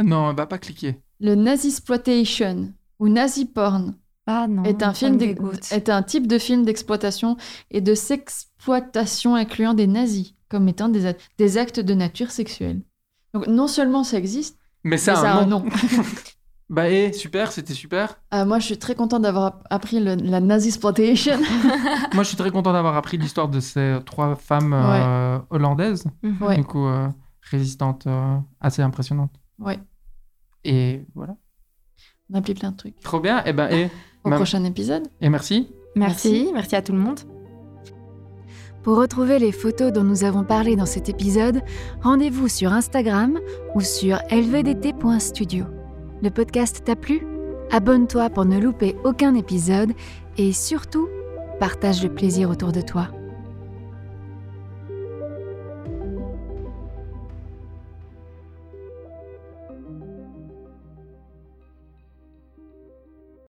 Non, 0.04 0.34
bah 0.34 0.46
pas 0.48 0.58
cliquer. 0.58 0.96
le 1.20 1.36
Nazi 1.36 1.68
Exploitation 1.68 2.74
ou 3.00 3.08
Nazi 3.10 3.46
Porn 3.46 3.94
Ah 4.26 4.48
non. 4.48 4.64
est 4.64 4.82
un 4.82 4.94
film 4.94 5.20
est 5.72 5.90
un 5.90 6.02
type 6.02 6.26
de 6.28 6.40
film 6.40 6.66
d'exploitation 6.66 7.38
et 7.70 7.82
de 7.82 7.94
sexploitation 7.94 9.36
incluant 9.36 9.74
des 9.76 9.86
nazis 9.88 10.34
comme 10.50 10.68
étant 10.68 10.90
des, 10.90 11.12
des 11.38 11.58
actes 11.58 11.80
de 11.80 11.94
nature 11.94 12.32
sexuelle. 12.32 12.82
Donc 13.36 13.46
non 13.48 13.68
seulement 13.68 14.04
ça 14.04 14.18
existe, 14.18 14.58
Mais 14.84 14.92
mais 14.92 14.98
c'est 14.98 15.14
ça 15.16 15.32
a 15.34 15.42
un 15.42 15.46
nom. 15.46 15.66
Bah 16.72 16.88
eh, 16.88 17.12
super, 17.14 17.52
c'était 17.52 17.74
super. 17.74 18.22
Euh, 18.32 18.46
moi, 18.46 18.60
je 18.60 18.66
suis 18.66 18.78
très 18.78 18.94
contente 18.94 19.24
d'avoir 19.24 19.46
app- 19.48 19.64
appris 19.72 20.00
le- 20.00 20.14
la 20.14 20.40
Nazi 20.40 20.68
Exploitation. 20.68 21.36
Moi, 22.14 22.22
je 22.22 22.28
suis 22.28 22.38
très 22.38 22.52
content 22.52 22.72
d'avoir 22.74 22.96
appris 22.96 23.18
l'histoire 23.18 23.48
de 23.50 23.60
ces 23.60 23.98
trois 24.06 24.36
femmes 24.36 24.74
euh, 24.74 25.40
hollandaises, 25.50 26.06
Mhm. 26.22 26.38
Ouais. 26.44 26.58
du 26.58 26.64
coup, 26.64 26.86
euh, 26.86 27.08
résistantes 27.50 28.06
euh, 28.06 28.38
assez 28.62 28.84
impressionnantes. 28.84 29.34
ouais, 29.58 29.80
Et 30.64 31.08
voilà. 31.16 31.34
on 32.30 32.36
a 32.36 32.38
appris 32.38 32.54
plein 32.54 32.70
de 32.70 32.78
trucs. 32.78 33.00
Trop 33.00 33.20
bien. 33.20 33.44
Et 33.46 33.54
ben, 33.54 33.68
et, 33.72 33.90
Au 34.24 34.30
Mam- 34.30 34.38
prochain 34.38 34.64
épisode. 34.64 35.08
et 35.22 35.30
merci. 35.30 35.72
Merci, 35.96 36.50
merci 36.54 36.76
à 36.76 36.84
tout 36.84 36.92
le 36.92 37.00
monde. 37.00 37.20
Pour 38.84 38.98
retrouver 38.98 39.40
les 39.40 39.52
photos 39.52 39.92
dont 39.92 40.04
nous 40.04 40.24
avons 40.24 40.44
parlé 40.44 40.76
dans 40.76 40.86
cet 40.86 41.10
épisode, 41.10 41.62
rendez-vous 42.02 42.48
sur 42.48 42.72
Instagram 42.72 43.40
ou 43.76 43.82
sur 43.82 44.20
lvdt.studio. 44.32 45.66
Le 46.22 46.30
podcast 46.30 46.84
t'a 46.86 46.96
plu? 46.96 47.26
Abonne-toi 47.72 48.30
pour 48.30 48.46
ne 48.46 48.60
louper 48.60 48.96
aucun 49.04 49.36
épisode 49.36 49.92
et 50.38 50.54
surtout, 50.54 51.10
partage 51.60 52.04
le 52.04 52.10
plaisir 52.10 52.50
autour 52.50 52.72
de 52.72 52.82
toi. 52.82 53.10